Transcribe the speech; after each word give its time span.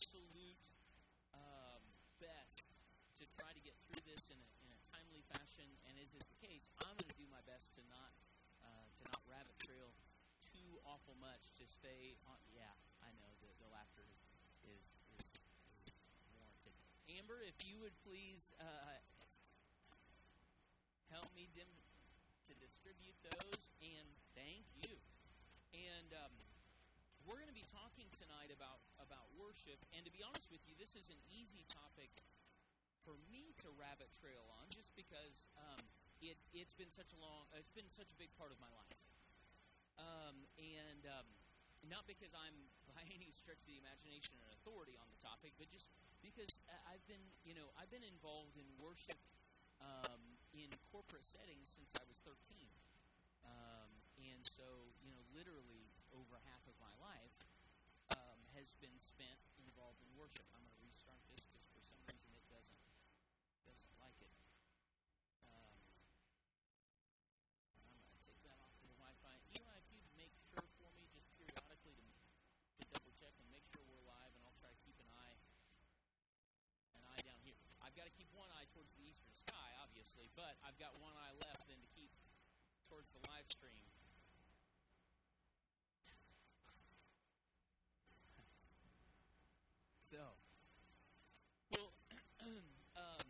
absolute 0.00 0.56
um, 1.36 1.84
best 2.24 2.72
to 3.20 3.28
try 3.36 3.52
to 3.52 3.60
get 3.60 3.76
through 3.84 4.00
this 4.08 4.32
in 4.32 4.40
a, 4.40 4.48
in 4.64 4.72
a 4.72 4.80
timely 4.88 5.20
fashion. 5.28 5.68
And 5.84 5.92
as 6.00 6.16
is 6.16 6.24
the 6.24 6.40
case, 6.40 6.72
I'm 6.80 6.96
going 6.96 7.12
to 7.12 7.20
do 7.20 7.28
my 7.28 7.44
best 7.44 7.76
to 7.76 7.84
not 7.92 8.08
uh, 8.64 8.88
to 8.96 9.02
not 9.12 9.20
rabbit 9.28 9.60
trail 9.60 9.92
too 10.40 10.80
awful 10.88 11.20
much 11.20 11.52
to 11.60 11.68
stay 11.68 12.16
on. 12.24 12.40
Yeah, 12.48 12.72
I 13.04 13.12
know 13.20 13.28
the, 13.44 13.52
the 13.60 13.68
laughter 13.68 14.00
is, 14.08 14.24
is, 14.72 15.04
is, 15.20 15.44
is 15.84 15.92
warranted. 16.32 16.72
Amber, 17.20 17.44
if 17.44 17.60
you 17.68 17.76
would 17.84 17.96
please 18.00 18.56
uh, 18.56 18.96
help 21.12 21.28
me 21.36 21.44
dim- 21.52 21.84
to 22.48 22.56
distribute 22.56 23.20
those, 23.20 23.68
and 23.84 24.08
thank 24.32 24.64
you. 24.80 24.96
And 25.76 26.08
um, 26.16 26.32
we're 27.28 27.36
going 27.36 27.52
to 27.52 27.56
be 27.56 27.68
talking 27.68 28.08
tonight 28.16 28.48
about 28.48 28.80
about 29.02 29.28
worship, 29.36 29.80
and 29.96 30.04
to 30.04 30.12
be 30.12 30.20
honest 30.24 30.52
with 30.52 30.62
you, 30.68 30.76
this 30.76 30.94
is 30.94 31.08
an 31.08 31.20
easy 31.28 31.64
topic 31.66 32.12
for 33.02 33.16
me 33.32 33.56
to 33.64 33.68
rabbit 33.80 34.12
trail 34.12 34.44
on, 34.60 34.68
just 34.68 34.92
because 34.94 35.48
um, 35.56 35.80
it 36.20 36.36
it's 36.52 36.76
been 36.76 36.92
such 36.92 37.16
a 37.16 37.18
long, 37.18 37.48
it's 37.56 37.72
been 37.72 37.88
such 37.88 38.12
a 38.12 38.18
big 38.20 38.30
part 38.36 38.52
of 38.52 38.58
my 38.60 38.70
life, 38.76 39.02
um, 39.96 40.44
and 40.60 41.08
um, 41.08 41.26
not 41.88 42.04
because 42.04 42.36
I'm 42.36 42.56
by 42.96 43.02
any 43.08 43.32
stretch 43.32 43.64
of 43.64 43.70
the 43.72 43.80
imagination 43.80 44.36
an 44.44 44.52
authority 44.60 45.00
on 45.00 45.08
the 45.08 45.20
topic, 45.20 45.56
but 45.56 45.72
just 45.72 45.88
because 46.20 46.60
I've 46.90 47.04
been, 47.08 47.22
you 47.46 47.56
know, 47.56 47.72
I've 47.80 47.88
been 47.88 48.04
involved 48.04 48.60
in 48.60 48.68
worship 48.76 49.16
um, 49.80 50.20
in 50.52 50.68
corporate 50.92 51.24
settings 51.24 51.72
since 51.72 51.96
I 51.96 52.04
was 52.04 52.20
13. 52.20 52.36
Um, 53.46 53.90
and 54.20 54.44
so, 54.44 54.92
you 55.00 55.16
know, 55.16 55.24
literally 55.32 55.88
over 56.12 56.36
half 56.52 56.64
of 56.68 56.76
my 56.76 56.92
life 57.00 57.40
um, 58.12 58.38
has 58.60 58.76
been 58.76 59.00
spent 59.00 59.40
involved 59.56 60.04
in 60.04 60.12
worship. 60.20 60.44
I'm 60.52 60.60
going 60.60 60.76
to 60.76 60.84
restart 60.84 61.16
this 61.32 61.48
because 61.48 61.64
for 61.72 61.80
some 61.80 61.96
reason 62.04 62.28
it 62.36 62.44
doesn't 62.52 62.84
doesn't 63.64 63.96
like 64.04 64.20
it. 64.20 64.28
Um, 65.48 65.80
I'm 67.72 67.88
going 67.88 68.04
to 68.04 68.20
take 68.20 68.36
that 68.44 68.60
off 68.60 68.76
of 68.76 68.84
the 68.84 68.92
Wi-Fi. 69.00 69.32
Eli, 69.56 69.74
if 69.80 69.88
you'd 69.88 70.12
make 70.12 70.36
sure 70.52 70.60
for 70.76 70.92
me 71.00 71.08
just 71.08 71.32
periodically 71.40 71.96
to, 72.04 72.12
to 72.12 72.84
double 72.92 73.08
check 73.16 73.32
and 73.40 73.48
make 73.48 73.64
sure 73.72 73.80
we're 73.88 74.04
live, 74.04 74.28
and 74.36 74.44
I'll 74.44 74.60
try 74.60 74.68
to 74.68 74.80
keep 74.84 75.00
an 75.00 75.08
eye 75.08 75.40
an 77.00 77.02
eye 77.16 77.24
down 77.24 77.40
here. 77.40 77.56
I've 77.80 77.96
got 77.96 78.04
to 78.04 78.12
keep 78.12 78.28
one 78.36 78.52
eye 78.60 78.68
towards 78.68 78.92
the 78.92 79.08
eastern 79.08 79.32
sky, 79.32 79.72
obviously, 79.80 80.28
but 80.36 80.60
I've 80.60 80.76
got 80.76 81.00
one 81.00 81.16
eye 81.16 81.32
left 81.48 81.64
then 81.64 81.80
to 81.80 81.90
keep 81.96 82.12
towards 82.92 83.08
the 83.16 83.24
live 83.24 83.48
stream. 83.48 83.89
So, 90.10 90.18
well, 91.70 91.94
um, 92.98 93.26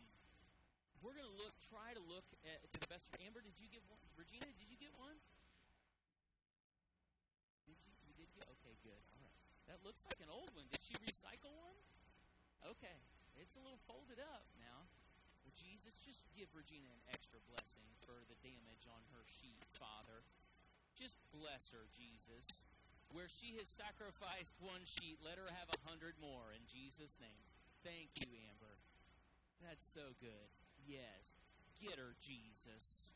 we're 1.05 1.13
going 1.13 1.29
to 1.29 1.37
look, 1.37 1.53
try 1.69 1.93
to 1.93 2.01
look 2.09 2.25
at, 2.49 2.57
to 2.73 2.81
the 2.81 2.89
best. 2.89 3.13
Amber, 3.21 3.45
did 3.45 3.53
you 3.61 3.69
give 3.69 3.85
one? 3.93 4.01
Regina, 4.17 4.49
did 4.57 4.65
you 4.65 4.81
get 4.81 4.89
one? 4.97 5.13
Did 7.69 7.77
you? 7.85 7.93
You 8.09 8.17
did 8.17 8.33
get? 8.33 8.49
Okay, 8.49 8.73
good. 8.81 8.97
All 8.97 9.21
right. 9.21 9.37
That 9.69 9.85
looks 9.85 10.09
like 10.09 10.25
an 10.25 10.33
old 10.33 10.57
one. 10.57 10.73
Did 10.73 10.81
she 10.81 10.97
recycle 11.05 11.53
one? 11.61 11.77
Okay. 12.65 12.97
It's 13.37 13.61
a 13.61 13.63
little 13.65 13.85
folded 13.85 14.17
up 14.17 14.49
now. 14.57 14.89
Well, 15.45 15.53
Jesus, 15.53 16.01
just 16.01 16.25
give 16.33 16.49
Regina 16.57 16.89
an 16.97 17.05
extra 17.13 17.45
blessing 17.45 17.93
for 18.01 18.25
the 18.25 18.41
damage 18.41 18.89
on 18.89 19.05
her 19.13 19.29
sheet, 19.29 19.69
Father. 19.69 20.25
Just 20.97 21.21
bless 21.29 21.77
her, 21.77 21.93
Jesus. 21.93 22.65
Where 23.13 23.27
she 23.27 23.59
has 23.59 23.67
sacrificed 23.67 24.55
one 24.63 24.87
sheet, 24.87 25.19
let 25.19 25.35
her 25.35 25.51
have 25.51 25.67
a 25.75 25.79
hundred 25.89 26.15
more 26.23 26.55
in 26.55 26.63
Jesus' 26.71 27.19
name. 27.19 27.51
Thank 27.83 28.23
you, 28.23 28.31
Amber. 28.49 28.79
That's 29.61 29.85
so 29.85 30.15
good. 30.21 30.49
Yes. 30.87 31.37
Get 31.83 31.99
her, 31.99 32.15
Jesus. 32.23 33.13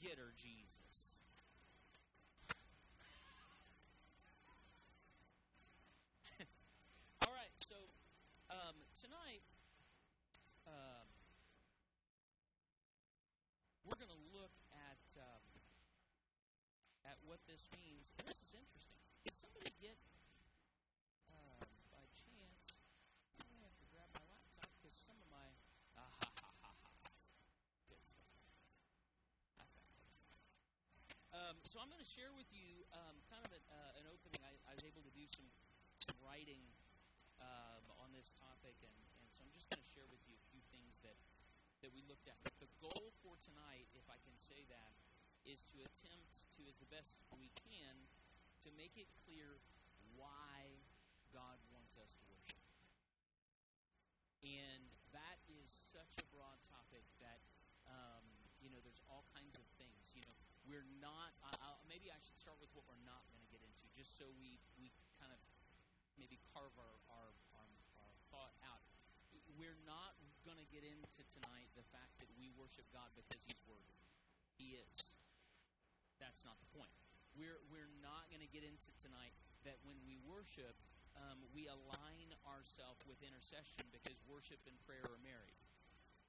Get 0.00 0.18
her, 0.18 0.30
Jesus. 0.38 1.18
All 7.20 7.34
right, 7.34 7.50
so 7.58 7.74
um, 8.54 8.78
tonight 8.94 9.42
um, 10.70 11.06
we're 13.82 13.98
going 13.98 14.14
to 14.14 14.22
look 14.30 14.54
at 14.70 15.02
um, 15.18 15.42
at 17.02 17.17
what 17.28 17.44
this 17.44 17.68
means. 17.76 18.08
And 18.16 18.24
this 18.24 18.40
is 18.40 18.56
interesting. 18.56 18.96
Did 19.20 19.36
somebody 19.36 19.68
get 19.84 20.00
um, 21.28 21.60
by 21.92 22.00
chance? 22.16 22.80
I 23.36 23.44
may 23.52 23.60
have 23.60 23.76
to 23.76 23.86
grab 23.92 24.08
my 24.16 24.24
laptop 24.32 24.72
because 24.80 24.96
some 24.96 25.20
of 25.20 25.28
my 25.28 25.44
ah, 26.00 26.08
ha, 26.08 26.28
ha, 26.40 26.48
ha, 26.64 26.72
ha. 26.72 27.12
good 27.92 28.00
stuff. 28.00 28.32
Um, 31.36 31.60
so 31.68 31.84
I'm 31.84 31.92
going 31.92 32.00
to 32.00 32.08
share 32.08 32.32
with 32.32 32.48
you 32.48 32.88
um, 32.96 33.20
kind 33.28 33.44
of 33.44 33.52
an, 33.52 33.60
uh, 33.68 34.00
an 34.00 34.08
opening. 34.08 34.40
I, 34.40 34.56
I 34.64 34.72
was 34.72 34.88
able 34.88 35.04
to 35.04 35.12
do 35.12 35.28
some 35.28 35.52
some 36.00 36.16
writing 36.24 36.64
um, 37.44 37.84
on 38.00 38.08
this 38.16 38.32
topic, 38.40 38.80
and, 38.80 38.96
and 39.20 39.28
so 39.28 39.44
I'm 39.44 39.52
just 39.52 39.68
going 39.68 39.84
to 39.84 39.90
share 39.92 40.08
with 40.08 40.24
you 40.24 40.32
a 40.32 40.44
few 40.48 40.64
things 40.72 41.04
that 41.04 41.20
that 41.84 41.92
we 41.92 42.00
looked 42.08 42.24
at. 42.24 42.40
But 42.40 42.56
the 42.56 42.72
goal 42.80 43.12
for 43.20 43.36
tonight, 43.36 43.92
if 43.92 44.08
I 44.08 44.16
can 44.24 44.32
say 44.40 44.64
that, 44.72 44.96
is 45.48 45.64
to 45.72 45.80
attempt 45.80 46.44
to, 46.60 46.68
as 46.68 46.76
the 46.76 46.90
best 46.92 47.24
we 47.40 47.48
can, 47.56 47.96
to 48.60 48.68
make 48.76 49.00
it 49.00 49.08
clear 49.24 49.56
why 50.12 50.76
God 51.32 51.56
wants 51.72 51.96
us 51.96 52.12
to 52.20 52.24
worship. 52.28 52.60
And 54.44 54.84
that 55.16 55.40
is 55.48 55.66
such 55.66 56.20
a 56.20 56.24
broad 56.30 56.60
topic 56.68 57.02
that 57.18 57.40
um, 57.88 58.22
you 58.60 58.68
know 58.70 58.78
there's 58.84 59.02
all 59.08 59.24
kinds 59.34 59.56
of 59.58 59.66
things. 59.80 60.14
You 60.14 60.22
know, 60.22 60.36
we're 60.68 60.86
not. 61.00 61.32
Uh, 61.42 61.80
maybe 61.88 62.12
I 62.12 62.18
should 62.20 62.36
start 62.38 62.60
with 62.60 62.70
what 62.76 62.84
we're 62.86 63.02
not 63.08 63.24
going 63.32 63.42
to 63.42 63.50
get 63.50 63.64
into, 63.64 63.88
just 63.96 64.14
so 64.20 64.28
we 64.38 64.60
we 64.78 64.92
kind 65.18 65.32
of 65.32 65.40
maybe 66.20 66.38
carve 66.54 66.76
our 66.76 66.96
our, 67.10 67.30
our, 67.56 67.72
our 67.98 68.12
thought 68.30 68.54
out. 68.68 68.84
We're 69.58 69.80
not 69.88 70.14
going 70.46 70.60
to 70.60 70.68
get 70.70 70.86
into 70.86 71.20
tonight 71.34 71.66
the 71.74 71.82
fact 71.90 72.14
that 72.22 72.30
we 72.38 72.52
worship 72.54 72.86
God 72.94 73.10
because 73.18 73.42
He's 73.42 73.64
worthy. 73.66 73.98
He 74.54 74.78
is. 74.78 75.18
That's 76.18 76.44
not 76.44 76.58
the 76.60 76.70
point. 76.74 76.90
We're 77.34 77.58
we're 77.70 77.90
not 78.02 78.26
going 78.30 78.42
to 78.42 78.50
get 78.50 78.66
into 78.66 78.90
tonight 78.98 79.34
that 79.62 79.78
when 79.86 79.98
we 80.02 80.18
worship, 80.26 80.74
um, 81.14 81.42
we 81.54 81.66
align 81.70 82.28
ourselves 82.46 83.06
with 83.06 83.18
intercession 83.22 83.86
because 83.90 84.18
worship 84.26 84.58
and 84.66 84.74
prayer 84.86 85.06
are 85.06 85.22
married. 85.22 85.58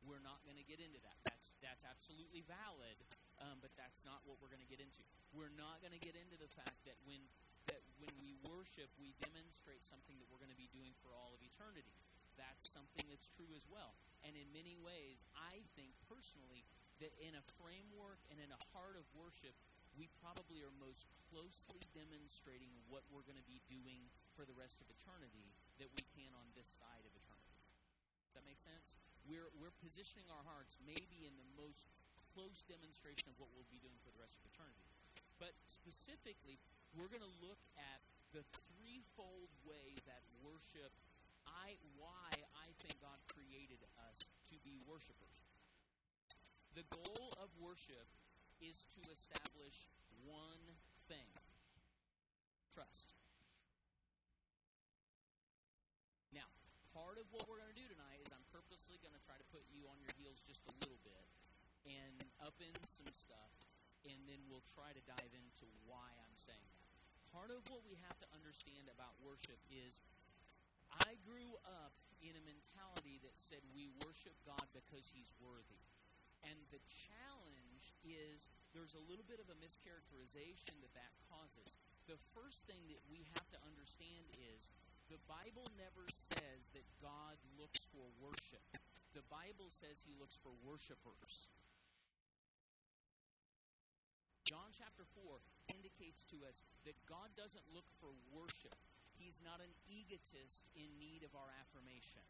We're 0.06 0.24
not 0.24 0.40
going 0.48 0.56
to 0.56 0.68
get 0.68 0.80
into 0.80 1.02
that. 1.04 1.18
That's 1.28 1.52
that's 1.60 1.84
absolutely 1.84 2.46
valid, 2.48 2.98
um, 3.44 3.60
but 3.60 3.74
that's 3.76 4.06
not 4.08 4.24
what 4.24 4.40
we're 4.40 4.52
going 4.52 4.64
to 4.64 4.72
get 4.72 4.80
into. 4.80 5.04
We're 5.36 5.54
not 5.54 5.84
going 5.84 5.94
to 5.94 6.02
get 6.02 6.16
into 6.16 6.40
the 6.40 6.48
fact 6.48 6.88
that 6.88 6.96
when 7.04 7.20
that 7.68 7.84
when 8.00 8.16
we 8.24 8.38
worship, 8.48 8.90
we 8.96 9.14
demonstrate 9.20 9.84
something 9.84 10.16
that 10.24 10.28
we're 10.32 10.40
going 10.42 10.54
to 10.54 10.58
be 10.58 10.72
doing 10.72 10.96
for 11.04 11.12
all 11.14 11.36
of 11.36 11.42
eternity. 11.44 12.00
That's 12.40 12.72
something 12.72 13.04
that's 13.12 13.28
true 13.28 13.52
as 13.52 13.68
well. 13.68 14.00
And 14.24 14.32
in 14.40 14.48
many 14.56 14.80
ways, 14.80 15.28
I 15.36 15.60
think 15.76 15.92
personally 16.08 16.64
that 17.04 17.12
in 17.20 17.36
a 17.36 17.44
framework 17.60 18.24
and 18.32 18.40
in 18.40 18.48
a 18.52 18.62
heart 18.72 18.96
of 18.96 19.04
worship, 19.12 19.56
we 19.98 20.10
probably 20.22 20.62
are 20.62 20.74
most 20.78 21.10
closely 21.30 21.82
demonstrating 21.94 22.72
what 22.90 23.06
we're 23.10 23.26
going 23.26 23.40
to 23.40 23.50
be 23.50 23.62
doing 23.70 24.10
for 24.34 24.46
the 24.46 24.56
rest 24.56 24.82
of 24.82 24.88
eternity 24.90 25.54
that 25.78 25.90
we 25.94 26.04
can 26.16 26.32
on 26.38 26.48
this 26.54 26.68
side 26.68 27.06
of 27.06 27.14
eternity. 27.14 27.58
Does 28.30 28.36
that 28.40 28.46
make 28.46 28.62
sense? 28.62 29.00
We're, 29.26 29.50
we're 29.58 29.74
positioning 29.82 30.30
our 30.30 30.46
hearts 30.46 30.78
maybe 30.86 31.26
in 31.26 31.34
the 31.36 31.50
most 31.58 31.90
close 32.34 32.62
demonstration 32.66 33.28
of 33.30 33.36
what 33.42 33.50
we'll 33.58 33.68
be 33.74 33.82
doing 33.82 33.98
for 34.06 34.14
the 34.14 34.22
rest 34.22 34.38
of 34.38 34.46
eternity. 34.46 34.86
But 35.42 35.56
specifically, 35.66 36.62
we're 36.94 37.10
going 37.10 37.26
to 37.26 37.36
look 37.42 37.62
at 37.80 38.02
the 38.36 38.46
threefold 38.54 39.50
way 39.66 39.98
that 40.06 40.22
worship, 40.46 40.94
I 41.50 41.80
why 41.98 42.30
I 42.54 42.70
think 42.84 43.02
God 43.02 43.18
created 43.26 43.82
us 44.10 44.22
to 44.54 44.56
be 44.62 44.78
worshipers. 44.86 45.42
The 46.78 46.86
goal 46.94 47.34
of 47.42 47.50
worship 47.58 48.06
is 48.62 48.86
to 48.96 49.02
establish 49.12 49.90
one 50.24 50.64
thing 51.08 51.32
trust. 52.70 53.12
Now, 56.32 56.48
part 56.94 57.18
of 57.18 57.26
what 57.34 57.50
we're 57.50 57.60
going 57.60 57.74
to 57.74 57.82
do 57.82 57.90
tonight 57.90 58.22
is 58.22 58.30
I'm 58.32 58.46
purposely 58.54 59.02
going 59.02 59.16
to 59.16 59.24
try 59.26 59.36
to 59.36 59.48
put 59.50 59.66
you 59.74 59.90
on 59.90 59.98
your 60.00 60.14
heels 60.22 60.46
just 60.46 60.64
a 60.70 60.76
little 60.84 61.02
bit 61.02 61.28
and 61.88 62.22
up 62.44 62.60
in 62.62 62.76
some 62.86 63.10
stuff, 63.10 63.56
and 64.06 64.20
then 64.30 64.40
we'll 64.48 64.66
try 64.76 64.94
to 64.94 65.04
dive 65.10 65.34
into 65.34 65.66
why 65.90 66.14
I'm 66.22 66.38
saying 66.38 66.70
that. 66.78 66.88
Part 67.34 67.50
of 67.50 67.66
what 67.74 67.82
we 67.86 67.98
have 68.06 68.18
to 68.22 68.28
understand 68.36 68.90
about 68.92 69.18
worship 69.22 69.58
is 69.70 70.02
I 70.92 71.18
grew 71.26 71.58
up 71.66 71.94
in 72.22 72.36
a 72.36 72.44
mentality 72.44 73.22
that 73.24 73.38
said 73.38 73.64
we 73.72 73.90
worship 74.04 74.36
God 74.46 74.66
because 74.76 75.10
He's 75.10 75.34
worthy. 75.40 75.84
And 76.44 76.56
the 76.72 76.82
challenge 76.88 77.49
is 78.04 78.50
there's 78.74 78.96
a 78.96 79.06
little 79.10 79.26
bit 79.26 79.42
of 79.42 79.50
a 79.50 79.58
mischaracterization 79.58 80.78
that 80.84 80.94
that 80.94 81.14
causes. 81.30 81.80
The 82.08 82.20
first 82.34 82.66
thing 82.66 82.82
that 82.90 83.02
we 83.10 83.26
have 83.38 83.48
to 83.54 83.60
understand 83.66 84.30
is 84.56 84.70
the 85.10 85.22
Bible 85.26 85.66
never 85.78 86.06
says 86.10 86.70
that 86.78 86.86
God 87.02 87.38
looks 87.58 87.86
for 87.90 88.06
worship. 88.22 88.62
The 89.18 89.26
Bible 89.30 89.74
says 89.74 90.06
he 90.06 90.14
looks 90.18 90.38
for 90.38 90.54
worshipers. 90.62 91.50
John 94.46 94.74
chapter 94.74 95.06
4 95.14 95.42
indicates 95.78 96.26
to 96.34 96.42
us 96.50 96.66
that 96.86 96.98
God 97.06 97.30
doesn't 97.38 97.70
look 97.70 97.86
for 98.02 98.10
worship. 98.34 98.78
He's 99.14 99.46
not 99.46 99.62
an 99.62 99.74
egotist 99.86 100.74
in 100.74 100.90
need 100.98 101.22
of 101.22 101.38
our 101.38 101.54
affirmation. 101.62 102.26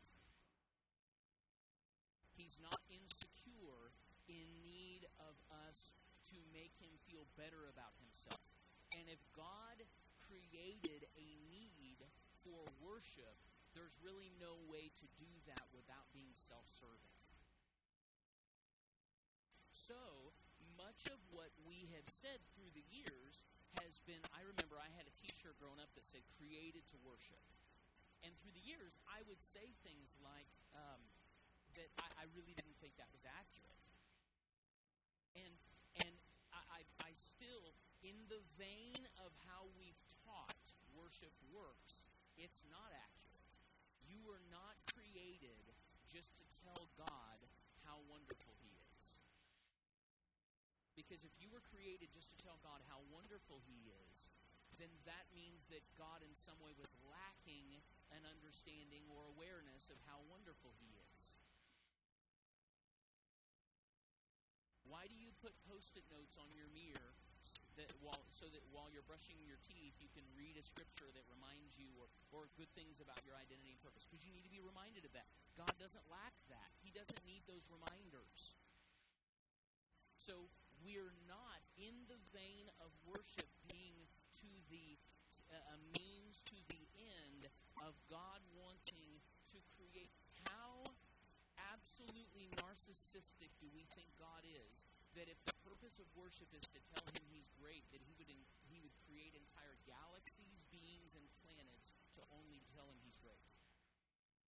He's 2.36 2.60
not 2.60 2.80
insecure 2.92 3.95
in 4.28 4.59
us 5.69 5.94
to 6.33 6.38
make 6.50 6.74
him 6.81 6.89
feel 7.06 7.30
better 7.38 7.69
about 7.69 7.94
himself. 8.01 8.42
And 8.98 9.06
if 9.06 9.21
God 9.38 9.86
created 10.25 11.06
a 11.13 11.27
need 11.50 12.01
for 12.42 12.66
worship, 12.81 13.38
there's 13.77 14.01
really 14.01 14.33
no 14.42 14.57
way 14.66 14.89
to 14.98 15.07
do 15.21 15.30
that 15.45 15.69
without 15.69 16.10
being 16.10 16.33
self 16.33 16.66
serving. 16.66 17.13
So, 19.69 20.33
much 20.74 21.06
of 21.10 21.21
what 21.30 21.54
we 21.63 21.89
have 21.94 22.10
said 22.10 22.42
through 22.54 22.74
the 22.74 22.86
years 22.89 23.45
has 23.86 24.01
been 24.10 24.19
I 24.33 24.42
remember 24.42 24.81
I 24.81 24.89
had 24.98 25.06
a 25.06 25.13
t 25.13 25.30
shirt 25.30 25.56
growing 25.62 25.77
up 25.77 25.94
that 25.94 26.06
said 26.06 26.25
created 26.33 26.89
to 26.94 26.98
worship. 27.06 27.42
And 28.25 28.36
through 28.44 28.51
the 28.51 28.66
years, 28.66 29.00
I 29.07 29.24
would 29.31 29.39
say 29.39 29.71
things 29.86 30.19
like 30.19 30.51
um, 30.75 31.00
that 31.80 31.88
I, 31.95 32.07
I, 32.19 32.25
really 32.36 32.51
didn't 32.51 32.75
think 32.83 33.00
that 33.00 33.07
was 33.16 33.24
accurate. 33.24 33.80
And, 35.39 35.56
and 36.04 36.12
Still, 37.18 37.74
in 38.06 38.16
the 38.30 38.40
vein 38.56 39.02
of 39.26 39.34
how 39.50 39.68
we've 39.76 40.00
taught 40.24 40.66
worship 40.94 41.34
works, 41.50 42.08
it's 42.38 42.64
not 42.70 42.94
accurate. 42.94 43.54
You 44.06 44.22
were 44.24 44.42
not 44.54 44.78
created 44.94 45.74
just 46.06 46.38
to 46.38 46.46
tell 46.64 46.90
God 46.96 47.40
how 47.86 48.02
wonderful 48.08 48.56
He 48.62 48.72
is. 48.94 49.20
Because 50.94 51.26
if 51.26 51.34
you 51.42 51.50
were 51.50 51.66
created 51.66 52.14
just 52.14 52.36
to 52.36 52.40
tell 52.40 52.62
God 52.62 52.86
how 52.86 53.02
wonderful 53.10 53.62
He 53.66 53.90
is, 54.10 54.30
then 54.78 54.92
that 55.10 55.28
means 55.34 55.68
that 55.74 55.84
God 55.98 56.22
in 56.22 56.38
some 56.38 56.58
way 56.62 56.72
was 56.78 56.94
lacking 57.10 57.82
an 58.14 58.24
understanding 58.30 59.04
or 59.12 59.28
awareness 59.28 59.90
of 59.90 60.00
how 60.06 60.22
wonderful 60.30 60.78
He 60.80 60.94
is. 61.12 61.42
Put 65.40 65.56
post 65.68 65.96
it 65.96 66.06
notes 66.12 66.36
on 66.40 66.48
your 66.56 66.68
mirror 66.72 67.16
that 67.80 67.88
while, 68.04 68.20
so 68.28 68.46
that 68.52 68.60
while 68.76 68.92
you're 68.92 69.06
brushing 69.08 69.40
your 69.48 69.60
teeth, 69.64 69.96
you 70.04 70.12
can 70.12 70.28
read 70.36 70.60
a 70.60 70.64
scripture 70.64 71.08
that 71.16 71.24
reminds 71.32 71.80
you 71.80 71.88
or, 71.96 72.12
or 72.36 72.52
good 72.60 72.68
things 72.76 73.00
about 73.00 73.24
your 73.24 73.40
identity 73.40 73.72
and 73.72 73.80
purpose? 73.80 74.04
Because 74.04 74.28
you 74.28 74.36
need 74.36 74.44
to 74.44 74.52
be 74.52 74.60
reminded 74.60 75.08
of 75.08 75.16
that. 75.16 75.28
God 75.56 75.72
doesn't 75.80 76.04
lack 76.12 76.36
that, 76.52 76.70
He 76.84 76.92
doesn't 76.92 77.24
need 77.24 77.48
those 77.48 77.72
reminders. 77.72 78.60
So 80.20 80.52
we're 80.84 81.16
not 81.32 81.64
in 81.80 81.96
the 82.12 82.20
vein 82.36 82.68
of 82.84 82.92
worship 83.08 83.48
being 83.72 83.96
to 84.44 84.52
the 84.68 85.00
uh, 85.48 85.76
a 85.76 85.78
means 85.96 86.44
to 86.44 86.58
the 86.68 86.84
end 87.00 87.48
of 87.88 87.96
God 88.12 88.44
wanting 88.52 89.24
to 89.56 89.58
create. 89.80 90.12
How 90.52 90.84
absolutely 91.72 92.52
narcissistic 92.60 93.56
do 93.64 93.72
we 93.72 93.88
think 93.96 94.12
God 94.20 94.44
is? 94.44 94.90
That 95.18 95.32
if 95.32 95.42
the 95.46 95.58
purpose 95.66 95.98
of 95.98 96.06
worship 96.14 96.50
is 96.54 96.66
to 96.74 96.80
tell 96.94 97.06
Him 97.14 97.26
He's 97.34 97.50
great, 97.58 97.86
that 97.94 98.02
He 98.06 98.14
would 98.18 98.30
in, 98.30 98.42
He 98.70 98.78
would 98.82 98.94
create 99.10 99.34
entire 99.34 99.78
galaxies, 99.90 100.66
beings, 100.70 101.18
and 101.18 101.26
planets 101.42 101.94
to 102.18 102.22
only 102.30 102.62
tell 102.74 102.86
Him 102.90 103.00
He's 103.02 103.18
great. 103.20 103.46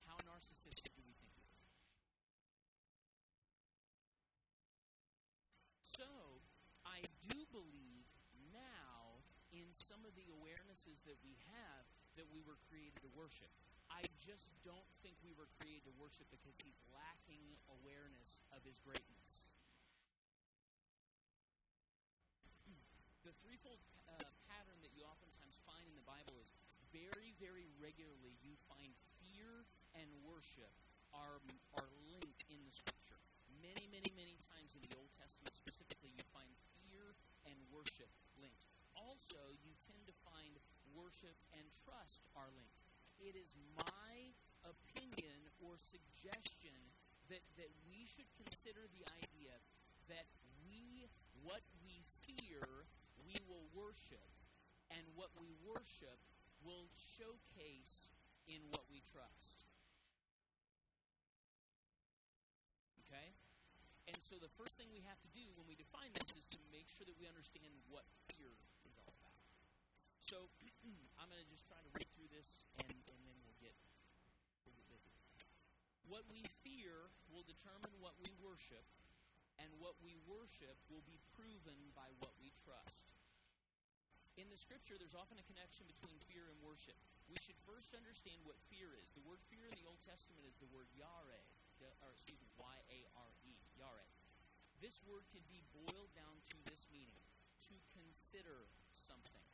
How 0.06 0.18
narcissistic 0.28 0.94
do 0.94 1.02
we 1.06 1.18
think 1.18 1.34
He 1.34 1.46
is? 1.50 1.66
So, 5.81 6.42
I 6.86 7.04
do 7.28 7.44
believe 7.52 8.07
now 8.56 9.22
in 9.52 9.68
some 9.72 10.07
of 10.07 10.16
the 10.16 10.28
awarenesses 10.31 11.04
that 11.04 11.19
we 11.19 11.36
have 11.52 11.84
that 12.16 12.28
we 12.31 12.44
were 12.44 12.60
created 12.72 13.00
to 13.04 13.10
worship. 13.16 13.52
I 13.92 14.07
just 14.19 14.56
don't 14.64 14.88
think 15.04 15.19
we 15.19 15.36
were 15.36 15.52
created 15.60 15.88
to 15.92 15.94
worship 16.00 16.28
because 16.31 16.56
he's 16.64 16.80
lacking 16.96 17.60
awareness 17.68 18.40
of 18.56 18.64
his 18.64 18.80
greatness. 18.80 19.52
Uh, 24.07 24.27
pattern 24.51 24.79
that 24.83 24.91
you 24.97 25.06
oftentimes 25.07 25.59
find 25.63 25.85
in 25.88 25.95
the 25.95 26.03
Bible 26.03 26.35
is 26.41 26.51
very, 26.91 27.31
very 27.39 27.69
regularly 27.79 28.35
you 28.44 28.57
find 28.68 28.91
fear 29.21 29.63
and 29.95 30.07
worship 30.27 30.71
are, 31.15 31.39
are 31.79 31.91
linked 32.12 32.44
in 32.51 32.59
the 32.68 32.73
Scripture. 32.73 33.19
Many, 33.62 33.88
many, 33.88 34.12
many 34.18 34.35
times 34.41 34.75
in 34.75 34.81
the 34.83 34.94
Old 34.97 35.12
Testament 35.15 35.56
specifically, 35.56 36.12
you 36.12 36.23
find 36.31 36.51
fear 36.75 37.15
and 37.47 37.56
worship 37.71 38.09
linked. 38.39 38.68
Also, 38.97 39.39
you 39.63 39.71
tend 39.79 40.03
to 40.07 40.15
find 40.27 40.59
worship 40.91 41.35
and 41.56 41.63
trust 41.83 42.27
are 42.35 42.51
linked 42.56 42.81
it 43.21 43.38
is 43.38 43.53
my 43.77 44.33
opinion 44.65 45.38
or 45.62 45.77
suggestion 45.77 46.73
that, 47.29 47.45
that 47.57 47.69
we 47.85 48.09
should 48.09 48.27
consider 48.41 48.89
the 48.97 49.06
idea 49.21 49.53
that 50.09 50.25
we, 50.65 51.06
what 51.45 51.62
we 51.85 52.01
fear, 52.25 52.65
we 53.31 53.39
will 53.48 53.63
worship, 53.72 54.28
and 54.92 55.04
what 55.16 55.31
we 55.39 55.48
worship 55.63 56.19
will 56.60 56.92
showcase 56.94 58.12
in 58.44 58.60
what 58.69 58.83
we 58.92 59.00
trust. 59.00 59.63
Okay? 63.07 63.31
And 64.12 64.19
so 64.19 64.36
the 64.36 64.51
first 64.51 64.75
thing 64.75 64.92
we 64.92 65.04
have 65.07 65.19
to 65.24 65.31
do 65.31 65.48
when 65.56 65.63
we 65.72 65.80
define 65.80 66.12
this 66.12 66.36
is 66.36 66.48
to 66.51 66.60
make 66.75 66.92
sure 66.92 67.07
that 67.07 67.16
we 67.16 67.24
understand 67.31 67.72
what 67.88 68.04
fear 68.28 68.51
is 68.83 69.00
all 69.00 69.07
about. 69.07 69.40
So 70.19 70.52
I'm 71.19 71.31
going 71.31 71.40
to 71.40 71.47
just 71.47 71.64
try 71.64 71.80
to 71.80 71.92
read 71.95 72.11
through 72.11 72.31
this 72.35 72.68
and 72.83 72.92
and 72.92 73.19
then 73.23 73.38
we'll 73.47 73.59
get, 73.64 73.76
we'll 74.68 74.76
get 74.76 74.88
busy. 74.92 75.16
What 76.07 76.28
we 76.28 76.44
fear 76.68 77.07
will 77.31 77.47
determine 77.47 77.95
what 78.04 78.19
we 78.19 78.35
worship, 78.44 78.83
and 79.59 79.69
what 79.80 79.95
we 80.04 80.19
worship 80.28 80.76
will 80.92 81.06
be 81.07 81.21
proven 81.38 81.78
by 81.95 82.11
what 82.19 82.35
we 82.42 82.52
trust. 82.52 83.07
In 84.40 84.47
the 84.47 84.59
scripture, 84.59 84.95
there's 84.95 85.18
often 85.18 85.38
a 85.38 85.45
connection 85.45 85.83
between 85.85 86.16
fear 86.28 86.47
and 86.47 86.57
worship. 86.64 86.95
We 87.28 87.40
should 87.40 87.59
first 87.68 87.92
understand 87.95 88.42
what 88.47 88.59
fear 88.71 88.95
is. 89.00 89.11
The 89.11 89.23
word 89.23 89.44
fear 89.52 89.68
in 89.68 89.76
the 89.76 89.88
Old 89.88 90.00
Testament 90.00 90.47
is 90.47 90.56
the 90.57 90.71
word 90.71 90.88
yare, 90.95 91.44
or 92.04 92.09
excuse 92.16 92.40
me, 92.40 92.50
Y 92.56 92.78
A 92.90 93.00
R 93.16 93.31
E, 93.44 93.54
yare. 93.76 94.07
This 94.80 95.04
word 95.06 95.28
can 95.30 95.44
be 95.52 95.61
boiled 95.76 96.11
down 96.18 96.42
to 96.52 96.57
this 96.66 96.90
meaning 96.90 97.21
to 97.69 97.76
consider 97.94 98.66
something. 98.95 99.45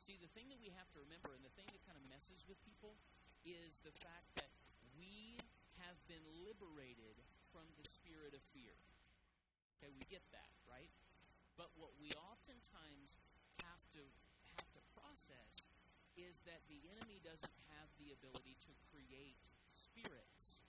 See, 0.00 0.16
the 0.16 0.30
thing 0.32 0.48
that 0.48 0.62
we 0.62 0.72
have 0.72 0.88
to 0.96 1.04
remember, 1.04 1.36
and 1.36 1.44
the 1.44 1.52
thing 1.52 1.68
that 1.68 1.84
kind 1.84 2.00
of 2.00 2.06
messes 2.08 2.48
with 2.48 2.56
people, 2.64 2.96
is 3.44 3.84
the 3.84 3.92
fact 3.92 4.40
that 4.40 4.48
we 4.96 5.36
have 5.84 6.00
been 6.08 6.24
liberated 6.42 7.20
from 7.52 7.68
the 7.76 7.84
spirit 7.84 8.32
of 8.32 8.40
fear. 8.40 8.72
Okay, 9.76 9.92
we 9.92 10.08
get 10.08 10.24
that, 10.32 10.48
right? 10.64 10.88
But 11.58 11.74
what 11.74 11.98
we 11.98 12.14
oftentimes 12.14 13.18
have 13.66 13.82
to 13.98 14.02
have 14.54 14.70
to 14.78 14.80
process 14.94 15.66
is 16.14 16.46
that 16.46 16.62
the 16.70 16.78
enemy 16.86 17.18
doesn't 17.18 17.58
have 17.74 17.90
the 17.98 18.14
ability 18.14 18.54
to 18.62 18.72
create 18.94 19.42
spirits. 19.66 20.62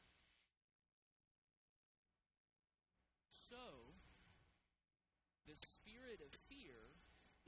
So, 3.30 3.94
the 5.46 5.58
spirit 5.58 6.22
of 6.26 6.34
fear 6.50 6.98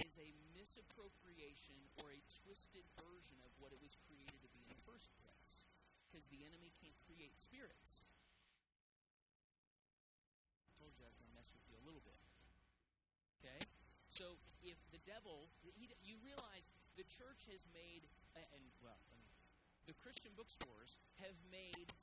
is 0.02 0.18
a 0.18 0.34
misappropriation 0.58 1.78
or 2.02 2.10
a 2.10 2.26
twisted 2.46 2.86
version 2.98 3.38
of 3.46 3.54
what 3.62 3.74
it 3.74 3.82
was 3.82 3.94
created 4.06 4.42
to 4.42 4.50
be 4.50 4.66
in 4.66 4.70
the 4.70 4.86
first 4.86 5.14
place. 5.22 5.70
Because 6.10 6.26
the 6.30 6.42
enemy 6.42 6.74
can't 6.82 6.98
create 7.06 7.38
spirits. 7.38 8.10
I 10.66 10.74
told 10.78 10.98
you 10.98 11.06
I 11.06 11.10
was 11.10 11.22
going 11.22 11.30
to 11.30 11.38
mess 11.38 11.54
with 11.54 11.66
you 11.70 11.78
a 11.78 11.86
little 11.86 12.02
bit. 12.02 12.18
Okay? 13.42 13.62
So 14.12 14.36
if 14.60 14.76
the 14.92 15.00
devil, 15.08 15.48
he, 15.64 15.88
you 16.04 16.20
realize 16.20 16.68
the 17.00 17.08
church 17.08 17.48
has 17.48 17.64
made, 17.72 18.04
and 18.36 18.68
well, 18.84 19.00
the 19.88 19.96
Christian 20.04 20.36
bookstores 20.36 21.00
have 21.24 21.40
made 21.48 21.96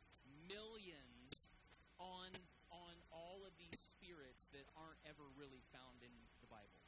millions 0.48 1.52
on 2.00 2.32
on 2.72 2.96
all 3.12 3.44
of 3.44 3.52
these 3.56 3.76
spirits 3.76 4.48
that 4.52 4.64
aren't 4.76 5.00
ever 5.08 5.24
really 5.36 5.64
found 5.72 6.04
in 6.04 6.12
the 6.40 6.48
Bible. 6.48 6.84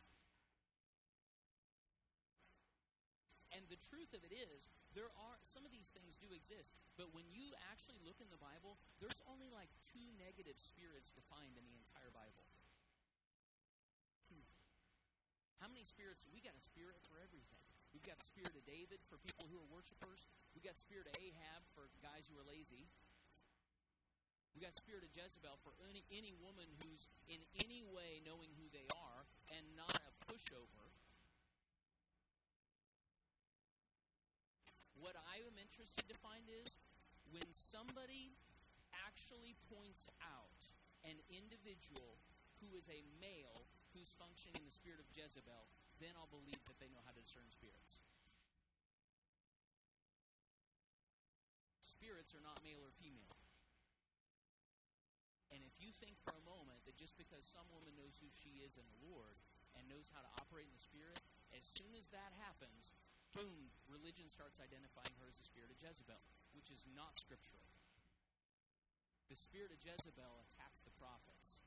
And 3.53 3.65
the 3.73 3.81
truth 3.81 4.13
of 4.13 4.21
it 4.25 4.33
is, 4.33 4.69
there 4.93 5.09
are 5.17 5.37
some 5.43 5.65
of 5.65 5.73
these 5.73 5.89
things 5.89 6.21
do 6.21 6.31
exist, 6.37 6.77
but 7.01 7.17
when 7.17 7.25
you 7.33 7.57
actually 7.73 7.99
look 8.05 8.21
in 8.21 8.29
the 8.29 8.41
Bible, 8.41 8.77
there's 9.01 9.25
only 9.27 9.49
like 9.49 9.73
two 9.81 10.05
negative 10.21 10.61
spirits 10.61 11.13
defined 11.17 11.57
in 11.57 11.65
the 11.65 11.77
entire 11.81 12.13
Bible. 12.13 12.50
How 15.61 15.69
many 15.69 15.85
spirits? 15.85 16.25
We 16.33 16.41
got 16.41 16.57
a 16.57 16.65
spirit 16.65 16.97
for 17.05 17.21
everything. 17.21 17.61
We've 17.93 18.05
got 18.05 18.17
the 18.17 18.25
spirit 18.25 18.57
of 18.57 18.65
David 18.65 19.05
for 19.05 19.21
people 19.21 19.45
who 19.53 19.61
are 19.61 19.69
worshipers. 19.69 20.25
We've 20.57 20.65
got 20.65 20.81
the 20.81 20.85
spirit 20.85 21.05
of 21.05 21.15
Ahab 21.21 21.61
for 21.77 21.93
guys 22.01 22.33
who 22.33 22.41
are 22.41 22.47
lazy. 22.49 22.89
We 24.57 24.65
got 24.65 24.73
spirit 24.73 25.05
of 25.05 25.13
Jezebel 25.13 25.61
for 25.61 25.77
any, 25.85 26.03
any 26.11 26.33
woman 26.41 26.67
who's 26.81 27.13
in 27.29 27.45
any 27.61 27.85
way 27.85 28.25
knowing 28.25 28.51
who 28.57 28.67
they 28.73 28.89
are 28.89 29.29
and 29.53 29.63
not 29.77 30.01
a 30.01 30.13
pushover. 30.27 30.91
What 34.97 35.17
I 35.17 35.45
am 35.45 35.57
interested 35.61 36.09
to 36.09 36.17
find 36.19 36.45
is 36.49 36.77
when 37.33 37.47
somebody 37.53 38.37
actually 39.07 39.57
points 39.71 40.09
out 40.25 40.61
an 41.07 41.17
individual 41.31 42.21
who 42.61 42.77
is 42.77 42.91
a 42.93 43.01
male 43.23 43.65
who's 43.93 44.15
functioning 44.17 44.59
in 44.61 44.67
the 44.67 44.75
spirit 44.75 45.03
of 45.03 45.11
Jezebel, 45.13 45.69
then 45.99 46.15
I'll 46.17 46.31
believe 46.31 46.61
that 46.67 46.79
they 46.79 46.89
know 46.91 47.03
how 47.05 47.13
to 47.13 47.23
discern 47.23 47.49
spirits. 47.51 48.01
Spirits 51.83 52.33
are 52.33 52.45
not 52.45 52.65
male 52.65 52.81
or 52.81 52.95
female. 52.97 53.37
And 55.51 55.67
if 55.67 55.83
you 55.83 55.91
think 55.91 56.15
for 56.23 56.31
a 56.31 56.47
moment 56.47 56.87
that 56.87 56.95
just 56.95 57.19
because 57.19 57.43
some 57.43 57.67
woman 57.75 57.93
knows 57.99 58.17
who 58.23 58.31
she 58.31 58.63
is 58.63 58.79
in 58.79 58.87
the 58.87 59.03
Lord 59.03 59.37
and 59.75 59.91
knows 59.91 60.09
how 60.15 60.23
to 60.23 60.31
operate 60.39 60.71
in 60.71 60.75
the 60.75 60.81
Spirit, 60.81 61.19
as 61.51 61.67
soon 61.67 61.91
as 61.99 62.09
that 62.15 62.31
happens, 62.39 62.95
boom, 63.35 63.71
religion 63.91 64.31
starts 64.31 64.63
identifying 64.63 65.15
her 65.19 65.27
as 65.27 65.39
the 65.39 65.47
spirit 65.47 65.71
of 65.71 65.79
Jezebel, 65.79 66.23
which 66.55 66.71
is 66.71 66.87
not 66.95 67.19
scriptural. 67.19 67.67
The 69.31 69.39
spirit 69.39 69.71
of 69.71 69.83
Jezebel 69.83 70.43
attacks 70.43 70.83
the 70.83 70.95
prophets, 70.99 71.63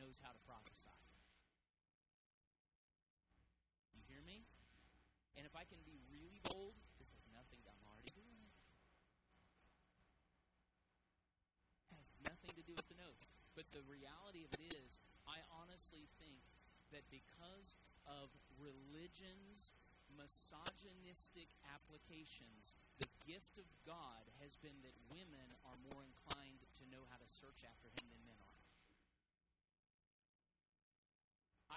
knows 0.00 0.16
how 0.24 0.32
to 0.32 0.40
prophesy. 0.48 0.96
You 3.92 4.00
hear 4.08 4.24
me? 4.24 4.48
And 5.36 5.44
if 5.44 5.52
I 5.52 5.68
can 5.68 5.76
be 5.84 6.00
really 6.08 6.40
bold, 6.48 6.72
this 6.96 7.12
has 7.12 7.28
nothing 7.36 7.60
I'm 7.68 7.84
already 7.84 8.08
doing 8.16 8.40
it. 8.40 8.56
Has 12.00 12.08
nothing 12.24 12.56
to 12.56 12.64
do 12.64 12.72
with 12.72 12.88
the 12.88 12.96
notes. 12.96 13.28
But 13.52 13.68
the 13.76 13.84
reality 13.84 14.48
of 14.48 14.56
it 14.56 14.72
is, 14.72 14.96
I 15.28 15.44
honestly 15.52 16.08
think 16.16 16.40
that 16.96 17.04
because 17.12 17.76
of 18.08 18.32
religion's 18.56 19.76
misogynistic 20.16 21.52
applications, 21.70 22.74
the 22.98 23.08
gift 23.28 23.60
of 23.60 23.68
God 23.86 24.26
has 24.42 24.56
been 24.58 24.80
that 24.82 24.96
women 25.12 25.54
are 25.62 25.78
more 25.92 26.02
inclined 26.02 26.64
to 26.80 26.84
know 26.90 27.06
how 27.12 27.20
to 27.20 27.28
search 27.28 27.62
after 27.62 27.92
Him 27.94 28.08
than 28.10 28.20
men 28.26 28.40
are. 28.42 28.49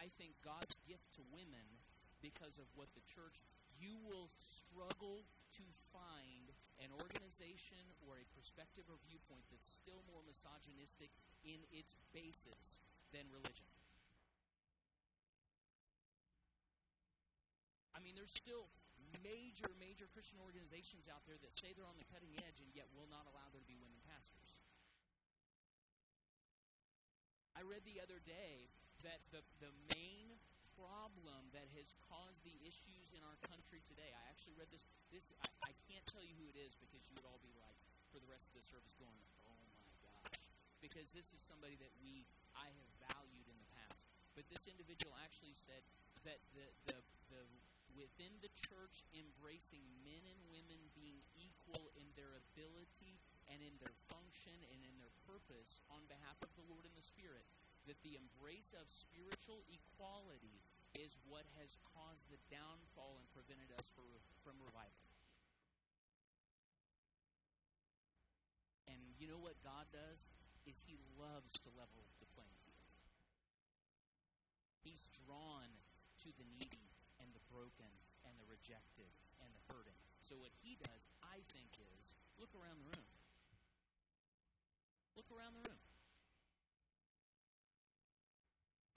I 0.03 0.11
think 0.11 0.35
God's 0.43 0.75
gift 0.83 1.15
to 1.15 1.23
women, 1.31 1.63
because 2.19 2.59
of 2.59 2.67
what 2.75 2.91
the 2.91 3.07
church, 3.07 3.39
you 3.79 3.95
will 4.03 4.27
struggle 4.35 5.23
to 5.55 5.63
find 5.95 6.51
an 6.83 6.91
organization 6.91 7.79
or 8.03 8.19
a 8.19 8.27
perspective 8.35 8.83
or 8.91 8.99
viewpoint 9.07 9.47
that's 9.47 9.71
still 9.71 10.03
more 10.11 10.19
misogynistic 10.27 11.07
in 11.47 11.63
its 11.71 11.95
basis 12.11 12.83
than 13.15 13.31
religion. 13.31 13.71
I 17.95 18.03
mean, 18.03 18.19
there's 18.19 18.35
still 18.35 18.67
major, 19.23 19.71
major 19.79 20.11
Christian 20.11 20.43
organizations 20.43 21.07
out 21.07 21.23
there 21.23 21.39
that 21.39 21.55
say 21.55 21.71
they're 21.71 21.87
on 21.87 21.95
the 21.95 22.09
cutting 22.11 22.35
edge 22.43 22.59
and 22.59 22.67
yet 22.75 22.91
will 22.91 23.07
not 23.07 23.23
allow 23.23 23.47
there 23.55 23.63
to 23.63 23.71
be 23.71 23.79
women 23.79 24.03
pastors. 24.03 24.59
I 27.55 27.63
read 27.63 27.87
the 27.87 28.03
other 28.03 28.19
day 28.19 28.67
that 29.03 29.19
the, 29.31 29.43
the 29.59 29.71
main 29.91 30.39
problem 30.73 31.51
that 31.53 31.69
has 31.77 31.93
caused 32.09 32.41
the 32.43 32.55
issues 32.65 33.13
in 33.13 33.21
our 33.21 33.37
country 33.45 33.83
today, 33.85 34.09
I 34.09 34.23
actually 34.31 34.57
read 34.57 34.71
this, 34.73 34.83
this 35.13 35.31
I, 35.43 35.47
I 35.69 35.73
can't 35.85 36.03
tell 36.09 36.25
you 36.25 36.33
who 36.39 36.49
it 36.49 36.57
is 36.57 36.73
because 36.75 37.05
you 37.07 37.15
would 37.19 37.27
all 37.27 37.43
be 37.43 37.53
like, 37.59 37.77
for 38.09 38.17
the 38.17 38.29
rest 38.29 38.51
of 38.51 38.57
the 38.57 38.65
service, 38.65 38.97
going, 38.97 39.17
oh 39.45 39.63
my 39.77 39.89
gosh. 40.01 40.49
Because 40.81 41.13
this 41.13 41.31
is 41.31 41.41
somebody 41.41 41.77
that 41.79 41.93
we, 42.01 42.25
I 42.57 42.67
have 42.67 42.89
valued 43.09 43.47
in 43.47 43.57
the 43.57 43.69
past. 43.73 44.09
But 44.33 44.49
this 44.49 44.65
individual 44.65 45.13
actually 45.21 45.53
said 45.53 45.85
that 46.25 46.41
the, 46.57 46.67
the, 46.89 46.97
the 47.29 47.41
within 47.93 48.33
the 48.41 48.49
church 48.57 49.05
embracing 49.13 49.85
men 50.01 50.25
and 50.25 50.41
women 50.49 50.81
being 50.97 51.21
equal 51.37 51.93
in 51.93 52.09
their 52.17 52.33
ability 52.37 53.21
and 53.49 53.61
in 53.61 53.77
their 53.77 53.93
function 54.09 54.53
and 54.73 54.81
in 54.81 54.97
their 54.97 55.13
purpose 55.29 55.81
on 55.93 56.01
behalf 56.09 56.37
of 56.41 56.49
the 56.57 56.65
Lord 56.65 56.89
and 56.89 56.95
the 56.97 57.05
Spirit, 57.05 57.45
that 57.87 57.99
the 58.01 58.15
embrace 58.15 58.71
of 58.75 58.87
spiritual 58.87 59.63
equality 59.67 60.63
is 60.95 61.17
what 61.25 61.43
has 61.57 61.75
caused 61.83 62.29
the 62.29 62.39
downfall 62.47 63.17
and 63.17 63.27
prevented 63.33 63.73
us 63.75 63.89
for, 63.91 64.05
from 64.45 64.61
revival. 64.61 65.03
And 68.85 69.17
you 69.17 69.25
know 69.25 69.41
what 69.41 69.57
God 69.65 69.89
does? 69.89 70.31
Is 70.63 70.85
He 70.85 70.95
loves 71.17 71.59
to 71.65 71.69
level 71.73 72.07
the 72.21 72.29
playing 72.31 72.55
field. 72.63 72.87
He's 74.83 75.07
drawn 75.15 75.67
to 76.23 76.29
the 76.35 76.47
needy 76.59 76.91
and 77.19 77.31
the 77.31 77.43
broken 77.47 77.89
and 78.27 78.35
the 78.35 78.47
rejected 78.47 79.11
and 79.39 79.51
the 79.55 79.63
hurting. 79.71 79.95
So 80.19 80.39
what 80.39 80.55
he 80.63 80.79
does, 80.79 81.07
I 81.23 81.43
think, 81.51 81.75
is 81.99 82.15
look 82.39 82.51
around 82.55 82.79
the 82.83 82.91
room. 82.91 83.07
Look 85.15 85.27
around 85.31 85.55
the 85.55 85.63
room. 85.67 85.83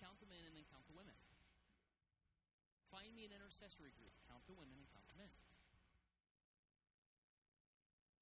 Count 0.03 0.19
the 0.23 0.31
men 0.31 0.43
and 0.47 0.55
then 0.55 0.67
count 0.71 0.87
the 0.91 0.97
women. 0.97 1.19
Find 2.91 3.11
me 3.13 3.27
an 3.27 3.36
intercessory 3.47 3.95
group. 3.95 4.11
Count 4.27 4.43
the 4.51 4.59
women 4.59 4.75
and 4.75 4.91
count 4.91 5.07
the 5.07 5.15
men. 5.23 5.31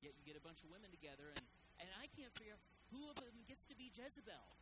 Yet 0.04 0.12
you 0.20 0.22
get 0.28 0.36
a 0.36 0.44
bunch 0.44 0.60
of 0.60 0.68
women 0.68 0.92
together, 0.92 1.32
and, 1.32 1.40
and 1.80 1.88
I 1.96 2.12
can't 2.12 2.28
figure 2.36 2.52
out 2.52 2.60
who 2.92 3.08
of 3.08 3.16
them 3.16 3.32
gets 3.48 3.64
to 3.72 3.74
be 3.74 3.88
Jezebel. 3.88 4.52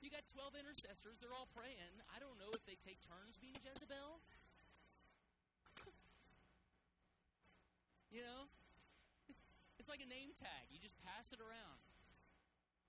You 0.00 0.08
got 0.08 0.24
12 0.24 0.56
intercessors, 0.56 1.20
they're 1.20 1.36
all 1.36 1.52
praying. 1.52 2.00
I 2.08 2.16
don't 2.16 2.40
know 2.40 2.48
if 2.56 2.64
they 2.64 2.80
take 2.80 3.04
turns 3.04 3.36
being 3.36 3.60
Jezebel. 3.60 4.24
you 8.08 8.24
know? 8.24 8.48
It's 9.76 9.92
like 9.92 10.00
a 10.00 10.08
name 10.08 10.32
tag. 10.32 10.72
You 10.72 10.80
just 10.80 10.96
pass 11.04 11.36
it 11.36 11.44
around. 11.44 11.84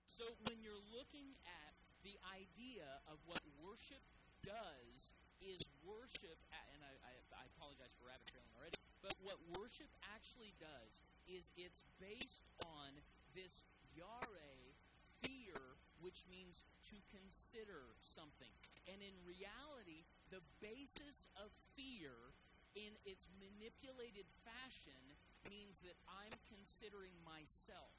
So 0.08 0.24
when 0.48 0.64
you're 0.64 0.80
looking 0.96 1.36
at 1.44 1.76
the 2.08 2.16
idea 2.32 3.04
of 3.04 3.20
what 3.28 3.44
worship 3.60 4.00
does 4.40 5.12
is 5.44 5.64
worship, 5.84 6.38
and 6.52 6.80
I, 6.84 6.94
I, 7.04 7.14
I 7.40 7.44
apologize 7.56 7.94
for 7.96 8.08
rabbit 8.08 8.28
trailing 8.28 8.52
already, 8.56 8.78
but 9.04 9.16
what 9.22 9.38
worship 9.54 9.90
actually 10.16 10.54
does 10.58 11.02
is 11.30 11.52
it's 11.58 11.84
based 12.02 12.46
on 12.64 12.98
this 13.36 13.64
yare 13.94 14.76
fear, 15.22 15.78
which 16.02 16.26
means 16.30 16.66
to 16.90 16.98
consider 17.12 17.96
something. 18.02 18.52
And 18.86 19.02
in 19.02 19.16
reality, 19.26 20.06
the 20.30 20.44
basis 20.62 21.28
of 21.38 21.50
fear 21.74 22.34
in 22.76 22.94
its 23.08 23.28
manipulated 23.40 24.28
fashion 24.44 25.00
means 25.50 25.80
that 25.82 25.98
I'm 26.10 26.36
considering 26.50 27.16
myself. 27.24 27.96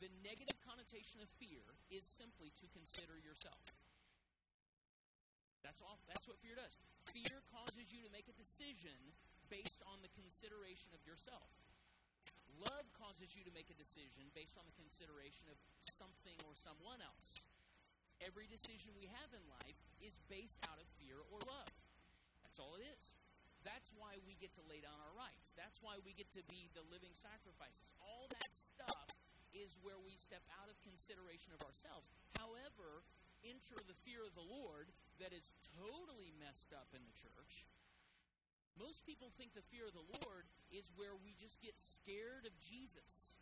The 0.00 0.12
negative 0.20 0.60
connotation 0.60 1.24
of 1.24 1.28
fear 1.40 1.64
is 1.88 2.04
simply 2.04 2.52
to 2.60 2.66
consider 2.68 3.16
yourself. 3.16 3.64
That's 5.82 6.04
that's 6.08 6.26
what 6.28 6.40
fear 6.40 6.56
does. 6.56 6.72
Fear 7.12 7.44
causes 7.52 7.92
you 7.92 8.00
to 8.00 8.10
make 8.10 8.26
a 8.32 8.36
decision 8.36 8.96
based 9.52 9.84
on 9.84 10.00
the 10.00 10.10
consideration 10.16 10.96
of 10.96 11.02
yourself. 11.04 11.46
Love 12.56 12.88
causes 12.96 13.36
you 13.36 13.44
to 13.44 13.52
make 13.52 13.68
a 13.68 13.76
decision 13.76 14.32
based 14.32 14.56
on 14.56 14.64
the 14.64 14.76
consideration 14.80 15.52
of 15.52 15.60
something 15.92 16.36
or 16.48 16.56
someone 16.56 17.04
else. 17.04 17.44
Every 18.24 18.48
decision 18.48 18.96
we 18.96 19.12
have 19.12 19.28
in 19.36 19.44
life 19.52 19.76
is 20.00 20.16
based 20.32 20.56
out 20.64 20.80
of 20.80 20.88
fear 20.96 21.20
or 21.28 21.44
love. 21.44 21.72
That's 22.40 22.56
all 22.56 22.72
it 22.80 22.84
is. 22.96 23.12
That's 23.60 23.92
why 23.92 24.16
we 24.24 24.40
get 24.40 24.56
to 24.56 24.64
lay 24.70 24.80
down 24.80 24.96
our 24.96 25.12
rights. 25.12 25.52
That's 25.52 25.84
why 25.84 26.00
we 26.00 26.16
get 26.16 26.32
to 26.38 26.42
be 26.48 26.72
the 26.72 26.86
living 26.88 27.12
sacrifices. 27.12 27.92
All 28.00 28.24
that 28.32 28.52
stuff 28.56 29.12
is 29.52 29.76
where 29.84 30.00
we 30.00 30.16
step 30.16 30.44
out 30.56 30.72
of 30.72 30.80
consideration 30.80 31.52
of 31.52 31.60
ourselves. 31.60 32.08
However, 32.40 33.04
enter 33.44 33.76
the 33.84 33.98
fear 34.06 34.24
of 34.24 34.32
the 34.32 34.46
Lord 34.46 34.88
that 35.20 35.32
is 35.32 35.52
totally 35.76 36.32
messed 36.36 36.72
up 36.72 36.92
in 36.92 37.02
the 37.04 37.16
church 37.16 37.66
most 38.76 39.08
people 39.08 39.32
think 39.32 39.56
the 39.56 39.64
fear 39.64 39.88
of 39.88 39.96
the 39.96 40.04
Lord 40.20 40.44
is 40.68 40.92
where 41.00 41.16
we 41.16 41.32
just 41.32 41.64
get 41.64 41.80
scared 41.80 42.44
of 42.44 42.52
Jesus. 42.60 43.40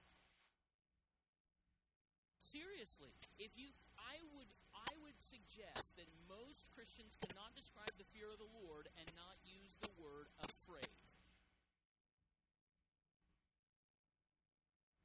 Seriously, 2.39 3.11
if 3.43 3.59
you 3.59 3.75
I 3.99 4.23
would 4.31 4.47
I 4.71 4.95
would 5.03 5.19
suggest 5.19 5.99
that 5.99 6.07
most 6.31 6.71
Christians 6.71 7.19
cannot 7.19 7.51
describe 7.59 7.91
the 7.99 8.07
fear 8.07 8.31
of 8.31 8.39
the 8.39 8.53
Lord 8.63 8.87
and 8.95 9.11
not 9.19 9.35
use 9.43 9.75
the 9.83 9.91
word 9.99 10.31
afraid. 10.39 10.95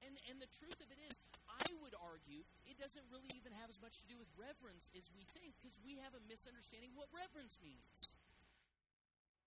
And 0.06 0.14
and 0.30 0.38
the 0.38 0.52
truth 0.54 0.78
of 0.78 0.94
it 0.94 1.02
is, 1.10 1.18
I 1.50 1.74
would 1.82 1.98
argue 1.98 2.46
it 2.69 2.69
doesn't 2.80 3.06
really 3.12 3.30
even 3.36 3.52
have 3.60 3.68
as 3.68 3.78
much 3.84 4.00
to 4.00 4.08
do 4.08 4.16
with 4.16 4.32
reverence 4.40 4.88
as 4.96 5.12
we 5.12 5.28
think 5.36 5.60
because 5.60 5.76
we 5.84 6.00
have 6.00 6.16
a 6.16 6.24
misunderstanding 6.32 6.96
what 6.96 7.12
reverence 7.12 7.60
means. 7.60 8.16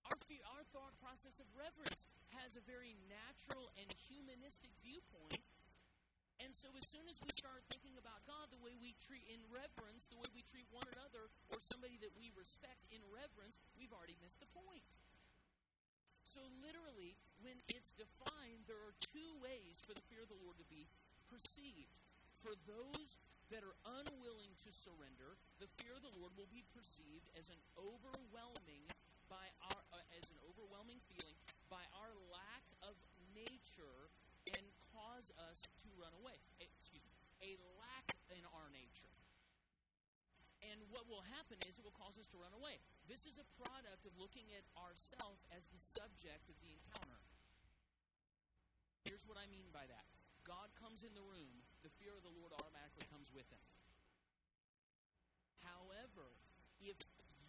Our 0.05 0.19
fear, 0.29 0.45
our 0.53 0.61
thought 0.69 0.93
process 1.01 1.41
of 1.41 1.49
reverence 1.57 2.05
has 2.37 2.53
a 2.53 2.63
very 2.63 2.93
natural 3.09 3.73
and 3.81 3.89
humanistic 4.05 4.75
viewpoint. 4.85 5.41
And 6.43 6.51
so, 6.51 6.69
as 6.75 6.83
soon 6.83 7.07
as 7.07 7.23
we 7.23 7.31
start 7.31 7.63
thinking 7.71 7.95
about 7.95 8.25
God 8.27 8.51
the 8.51 8.59
way 8.59 8.75
we 8.75 8.97
treat 8.99 9.23
in 9.31 9.39
reverence, 9.47 10.11
the 10.11 10.19
way 10.19 10.27
we 10.35 10.43
treat 10.43 10.67
one 10.75 10.85
another 10.91 11.31
or 11.47 11.63
somebody 11.63 11.95
that 12.03 12.11
we 12.19 12.35
respect 12.35 12.83
in 12.91 12.99
reverence, 13.09 13.61
we've 13.79 13.95
already 13.95 14.19
missed 14.19 14.43
the 14.43 14.51
point. 14.51 14.91
So, 16.27 16.43
literally, 16.59 17.15
when 17.39 17.63
it's 17.71 17.95
defined, 17.95 18.67
there 18.67 18.81
are 18.81 18.97
two 18.99 19.39
ways 19.39 19.79
for 19.79 19.95
the 19.95 20.03
fear 20.11 20.27
of 20.27 20.31
the 20.33 20.41
Lord 20.41 20.59
to 20.59 20.67
be 20.67 20.91
perceived. 21.31 22.02
For 22.43 22.59
those 22.67 23.23
that 23.55 23.63
are 23.63 23.77
unwilling 24.03 24.51
to 24.67 24.69
surrender, 24.75 25.39
the 25.63 25.71
fear 25.79 25.95
of 25.95 26.03
the 26.03 26.11
Lord 26.11 26.35
will 26.35 26.51
be 26.51 26.67
perceived 26.75 27.31
as 27.39 27.47
an 27.47 27.61
overwhelming 27.79 28.83
by 29.31 29.47
our 29.71 29.79
uh, 29.95 30.19
as 30.19 30.27
an 30.27 30.35
overwhelming 30.51 30.99
feeling 31.07 31.39
by 31.71 31.79
our 31.95 32.11
lack 32.35 32.67
of 32.83 32.99
nature 33.31 34.11
and 34.51 34.65
cause 34.91 35.31
us 35.47 35.63
to 35.87 35.87
run 35.95 36.11
away. 36.19 36.35
A, 36.59 36.67
excuse 36.67 37.07
me, 37.07 37.15
a 37.47 37.55
lack 37.79 38.11
in 38.35 38.43
our 38.51 38.67
nature. 38.75 39.15
And 40.67 40.83
what 40.91 41.07
will 41.07 41.23
happen 41.39 41.55
is 41.63 41.79
it 41.79 41.87
will 41.87 41.95
cause 41.95 42.19
us 42.19 42.27
to 42.35 42.37
run 42.43 42.51
away. 42.59 42.83
This 43.07 43.23
is 43.23 43.39
a 43.39 43.47
product 43.55 44.03
of 44.03 44.11
looking 44.19 44.51
at 44.51 44.67
ourselves 44.75 45.47
as 45.55 45.71
the 45.71 45.79
subject 45.79 46.51
of 46.51 46.59
the 46.59 46.75
encounter. 46.75 47.23
Here's 49.07 49.23
what 49.23 49.39
I 49.39 49.47
mean 49.47 49.71
by 49.71 49.87
that. 49.87 50.03
God 50.43 50.75
comes 50.75 51.07
in 51.07 51.15
the 51.15 51.23
room, 51.23 51.62
the 51.83 51.91
fear 51.91 52.15
of 52.15 52.23
the 52.23 52.31
Lord 52.31 52.55
automatically 52.55 53.03
comes 53.11 53.29
with 53.35 53.45
him. 53.51 53.61
However, 55.61 56.39
if 56.79 56.99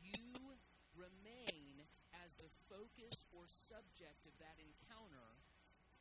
you 0.03 0.59
remain 0.95 1.87
as 2.23 2.35
the 2.39 2.51
focus 2.71 3.27
or 3.31 3.47
subject 3.47 4.27
of 4.27 4.35
that 4.43 4.59
encounter, 4.59 5.39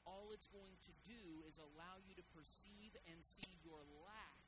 all 0.05 0.33
it's 0.33 0.49
going 0.49 0.77
to 0.83 0.93
do 1.05 1.45
is 1.47 1.61
allow 1.61 2.01
you 2.01 2.17
to 2.17 2.25
perceive 2.33 2.97
and 3.09 3.21
see 3.21 3.61
your 3.61 3.81
lack 4.03 4.41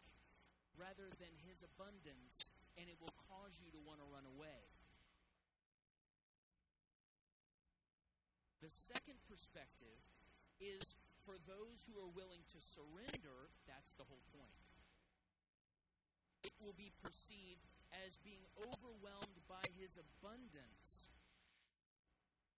rather 0.75 1.08
than 1.22 1.32
his 1.48 1.63
abundance, 1.63 2.51
and 2.75 2.92
it 2.92 3.00
will 3.00 3.15
cause 3.30 3.63
you 3.63 3.72
to 3.72 3.80
want 3.80 4.04
to 4.04 4.08
run 4.12 4.27
away. 4.27 4.68
The 8.60 8.68
second 8.68 9.22
perspective 9.30 10.04
is 10.60 10.98
for 11.25 11.41
those 11.50 11.89
who 11.89 11.98
are 11.98 12.13
willing 12.13 12.46
to 12.53 12.62
surrender, 12.62 13.50
that's 13.65 13.98
the 13.98 14.05
whole 14.05 14.22
point. 14.29 14.62
It 16.46 16.53
will 16.62 16.77
be 16.77 16.94
perceived 17.01 17.65
as 18.05 18.22
being 18.22 18.46
overwhelmed 18.62 19.41
by 19.50 19.65
his 19.74 19.98
abundance 19.98 21.10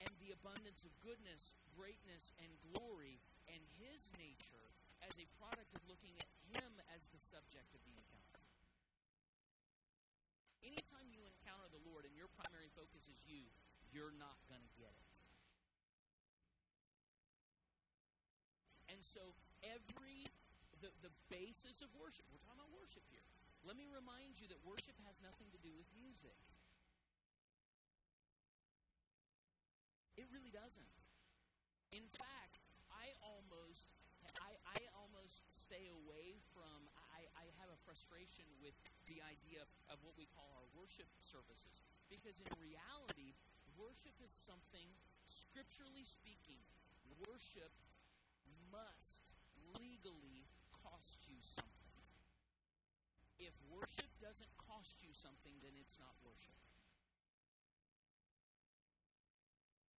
and 0.03 0.11
the 0.19 0.35
abundance 0.35 0.83
of 0.83 0.91
goodness, 0.99 1.55
greatness, 1.71 2.35
and 2.43 2.51
glory, 2.59 3.23
and 3.47 3.63
his 3.79 4.11
nature 4.19 4.75
as 4.99 5.15
a 5.15 5.31
product 5.39 5.71
of 5.71 5.81
looking 5.87 6.19
at 6.19 6.29
him 6.51 6.71
as 6.91 7.07
the 7.09 7.21
subject 7.23 7.71
of 7.71 7.81
the 7.87 7.95
encounter. 7.95 8.43
Anytime 10.59 11.07
you 11.07 11.23
encounter 11.23 11.71
the 11.71 11.81
Lord 11.87 12.03
and 12.03 12.11
your 12.19 12.27
primary 12.35 12.67
focus 12.75 13.07
is 13.07 13.23
you, 13.23 13.47
you're 13.95 14.13
not 14.19 14.35
going 14.51 14.61
to 14.61 14.73
get 14.75 14.91
it. 14.91 15.06
And 18.97 19.05
so 19.05 19.37
every 19.61 20.25
the, 20.81 20.89
the 21.05 21.13
basis 21.29 21.85
of 21.85 21.93
worship, 21.93 22.25
we're 22.33 22.41
talking 22.41 22.57
about 22.57 22.73
worship 22.73 23.05
here. 23.13 23.21
Let 23.61 23.77
me 23.77 23.85
remind 23.85 24.41
you 24.41 24.49
that 24.49 24.57
worship 24.65 24.97
has 25.05 25.21
nothing 25.21 25.53
to 25.53 25.59
do 25.61 25.69
with 25.69 25.85
music. 25.93 26.33
It 30.17 30.25
really 30.33 30.49
doesn't. 30.49 30.89
In 31.93 32.09
fact, 32.09 32.57
I 32.89 33.13
almost 33.21 33.85
I, 34.41 34.57
I 34.65 34.81
almost 34.97 35.45
stay 35.45 35.93
away 35.93 36.41
from 36.57 36.89
I, 37.13 37.29
I 37.37 37.45
have 37.61 37.69
a 37.69 37.77
frustration 37.85 38.49
with 38.57 38.73
the 39.05 39.21
idea 39.21 39.61
of 39.93 40.01
what 40.01 40.17
we 40.17 40.25
call 40.33 40.49
our 40.57 40.65
worship 40.73 41.05
services. 41.21 41.85
Because 42.09 42.41
in 42.41 42.49
reality, 42.57 43.37
worship 43.77 44.17
is 44.25 44.33
something, 44.33 44.89
scripturally 45.21 46.01
speaking, 46.01 46.57
worship 47.29 47.69
must 48.71 49.33
legally 49.77 50.47
cost 50.71 51.27
you 51.27 51.37
something. 51.39 51.87
If 53.37 53.53
worship 53.69 54.09
doesn't 54.17 54.49
cost 54.57 55.05
you 55.05 55.13
something, 55.13 55.53
then 55.61 55.77
it's 55.77 56.01
not 56.01 56.17
worship. 56.25 56.57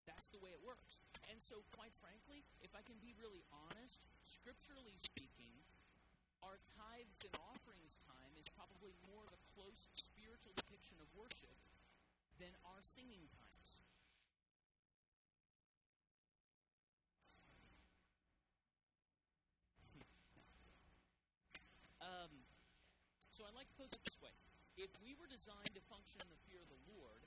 That's 0.06 0.26
the 0.34 0.42
way 0.42 0.50
it 0.50 0.62
works. 0.64 0.98
And 1.30 1.38
so, 1.38 1.62
quite 1.76 1.94
frankly, 1.94 2.42
if 2.58 2.74
I 2.74 2.82
can 2.82 2.98
be 2.98 3.14
really 3.14 3.46
honest, 3.54 4.02
scripturally 4.26 4.98
speaking, 4.98 5.54
our 6.42 6.58
tithes 6.74 7.22
and 7.22 7.34
offerings 7.46 8.00
time 8.08 8.34
is 8.34 8.50
probably 8.50 8.90
more 9.06 9.22
of 9.22 9.30
a 9.30 9.40
close 9.54 9.86
spiritual 9.94 10.56
depiction 10.58 10.98
of 10.98 11.06
worship 11.14 11.54
than 12.42 12.50
our 12.66 12.82
singing 12.82 13.30
time. 13.30 13.48
So 23.38 23.46
I'd 23.46 23.54
like 23.54 23.70
to 23.70 23.78
pose 23.78 23.94
it 23.94 24.02
this 24.02 24.18
way. 24.18 24.34
If 24.78 24.94
we 25.02 25.18
were 25.18 25.26
designed 25.26 25.74
to 25.74 25.82
function 25.90 26.22
in 26.22 26.30
the 26.30 26.38
fear 26.46 26.62
of 26.62 26.70
the 26.70 26.78
Lord, 26.94 27.26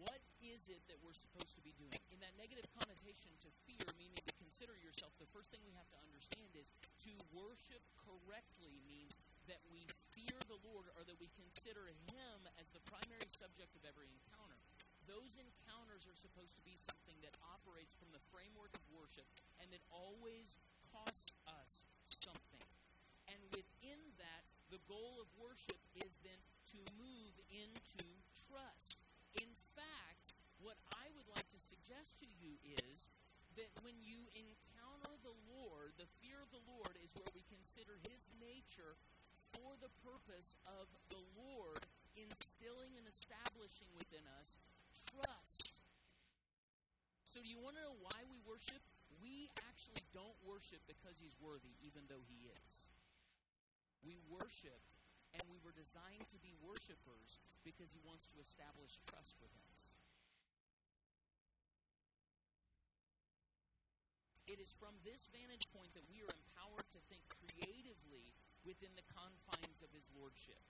what 0.00 0.24
is 0.40 0.72
it 0.72 0.80
that 0.88 0.96
we're 1.04 1.12
supposed 1.12 1.52
to 1.60 1.62
be 1.62 1.76
doing? 1.76 2.00
In 2.08 2.24
that 2.24 2.32
negative 2.40 2.64
connotation 2.72 3.36
to 3.44 3.52
fear, 3.68 3.84
meaning 4.00 4.16
to 4.24 4.32
consider 4.40 4.72
yourself, 4.80 5.12
the 5.20 5.28
first 5.28 5.52
thing 5.52 5.60
we 5.60 5.76
have 5.76 5.92
to 5.92 6.00
understand 6.00 6.56
is 6.56 6.72
to 7.04 7.12
worship 7.36 7.84
correctly 8.00 8.80
means 8.88 9.20
that 9.44 9.60
we 9.68 9.84
fear 10.08 10.40
the 10.48 10.56
Lord 10.64 10.88
or 10.96 11.04
that 11.04 11.20
we 11.20 11.28
consider 11.36 11.84
Him 12.08 12.40
as 12.56 12.72
the 12.72 12.80
primary 12.88 13.28
subject 13.28 13.76
of 13.76 13.84
every 13.84 14.08
encounter. 14.08 14.56
Those 15.04 15.36
encounters 15.36 16.08
are 16.08 16.16
supposed 16.16 16.56
to 16.56 16.64
be 16.64 16.80
something 16.80 17.20
that 17.20 17.36
operates 17.44 17.92
from 17.92 18.08
the 18.16 18.24
framework 18.32 18.72
of 18.72 18.84
worship 18.88 19.28
and 19.60 19.68
that 19.68 19.84
always 19.92 20.56
costs 20.96 21.36
us 21.60 21.84
something. 22.08 22.64
And 23.28 23.40
within 23.52 24.00
the 24.68 24.82
goal 24.88 25.20
of 25.20 25.28
worship 25.40 25.78
is 25.96 26.12
then 26.24 26.40
to 26.72 26.78
move 27.00 27.34
into 27.48 28.04
trust. 28.48 29.00
In 29.36 29.48
fact, 29.76 30.36
what 30.60 30.76
I 30.92 31.08
would 31.16 31.28
like 31.32 31.48
to 31.52 31.60
suggest 31.60 32.20
to 32.20 32.28
you 32.28 32.60
is 32.92 33.08
that 33.56 33.70
when 33.82 33.96
you 33.98 34.28
encounter 34.36 35.14
the 35.24 35.34
Lord, 35.50 35.96
the 35.96 36.10
fear 36.20 36.38
of 36.38 36.52
the 36.52 36.62
Lord 36.68 36.94
is 37.00 37.16
where 37.16 37.32
we 37.32 37.42
consider 37.48 37.96
his 38.06 38.28
nature 38.38 38.94
for 39.56 39.74
the 39.80 39.90
purpose 40.04 40.54
of 40.68 40.86
the 41.08 41.22
Lord 41.34 41.82
instilling 42.14 42.98
and 42.98 43.06
establishing 43.08 43.88
within 43.96 44.22
us 44.38 44.58
trust. 45.14 45.80
So, 47.24 47.40
do 47.40 47.48
you 47.48 47.60
want 47.60 47.76
to 47.76 47.84
know 47.84 47.96
why 48.00 48.24
we 48.28 48.40
worship? 48.44 48.80
We 49.20 49.50
actually 49.68 50.04
don't 50.16 50.36
worship 50.44 50.80
because 50.88 51.20
he's 51.20 51.36
worthy, 51.40 51.74
even 51.84 52.06
though 52.08 52.24
he 52.24 52.48
is. 52.64 52.88
We 54.08 54.16
worship, 54.32 54.80
and 55.36 55.44
we 55.52 55.60
were 55.60 55.76
designed 55.76 56.24
to 56.32 56.40
be 56.40 56.56
worshipers 56.64 57.36
because 57.60 57.92
He 57.92 58.00
wants 58.08 58.24
to 58.32 58.40
establish 58.40 58.96
trust 59.04 59.36
with 59.44 59.52
us. 59.68 60.00
It 64.48 64.56
is 64.64 64.72
from 64.72 64.96
this 65.04 65.28
vantage 65.28 65.68
point 65.76 65.92
that 65.92 66.08
we 66.08 66.24
are 66.24 66.32
empowered 66.32 66.88
to 66.96 67.00
think 67.12 67.20
creatively 67.28 68.32
within 68.64 68.96
the 68.96 69.04
confines 69.12 69.84
of 69.84 69.92
His 69.92 70.08
Lordship. 70.16 70.64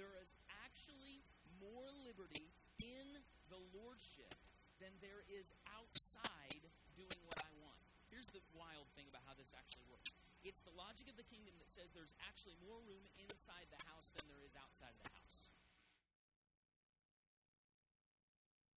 There 0.00 0.16
is 0.16 0.32
actually 0.64 1.20
more 1.60 1.92
liberty 2.08 2.48
in 2.80 3.20
the 3.52 3.60
Lordship 3.76 4.32
than 4.80 4.96
there 5.04 5.28
is 5.28 5.52
outside 5.76 6.64
doing 6.96 7.20
what 7.28 7.36
I 7.36 7.52
want. 7.60 7.75
Here's 8.16 8.32
the 8.32 8.40
wild 8.56 8.88
thing 8.96 9.12
about 9.12 9.28
how 9.28 9.36
this 9.36 9.52
actually 9.52 9.84
works 9.92 10.16
it's 10.40 10.64
the 10.64 10.72
logic 10.72 11.04
of 11.10 11.20
the 11.20 11.28
kingdom 11.28 11.52
that 11.60 11.68
says 11.68 11.92
there's 11.92 12.16
actually 12.24 12.56
more 12.64 12.80
room 12.88 13.04
inside 13.20 13.68
the 13.68 13.82
house 13.92 14.08
than 14.16 14.24
there 14.30 14.40
is 14.40 14.54
outside 14.54 14.94
the 14.96 15.10
house. 15.20 15.50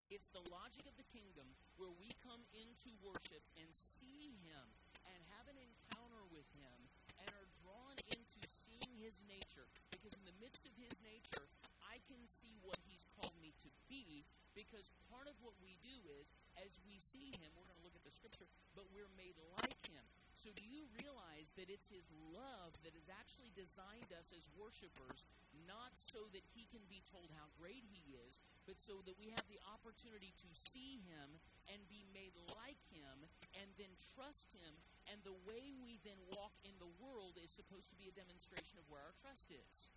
It's 0.10 0.34
the 0.34 0.41
logic 0.49 0.89
of 0.89 0.97
the 0.97 1.06
kingdom 1.13 1.54
where 1.78 1.93
we 1.93 2.10
come 2.25 2.41
into 2.58 2.89
worship 3.06 3.45
and 3.54 3.69
see 3.69 4.34
Him 4.41 4.65
and 5.13 5.21
have 5.38 5.45
an 5.45 5.62
encounter 5.62 6.25
with 6.34 6.49
Him 6.58 6.89
and 7.21 7.30
are 7.38 7.49
drawn 7.62 8.02
into 8.10 8.41
seeing 8.49 8.97
His 8.97 9.21
nature. 9.30 9.69
Because 9.93 10.17
in 10.17 10.25
the 10.25 10.36
midst 10.41 10.65
of 10.65 10.73
His 10.73 10.97
nature, 11.06 11.45
I 11.86 12.02
can 12.10 12.25
see 12.25 12.58
what 12.65 12.82
He's 12.89 13.06
called 13.13 13.38
me 13.38 13.54
to 13.62 13.69
be. 13.86 14.25
Because 14.57 14.91
part 15.07 15.29
of 15.29 15.38
what 15.39 15.55
we 15.62 15.77
do 15.85 15.97
is, 16.19 16.33
as 16.59 16.81
we 16.83 16.97
see 16.97 17.31
Him, 17.38 17.49
we're 17.55 17.67
going 17.69 17.79
to 17.79 17.85
look 17.85 17.95
at 17.95 18.03
the 18.03 18.13
scripture, 18.13 18.49
but 18.73 18.89
we're 18.91 19.12
made 19.15 19.38
like 19.62 19.81
Him. 19.88 20.03
So, 20.33 20.49
do 20.55 20.63
you 20.63 20.88
realize 20.95 21.51
that 21.59 21.67
it's 21.67 21.91
His 21.91 22.07
love 22.31 22.71
that 22.88 22.95
has 22.95 23.12
actually 23.12 23.51
designed 23.53 24.09
us 24.15 24.31
as 24.31 24.47
worshipers, 24.55 25.27
not 25.67 25.93
so 25.99 26.31
that 26.31 26.47
He 26.55 26.65
can 26.71 26.83
be 26.88 27.03
told 27.05 27.29
how 27.35 27.51
great 27.59 27.83
He 27.91 28.07
is, 28.15 28.39
but 28.63 28.79
so 28.79 29.03
that 29.03 29.19
we 29.19 29.35
have 29.35 29.45
the 29.51 29.59
opportunity 29.67 30.31
to 30.31 30.49
see 30.55 31.03
Him 31.05 31.38
and 31.67 31.79
be 31.91 32.07
made 32.15 32.33
like 32.55 32.79
Him 32.89 33.27
and 33.59 33.69
then 33.75 33.91
trust 34.15 34.55
Him. 34.55 34.79
And 35.12 35.21
the 35.27 35.35
way 35.45 35.75
we 35.75 35.99
then 36.01 36.19
walk 36.31 36.55
in 36.63 36.75
the 36.79 36.91
world 37.03 37.38
is 37.41 37.51
supposed 37.51 37.91
to 37.93 37.97
be 37.99 38.07
a 38.07 38.15
demonstration 38.15 38.79
of 38.79 38.88
where 38.88 39.03
our 39.03 39.15
trust 39.19 39.51
is. 39.51 39.89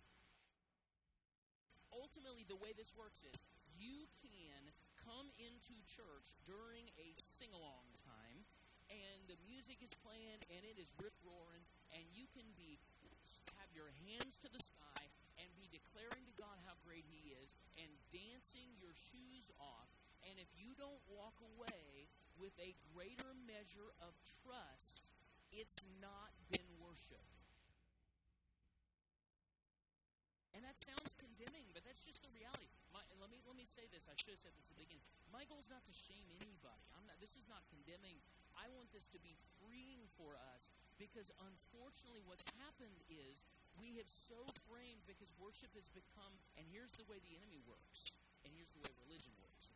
Ultimately, 1.93 2.43
the 2.43 2.57
way 2.57 2.73
this 2.73 2.97
works 2.97 3.21
is 3.21 3.37
you 3.77 4.09
come 5.03 5.27
into 5.39 5.75
church 5.83 6.35
during 6.47 6.87
a 6.99 7.07
sing 7.15 7.51
along 7.51 7.87
time 8.03 8.47
and 8.91 9.25
the 9.25 9.39
music 9.47 9.79
is 9.81 9.93
playing 10.03 10.39
and 10.53 10.61
it 10.67 10.77
is 10.77 10.91
rip 10.99 11.15
roaring, 11.23 11.63
and 11.95 12.03
you 12.13 12.29
can 12.33 12.45
be 12.53 12.77
have 13.57 13.71
your 13.71 13.89
hands 14.05 14.35
to 14.43 14.51
the 14.51 14.59
sky 14.59 15.03
and 15.39 15.47
be 15.55 15.65
declaring 15.71 16.23
to 16.27 16.35
God 16.35 16.59
how 16.67 16.75
great 16.83 17.07
He 17.07 17.33
is 17.39 17.55
and 17.79 17.89
dancing 18.11 18.69
your 18.77 18.93
shoes 18.93 19.49
off. 19.57 19.89
And 20.27 20.35
if 20.39 20.51
you 20.55 20.75
don't 20.75 20.99
walk 21.07 21.35
away 21.55 22.07
with 22.39 22.53
a 22.59 22.75
greater 22.91 23.31
measure 23.47 23.91
of 24.03 24.15
trust, 24.43 25.11
it's 25.51 25.83
not 25.99 26.31
been 26.51 26.67
worship. 26.79 27.23
And 30.53 30.61
that 30.63 30.77
sounds 30.77 31.17
condemning, 31.17 31.65
that's 31.93 32.09
just 32.09 32.25
the 32.25 32.33
reality. 32.33 32.65
My, 32.89 33.05
let 33.21 33.29
me 33.29 33.37
let 33.45 33.53
me 33.53 33.69
say 33.69 33.85
this. 33.93 34.09
I 34.09 34.17
should 34.17 34.33
have 34.33 34.41
said 34.41 34.57
this 34.57 34.73
at 34.73 34.81
the 34.81 34.81
beginning. 34.81 35.05
My 35.29 35.45
goal 35.45 35.61
is 35.61 35.69
not 35.69 35.85
to 35.85 35.93
shame 35.93 36.25
anybody. 36.41 36.81
I'm 36.97 37.05
not. 37.05 37.21
This 37.21 37.37
is 37.37 37.45
not 37.45 37.61
condemning. 37.69 38.17
I 38.57 38.65
want 38.73 38.89
this 38.89 39.05
to 39.13 39.21
be 39.21 39.37
freeing 39.61 40.01
for 40.17 40.33
us 40.49 40.73
because 40.97 41.29
unfortunately, 41.37 42.25
what's 42.25 42.49
happened 42.65 42.97
is 43.13 43.45
we 43.77 43.93
have 44.01 44.09
so 44.09 44.41
framed 44.65 45.05
because 45.05 45.37
worship 45.37 45.69
has 45.77 45.85
become. 45.93 46.33
And 46.57 46.65
here's 46.65 46.97
the 46.97 47.05
way 47.05 47.21
the 47.21 47.37
enemy 47.37 47.61
works, 47.69 48.09
and 48.41 48.49
here's 48.57 48.73
the 48.73 48.81
way 48.81 48.89
religion 49.05 49.37
works. 49.37 49.69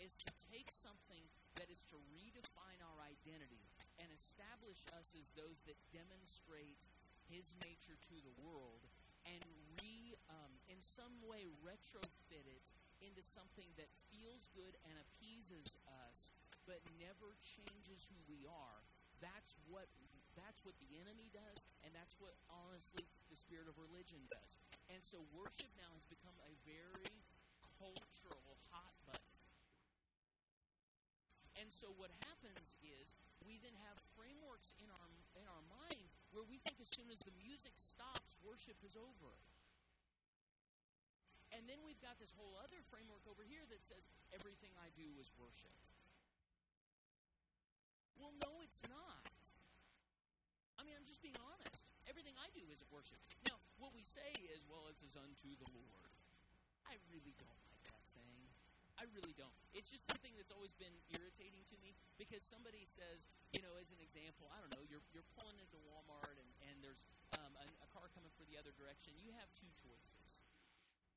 Is 0.00 0.16
to 0.24 0.32
take 0.48 0.72
something 0.72 1.28
that 1.60 1.68
is 1.68 1.84
to 1.92 1.96
redefine 2.12 2.80
our 2.80 3.04
identity 3.04 3.60
and 4.00 4.08
establish 4.12 4.84
us 4.96 5.12
as 5.12 5.32
those 5.36 5.60
that 5.68 5.76
demonstrate 5.92 6.80
His 7.28 7.52
nature 7.60 8.00
to 8.08 8.16
the 8.24 8.32
world, 8.40 8.80
and 9.28 9.59
in 10.80 10.88
some 10.88 11.12
way, 11.28 11.44
retrofit 11.60 12.48
it 12.48 12.72
into 13.04 13.20
something 13.20 13.68
that 13.76 13.92
feels 14.08 14.48
good 14.56 14.72
and 14.88 14.96
appeases 14.96 15.76
us 16.08 16.32
but 16.64 16.80
never 16.96 17.36
changes 17.44 18.08
who 18.08 18.16
we 18.24 18.48
are. 18.48 18.80
That's 19.20 19.60
what 19.68 19.92
that's 20.32 20.64
what 20.64 20.72
the 20.80 20.96
enemy 20.96 21.28
does, 21.36 21.68
and 21.84 21.92
that's 21.92 22.16
what 22.16 22.32
honestly 22.48 23.04
the 23.28 23.36
spirit 23.36 23.68
of 23.68 23.76
religion 23.76 24.24
does. 24.32 24.56
And 24.88 25.04
so 25.04 25.20
worship 25.36 25.68
now 25.76 25.92
has 25.92 26.08
become 26.08 26.32
a 26.48 26.54
very 26.64 27.12
cultural 27.76 28.56
hot 28.72 28.96
button. 29.04 29.36
And 31.60 31.68
so 31.68 31.92
what 32.00 32.08
happens 32.24 32.80
is 32.80 33.12
we 33.44 33.60
then 33.60 33.76
have 33.84 34.00
frameworks 34.16 34.72
in 34.80 34.88
our 34.88 35.12
in 35.36 35.44
our 35.44 35.64
mind 35.68 36.08
where 36.32 36.46
we 36.48 36.56
think 36.64 36.80
as 36.80 36.88
soon 36.88 37.12
as 37.12 37.20
the 37.20 37.36
music 37.36 37.76
stops, 37.76 38.40
worship 38.40 38.80
is 38.80 38.96
over. 38.96 39.36
Then 41.70 41.86
we've 41.86 42.02
got 42.02 42.18
this 42.18 42.34
whole 42.34 42.58
other 42.66 42.82
framework 42.82 43.22
over 43.30 43.46
here 43.46 43.62
that 43.70 43.86
says 43.86 44.10
everything 44.34 44.74
I 44.82 44.90
do 44.98 45.06
is 45.22 45.30
worship. 45.38 45.70
Well, 48.18 48.34
no, 48.42 48.58
it's 48.66 48.82
not. 48.90 49.30
I 50.74 50.82
mean, 50.82 50.98
I'm 50.98 51.06
just 51.06 51.22
being 51.22 51.38
honest. 51.38 51.86
Everything 52.10 52.34
I 52.42 52.50
do 52.58 52.66
isn't 52.74 52.90
worship. 52.90 53.22
Now, 53.46 53.54
what 53.78 53.94
we 53.94 54.02
say 54.02 54.34
is, 54.50 54.66
well, 54.66 54.90
it's 54.90 55.06
as 55.06 55.14
unto 55.14 55.54
the 55.62 55.70
Lord. 55.70 56.10
I 56.90 56.98
really 57.06 57.38
don't 57.38 57.62
like 57.62 57.78
that 57.86 58.02
saying. 58.02 58.50
I 58.98 59.06
really 59.14 59.38
don't. 59.38 59.54
It's 59.70 59.94
just 59.94 60.10
something 60.10 60.34
that's 60.34 60.50
always 60.50 60.74
been 60.74 60.98
irritating 61.14 61.62
to 61.70 61.78
me 61.78 61.94
because 62.18 62.42
somebody 62.42 62.82
says, 62.82 63.30
you 63.54 63.62
know, 63.62 63.78
as 63.78 63.94
an 63.94 64.02
example, 64.02 64.50
I 64.50 64.58
don't 64.58 64.74
know, 64.74 64.82
you're, 64.90 65.06
you're 65.14 65.30
pulling 65.38 65.54
into 65.62 65.78
Walmart 65.86 66.34
and, 66.34 66.50
and 66.66 66.82
there's 66.82 67.06
um, 67.38 67.54
a, 67.62 67.64
a 67.86 67.88
car 67.94 68.10
coming 68.10 68.34
for 68.34 68.42
the 68.50 68.58
other 68.58 68.74
direction. 68.74 69.14
You 69.22 69.30
have 69.38 69.46
two 69.54 69.70
choices. 69.78 70.42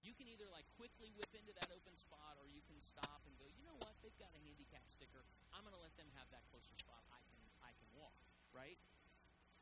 You 0.03 0.11
can 0.11 0.27
either 0.27 0.51
like 0.51 0.67
quickly 0.75 1.15
whip 1.15 1.31
into 1.31 1.55
that 1.55 1.71
open 1.71 1.95
spot 1.95 2.35
or 2.35 2.51
you 2.51 2.59
can 2.67 2.75
stop 2.83 3.23
and 3.23 3.31
go, 3.39 3.47
you 3.47 3.63
know 3.63 3.79
what, 3.79 3.95
they've 4.03 4.19
got 4.19 4.35
a 4.35 4.41
handicap 4.43 4.83
sticker. 4.91 5.23
I'm 5.55 5.63
going 5.63 5.71
to 5.71 5.79
let 5.79 5.95
them 5.95 6.11
have 6.19 6.27
that 6.35 6.43
closer 6.51 6.75
spot. 6.75 6.99
I 7.07 7.23
can 7.31 7.39
I 7.63 7.71
can 7.79 7.87
walk, 7.95 8.11
right? 8.51 8.75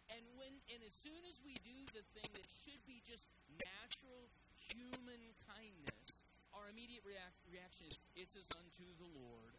And 0.10 0.26
when 0.34 0.50
and 0.74 0.82
as 0.82 0.98
soon 0.98 1.22
as 1.30 1.38
we 1.46 1.62
do 1.62 1.78
the 1.94 2.02
thing 2.18 2.26
that 2.34 2.50
should 2.50 2.82
be 2.90 3.06
just 3.06 3.30
natural 3.54 4.34
human 4.58 5.22
kindness, 5.46 6.26
our 6.58 6.66
immediate 6.74 7.06
react, 7.06 7.38
reaction 7.46 7.86
is 7.86 8.02
it's 8.18 8.34
as 8.34 8.50
unto 8.58 8.90
the 8.98 9.10
Lord. 9.14 9.54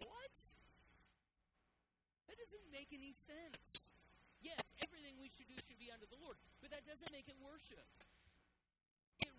What? 0.00 0.36
That 2.24 2.40
doesn't 2.40 2.66
make 2.72 2.88
any 2.96 3.12
sense. 3.12 3.92
Yes, 4.40 4.64
everything 4.80 5.20
we 5.20 5.28
should 5.28 5.48
do 5.48 5.56
should 5.64 5.80
be 5.80 5.92
unto 5.92 6.08
the 6.08 6.20
Lord, 6.20 6.40
but 6.64 6.72
that 6.72 6.88
doesn't 6.88 7.12
make 7.12 7.28
it 7.28 7.36
worship. 7.40 7.84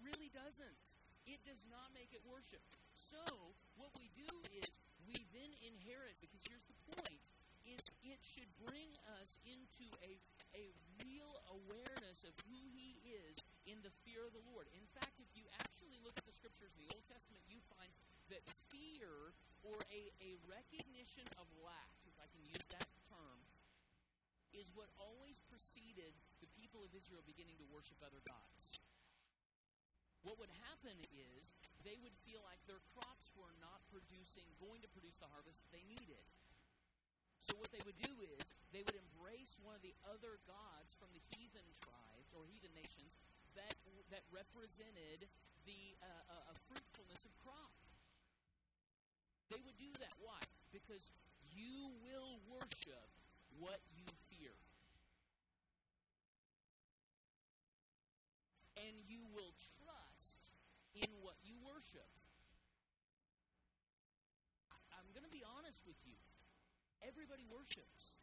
Really 0.06 0.30
doesn't. 0.30 0.86
It 1.26 1.42
does 1.42 1.66
not 1.66 1.90
make 1.98 2.14
it 2.14 2.22
worship. 2.22 2.62
So, 2.94 3.26
what 3.74 3.90
we 3.98 4.14
do 4.14 4.30
is 4.54 4.78
we 5.10 5.18
then 5.34 5.50
inherit, 5.66 6.22
because 6.22 6.46
here's 6.46 6.70
the 6.70 6.78
point, 6.94 7.26
is 7.66 7.82
it 8.06 8.22
should 8.22 8.50
bring 8.62 8.94
us 9.18 9.42
into 9.50 9.90
a, 10.06 10.22
a 10.54 10.70
real 11.02 11.34
awareness 11.50 12.22
of 12.22 12.38
who 12.46 12.62
he 12.70 13.02
is 13.02 13.42
in 13.66 13.82
the 13.82 13.90
fear 14.06 14.22
of 14.22 14.38
the 14.38 14.46
Lord. 14.46 14.70
In 14.78 14.86
fact, 14.86 15.18
if 15.18 15.34
you 15.34 15.50
actually 15.58 15.98
look 16.06 16.14
at 16.22 16.30
the 16.30 16.36
scriptures 16.38 16.78
in 16.78 16.86
the 16.86 16.94
Old 16.94 17.02
Testament, 17.10 17.42
you 17.50 17.58
find 17.74 17.90
that 18.30 18.46
fear 18.70 19.34
or 19.66 19.82
a, 19.90 20.02
a 20.22 20.38
recognition 20.46 21.26
of 21.42 21.50
lack, 21.66 21.90
if 22.06 22.14
I 22.22 22.30
can 22.30 22.46
use 22.46 22.62
that 22.78 22.86
term, 23.10 23.42
is 24.54 24.70
what 24.78 24.94
always 25.02 25.42
preceded 25.50 26.14
the 26.38 26.50
people 26.54 26.86
of 26.86 26.94
Israel 26.94 27.26
beginning 27.26 27.58
to 27.58 27.66
worship 27.74 27.98
other 28.06 28.22
gods 28.22 28.78
what 30.26 30.42
would 30.42 30.50
happen 30.74 30.98
is 31.14 31.54
they 31.86 32.02
would 32.02 32.18
feel 32.26 32.42
like 32.42 32.58
their 32.66 32.82
crops 32.98 33.30
were 33.38 33.54
not 33.62 33.86
producing, 33.94 34.50
going 34.58 34.82
to 34.82 34.90
produce 34.90 35.22
the 35.22 35.30
harvest 35.30 35.62
they 35.70 35.86
needed. 35.86 36.26
So 37.38 37.54
what 37.62 37.70
they 37.70 37.86
would 37.86 38.02
do 38.02 38.10
is 38.42 38.50
they 38.74 38.82
would 38.82 38.98
embrace 38.98 39.62
one 39.62 39.78
of 39.78 39.86
the 39.86 39.94
other 40.10 40.42
gods 40.50 40.98
from 40.98 41.14
the 41.14 41.22
heathen 41.30 41.70
tribes 41.78 42.34
or 42.34 42.50
heathen 42.50 42.74
nations 42.74 43.22
that 43.54 43.78
that 44.10 44.26
represented 44.34 45.30
the 45.70 45.82
uh, 46.02 46.10
uh, 46.50 46.54
fruitfulness 46.66 47.30
of 47.30 47.34
crop. 47.46 47.74
They 49.54 49.62
would 49.62 49.78
do 49.78 49.94
that. 50.02 50.14
Why? 50.26 50.42
Because 50.74 51.14
you 51.54 51.94
will 52.02 52.42
worship 52.50 53.10
what 53.62 53.78
you 53.94 54.10
fear. 54.30 54.58
And 58.76 58.94
you 59.08 59.22
will 59.34 59.46
in 60.96 61.12
what 61.20 61.36
you 61.44 61.60
worship. 61.68 62.08
I'm 64.96 65.08
going 65.12 65.28
to 65.28 65.32
be 65.32 65.44
honest 65.44 65.84
with 65.84 66.00
you. 66.08 66.16
Everybody 67.04 67.44
worships. 67.66 68.22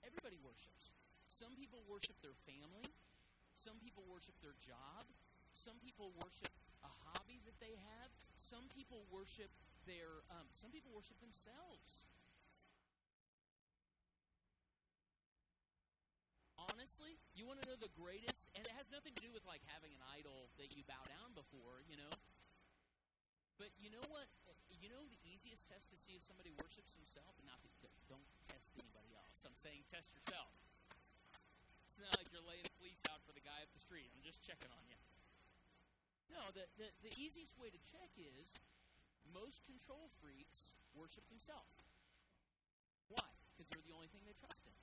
Everybody 0.00 0.40
worships. 0.40 0.96
Some 1.28 1.52
people 1.52 1.84
worship 1.84 2.16
their 2.24 2.36
family. 2.48 2.88
Some 3.52 3.76
people 3.76 4.08
worship 4.08 4.32
their 4.40 4.56
job. 4.56 5.04
Some 5.52 5.76
people 5.84 6.16
worship 6.16 6.48
a 6.80 6.88
hobby 6.88 7.44
that 7.44 7.60
they 7.60 7.76
have. 7.76 8.08
Some 8.32 8.72
people 8.72 9.04
worship 9.12 9.52
their. 9.84 10.24
Um, 10.32 10.48
some 10.48 10.72
people 10.72 10.88
worship 10.96 11.20
themselves. 11.20 12.08
honestly, 16.60 17.16
you 17.32 17.48
want 17.48 17.56
to 17.56 17.64
know 17.64 17.76
the 17.80 17.88
greatest, 17.96 18.52
and 18.52 18.60
it 18.68 18.72
has 18.76 18.92
nothing 18.92 19.16
to 19.16 19.22
do 19.24 19.32
with 19.32 19.40
like 19.48 19.64
having 19.72 19.96
an 19.96 20.04
idol 20.12 20.52
that 20.60 20.76
you 20.76 20.84
bow 20.84 21.00
down 21.08 21.32
before, 21.32 21.80
you 21.88 21.96
know. 21.96 22.12
But 23.56 23.72
you 23.80 23.88
know 23.88 24.04
what? 24.12 24.28
You 24.68 24.92
know 24.92 25.00
the 25.08 25.20
easiest 25.24 25.68
test 25.72 25.88
to 25.92 25.96
see 25.96 26.16
if 26.16 26.24
somebody 26.24 26.52
worships 26.52 26.92
himself, 26.96 27.32
and 27.40 27.48
not 27.48 27.60
don't 27.64 27.79
test 28.50 28.74
anybody 28.74 29.14
else. 29.14 29.46
I'm 29.46 29.54
saying 29.54 29.86
test 29.86 30.10
yourself. 30.10 30.50
It's 31.86 31.98
not 32.02 32.10
like 32.18 32.26
you're 32.34 32.46
laying 32.46 32.66
a 32.66 32.74
fleece 32.82 33.02
out 33.06 33.22
for 33.22 33.30
the 33.30 33.42
guy 33.42 33.62
up 33.62 33.70
the 33.70 33.82
street. 33.82 34.10
I'm 34.10 34.22
just 34.26 34.42
checking 34.42 34.70
on 34.74 34.84
you. 34.90 34.98
No, 36.30 36.42
the, 36.54 36.66
the, 36.78 36.88
the 37.02 37.12
easiest 37.18 37.58
way 37.58 37.70
to 37.70 37.80
check 37.82 38.10
is 38.18 38.54
most 39.30 39.62
control 39.66 40.10
freaks 40.22 40.78
worship 40.94 41.26
themselves. 41.30 41.82
Why? 43.10 43.26
Because 43.54 43.70
they're 43.70 43.82
the 43.82 43.94
only 43.94 44.10
thing 44.10 44.22
they 44.26 44.34
trust 44.38 44.66
in. 44.66 44.78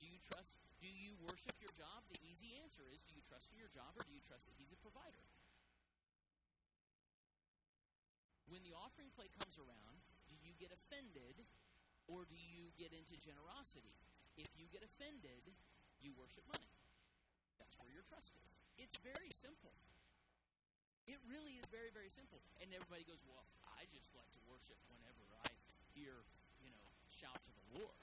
Do 0.00 0.08
you 0.08 0.20
trust? 0.20 0.60
Do 0.80 0.88
you 0.88 1.16
worship 1.24 1.56
your 1.60 1.72
job? 1.76 2.04
The 2.12 2.20
easy 2.24 2.56
answer 2.60 2.84
is 2.88 3.04
do 3.04 3.12
you 3.16 3.24
trust 3.24 3.52
your 3.56 3.68
job 3.68 3.92
or 3.96 4.04
do 4.04 4.12
you 4.12 4.20
trust 4.20 4.48
that 4.48 4.56
He's 4.56 4.72
a 4.72 4.80
provider? 4.80 5.24
When 8.50 8.66
the 8.66 8.74
offering 8.74 9.14
plate 9.14 9.30
comes 9.38 9.54
around, 9.62 10.02
do 10.26 10.34
you 10.42 10.58
get 10.58 10.74
offended 10.74 11.46
Or 12.10 12.26
do 12.26 12.34
you 12.34 12.74
get 12.74 12.90
into 12.90 13.14
generosity? 13.14 13.94
If 14.34 14.50
you 14.58 14.66
get 14.66 14.82
offended, 14.82 15.46
you 16.02 16.10
worship 16.18 16.42
money. 16.50 16.66
That's 17.62 17.78
where 17.78 17.94
your 17.94 18.02
trust 18.02 18.34
is. 18.42 18.58
It's 18.82 18.98
very 18.98 19.30
simple. 19.30 19.70
It 21.06 21.22
really 21.30 21.54
is 21.54 21.70
very, 21.70 21.94
very 21.94 22.10
simple. 22.10 22.42
And 22.58 22.74
everybody 22.74 23.06
goes, 23.06 23.22
Well, 23.22 23.46
I 23.62 23.86
just 23.94 24.10
like 24.18 24.26
to 24.34 24.42
worship 24.50 24.74
whenever 24.90 25.22
I 25.46 25.54
hear, 25.94 26.26
you 26.58 26.74
know, 26.74 26.90
shouts 27.06 27.46
of 27.46 27.54
the 27.54 27.78
Lord. 27.78 28.02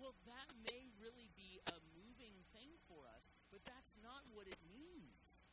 Well, 0.00 0.16
that 0.24 0.48
may 0.64 0.88
really 0.96 1.28
be 1.36 1.60
a 1.68 1.76
moving 1.92 2.40
thing 2.56 2.72
for 2.88 3.04
us, 3.12 3.28
but 3.52 3.60
that's 3.68 3.98
not 4.00 4.24
what 4.32 4.48
it 4.48 4.60
means. 4.70 5.44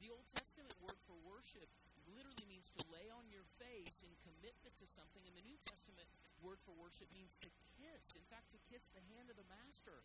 The 0.00 0.10
Old 0.10 0.26
Testament 0.26 0.74
word 0.82 0.98
for 1.06 1.14
worship 1.22 1.70
literally 2.10 2.46
means 2.48 2.70
to 2.74 2.82
lay 2.90 3.10
on 3.10 3.30
your 3.30 3.46
face 3.58 4.02
in 4.02 4.12
commitment 4.22 4.74
to 4.80 4.86
something, 4.86 5.22
and 5.26 5.34
the 5.34 5.46
New 5.46 5.58
Testament 5.62 6.08
word 6.42 6.58
for 6.62 6.74
worship 6.74 7.10
means 7.14 7.38
to 7.42 7.50
kiss. 7.78 8.14
In 8.18 8.26
fact, 8.26 8.50
to 8.54 8.60
kiss 8.70 8.90
the 8.90 9.04
hand 9.14 9.30
of 9.30 9.38
the 9.38 9.46
master. 9.46 10.02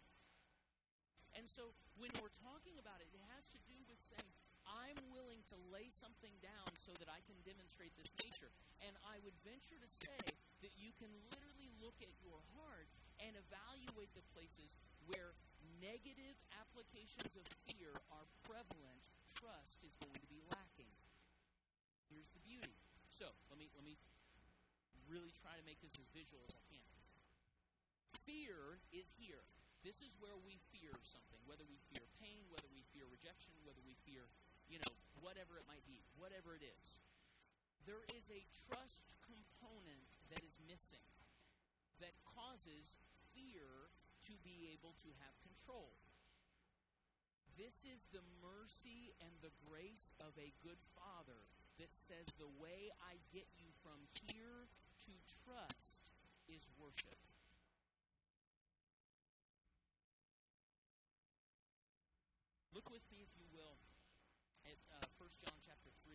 And 1.38 1.46
so 1.46 1.74
when 2.02 2.10
we're 2.18 2.34
talking 2.34 2.78
about 2.82 2.98
it, 3.02 3.10
it 3.14 3.22
has 3.38 3.50
to 3.54 3.60
do 3.70 3.78
with 3.86 4.02
saying, 4.02 4.34
I'm 4.66 5.00
willing 5.16 5.46
to 5.54 5.58
lay 5.72 5.88
something 5.88 6.34
down 6.44 6.70
so 6.76 6.92
that 7.00 7.08
I 7.08 7.24
can 7.24 7.40
demonstrate 7.48 7.96
this 7.96 8.12
nature. 8.20 8.52
And 8.84 8.94
I 9.08 9.22
would 9.24 9.38
venture 9.46 9.80
to 9.80 9.90
say 9.90 10.18
that 10.60 10.74
you 10.76 10.92
can 10.98 11.14
literally 11.30 11.70
look 11.80 11.96
at 12.04 12.12
your 12.20 12.42
heart 12.58 12.90
and 13.24 13.38
evaluate 13.38 14.12
the 14.18 14.26
places 14.34 14.76
where 15.08 15.38
negative 15.80 16.36
applications 16.58 17.38
of 17.38 17.46
fear 17.70 17.94
are 18.12 18.28
prevalent, 18.44 19.04
trust 19.30 19.86
is 19.86 19.94
going 20.02 20.18
to 20.20 20.30
be 20.30 20.42
lacking. 20.50 20.97
Here's 22.10 22.32
the 22.32 22.44
beauty. 22.44 22.74
So 23.08 23.28
let 23.52 23.58
me 23.60 23.72
let 23.76 23.84
me 23.84 23.96
really 25.08 25.32
try 25.32 25.56
to 25.56 25.64
make 25.64 25.80
this 25.80 25.96
as 26.00 26.08
visual 26.12 26.44
as 26.44 26.54
I 26.56 26.64
can. 26.68 26.84
Fear 28.28 28.84
is 28.92 29.16
here. 29.16 29.44
This 29.86 30.04
is 30.04 30.20
where 30.20 30.36
we 30.44 30.60
fear 30.74 30.92
something, 31.00 31.40
whether 31.48 31.64
we 31.64 31.80
fear 31.88 32.04
pain, 32.20 32.44
whether 32.52 32.68
we 32.76 32.84
fear 32.92 33.08
rejection, 33.08 33.56
whether 33.64 33.80
we 33.88 33.96
fear, 34.04 34.28
you 34.68 34.84
know, 34.84 34.92
whatever 35.24 35.56
it 35.56 35.64
might 35.70 35.86
be, 35.88 36.04
whatever 36.20 36.52
it 36.58 36.66
is. 36.66 37.00
There 37.88 38.04
is 38.12 38.28
a 38.28 38.44
trust 38.68 39.16
component 39.24 40.04
that 40.28 40.44
is 40.44 40.60
missing 40.68 41.08
that 42.04 42.20
causes 42.36 43.00
fear 43.32 43.96
to 44.28 44.34
be 44.44 44.68
able 44.76 44.92
to 45.08 45.10
have 45.24 45.34
control. 45.40 45.96
This 47.56 47.88
is 47.88 48.12
the 48.12 48.22
mercy 48.44 49.16
and 49.24 49.34
the 49.40 49.56
grace 49.66 50.14
of 50.22 50.36
a 50.38 50.54
good 50.62 50.78
father 50.94 51.48
that 51.78 51.94
says 51.94 52.34
the 52.38 52.50
way 52.58 52.90
I 52.98 53.22
get 53.30 53.46
you 53.58 53.70
from 53.86 54.10
here 54.26 54.70
to 55.06 55.14
trust 55.46 56.10
is 56.50 56.70
worship. 56.78 57.18
Look 62.74 62.90
with 62.94 63.06
me, 63.10 63.26
if 63.26 63.34
you 63.38 63.50
will, 63.54 63.78
at 64.66 64.78
uh, 64.94 65.06
1 65.18 65.30
John 65.42 65.58
chapter 65.62 65.90
3. 66.06 66.14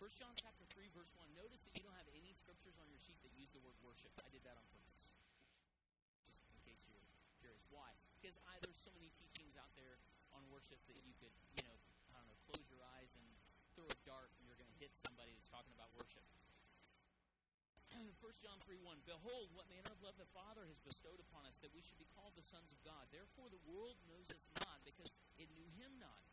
1 0.00 0.08
John 0.16 0.32
chapter 0.36 0.64
3, 0.72 0.88
verse 0.92 1.12
1. 1.16 1.24
Notice 1.36 1.68
that 1.68 1.76
you 1.76 1.84
don't 1.84 1.96
have 1.96 2.08
any 2.16 2.32
scriptures 2.32 2.76
on 2.80 2.88
your 2.88 3.00
sheet 3.00 3.20
that 3.24 3.32
use 3.36 3.52
the 3.52 3.60
word 3.60 3.76
worship. 3.84 4.12
I 4.20 4.28
did 4.32 4.44
that 4.48 4.56
on 4.56 4.64
purpose. 4.72 5.16
Just 6.24 6.44
in 6.48 6.56
case 6.64 6.84
you're 6.88 7.04
curious. 7.40 7.64
Why? 7.68 7.92
Because 8.16 8.40
I, 8.48 8.56
there's 8.64 8.80
so 8.80 8.92
many 8.96 9.12
teachings 9.16 9.56
out 9.56 9.72
there 9.76 10.00
on 10.32 10.44
worship 10.48 10.80
that 10.88 11.00
you 11.04 11.12
could, 11.20 11.32
you 11.52 11.64
know, 11.64 11.76
know, 11.76 11.85
close 12.46 12.66
your 12.70 12.82
eyes 12.98 13.18
and 13.18 13.26
throw 13.74 13.86
a 13.90 13.98
dart 14.06 14.30
and 14.38 14.46
you're 14.46 14.58
going 14.58 14.70
to 14.70 14.80
hit 14.80 14.94
somebody 14.94 15.34
that's 15.34 15.50
talking 15.50 15.74
about 15.74 15.90
worship. 15.98 16.22
1 18.22 18.44
John 18.44 18.58
3 18.62 18.76
1 18.82 19.08
Behold, 19.08 19.50
what 19.54 19.70
manner 19.70 19.90
of 19.90 20.00
love 20.02 20.18
the 20.18 20.28
Father 20.34 20.66
has 20.68 20.82
bestowed 20.82 21.18
upon 21.22 21.48
us, 21.48 21.58
that 21.62 21.72
we 21.72 21.80
should 21.80 21.98
be 21.98 22.08
called 22.12 22.34
the 22.36 22.44
sons 22.44 22.74
of 22.74 22.78
God. 22.84 23.08
Therefore, 23.08 23.48
the 23.48 23.62
world 23.64 23.96
knows 24.04 24.28
us 24.34 24.52
not, 24.60 24.82
because 24.84 25.10
it 25.40 25.48
knew 25.54 25.68
him 25.80 25.96
not. 25.96 26.24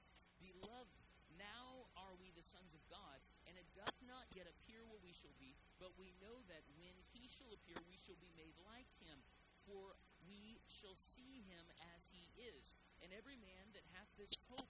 Beloved, 0.42 0.92
now 1.40 1.88
are 1.96 2.14
we 2.20 2.36
the 2.36 2.46
sons 2.46 2.76
of 2.76 2.84
God, 2.92 3.18
and 3.48 3.56
it 3.56 3.70
doth 3.74 3.96
not 4.04 4.28
yet 4.36 4.50
appear 4.50 4.84
what 4.86 5.02
we 5.02 5.16
shall 5.16 5.34
be, 5.40 5.56
but 5.80 5.96
we 5.96 6.12
know 6.20 6.44
that 6.52 6.68
when 6.76 6.94
he 7.16 7.26
shall 7.32 7.50
appear, 7.56 7.80
we 7.88 7.98
shall 7.98 8.20
be 8.20 8.34
made 8.36 8.58
like 8.68 8.90
him, 9.02 9.24
for 9.64 9.96
we 10.28 10.60
shall 10.68 10.96
see 10.96 11.44
him 11.48 11.66
as 11.96 12.12
he 12.12 12.28
is. 12.36 12.76
And 13.04 13.12
every 13.16 13.40
man 13.40 13.72
that 13.76 13.88
hath 13.96 14.12
this 14.20 14.36
hope 14.52 14.70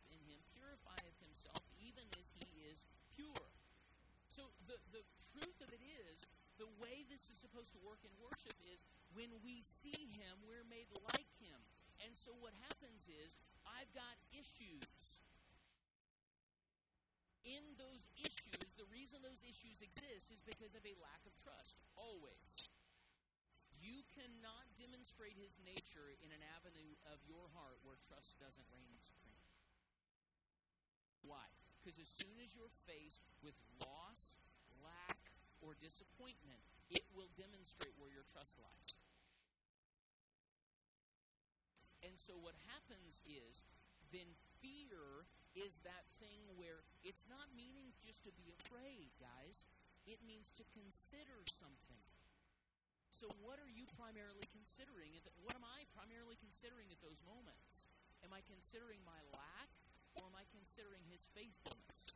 himself, 1.34 1.65
even 1.82 2.06
as 2.22 2.38
he 2.38 2.46
is 2.69 2.86
pure. 3.17 3.50
So 4.30 4.54
the, 4.69 4.78
the 4.93 5.02
truth 5.34 5.58
of 5.65 5.74
it 5.74 5.82
is, 5.82 6.30
the 6.62 6.69
way 6.78 7.02
this 7.10 7.34
is 7.34 7.41
supposed 7.41 7.74
to 7.74 7.82
work 7.82 8.06
in 8.06 8.13
worship 8.22 8.54
is 8.69 8.86
when 9.17 9.34
we 9.41 9.65
see 9.65 10.13
him, 10.13 10.46
we're 10.46 10.65
made 10.69 10.93
like 11.10 11.34
him. 11.41 11.58
And 12.06 12.13
so 12.13 12.38
what 12.38 12.54
happens 12.69 13.10
is, 13.10 13.34
I've 13.65 13.89
got 13.98 14.13
issues 14.30 15.26
in 17.43 17.76
those 17.76 18.08
issues, 18.24 18.72
the 18.80 18.88
reason 18.88 19.19
those 19.19 19.43
issues 19.43 19.84
exist 19.84 20.32
is 20.32 20.39
because 20.48 20.80
of 20.80 20.84
a 20.88 20.96
lack 21.04 21.28
of 21.28 21.36
trust, 21.36 21.76
always. 22.00 22.72
You 23.84 24.00
cannot 24.15 24.63
demonstrate 24.80 25.36
his 25.36 25.60
nature 25.60 26.15
in 26.24 26.32
an 26.32 26.39
avenue 26.56 26.96
of 27.12 27.19
your 27.28 27.52
heart 27.52 27.84
where 27.84 28.00
trust 28.00 28.39
doesn't 28.39 28.63
reign 28.72 28.96
supreme. 29.04 29.42
Because 31.84 32.00
as 32.00 32.08
soon 32.08 32.39
as 32.39 32.56
you're 32.56 32.72
faced 32.88 33.19
with 33.43 33.60
loss, 33.76 34.39
lack, 34.80 35.19
or 35.60 35.76
disappointment, 35.84 36.63
it 36.88 37.04
will 37.12 37.28
demonstrate 37.36 37.91
where 38.00 38.08
your 38.08 38.24
trust 38.24 38.56
lies. 38.63 38.96
And 42.08 42.15
so 42.15 42.39
what 42.39 42.56
happens 42.72 43.19
is 43.28 43.67
then 44.15 44.32
fear 44.63 45.28
is 45.60 45.84
that 45.84 46.08
thing 46.24 46.39
where 46.56 46.88
it's 47.04 47.28
not 47.28 47.52
meaning 47.52 47.91
just 48.00 48.24
to 48.24 48.32
be 48.32 48.48
afraid, 48.56 49.12
guys. 49.19 49.67
It 50.08 50.24
means 50.24 50.56
to 50.56 50.63
consider 50.72 51.43
something. 51.52 52.04
So, 53.08 53.30
what 53.46 53.62
are 53.62 53.69
you 53.69 53.86
primarily 53.93 54.50
considering? 54.52 55.13
What 55.46 55.54
am 55.54 55.63
I 55.63 55.86
primarily 55.93 56.36
considering 56.41 56.89
at 56.89 57.00
those 57.00 57.22
moments? 57.22 57.88
Am 58.26 58.34
I 58.34 58.41
considering 58.50 59.00
my 59.06 59.22
lack 59.32 59.69
or 60.15 60.26
am 60.30 60.36
I 60.38 60.45
considering 60.54 61.04
his 61.10 61.26
faithfulness? 61.34 62.13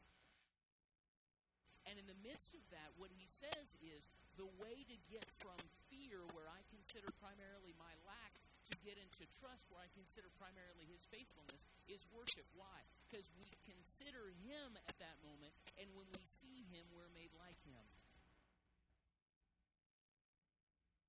And 1.88 1.96
in 1.96 2.06
the 2.06 2.20
midst 2.20 2.52
of 2.52 2.64
that, 2.76 2.92
what 3.00 3.16
he 3.16 3.24
says 3.24 3.80
is 3.80 4.12
the 4.36 4.50
way 4.60 4.84
to 4.92 4.98
get 5.08 5.24
from 5.40 5.58
fear, 5.88 6.20
where 6.36 6.52
I 6.52 6.60
consider 6.68 7.08
primarily 7.16 7.72
my 7.80 7.96
lack, 8.04 8.36
to 8.68 8.76
get 8.84 9.00
into 9.00 9.24
trust, 9.40 9.72
where 9.72 9.80
I 9.80 9.88
consider 9.96 10.28
primarily 10.36 10.84
his 10.84 11.08
faithfulness, 11.08 11.64
is 11.88 12.04
worship. 12.12 12.44
Why? 12.52 12.84
Because 13.08 13.32
we 13.40 13.48
consider 13.64 14.36
him 14.44 14.76
at 14.84 15.00
that 15.00 15.16
moment, 15.24 15.56
and 15.80 15.88
when 15.96 16.12
we 16.12 16.20
see 16.28 16.68
him, 16.68 16.84
we're 16.92 17.08
made 17.16 17.32
like 17.40 17.56
him. 17.64 17.88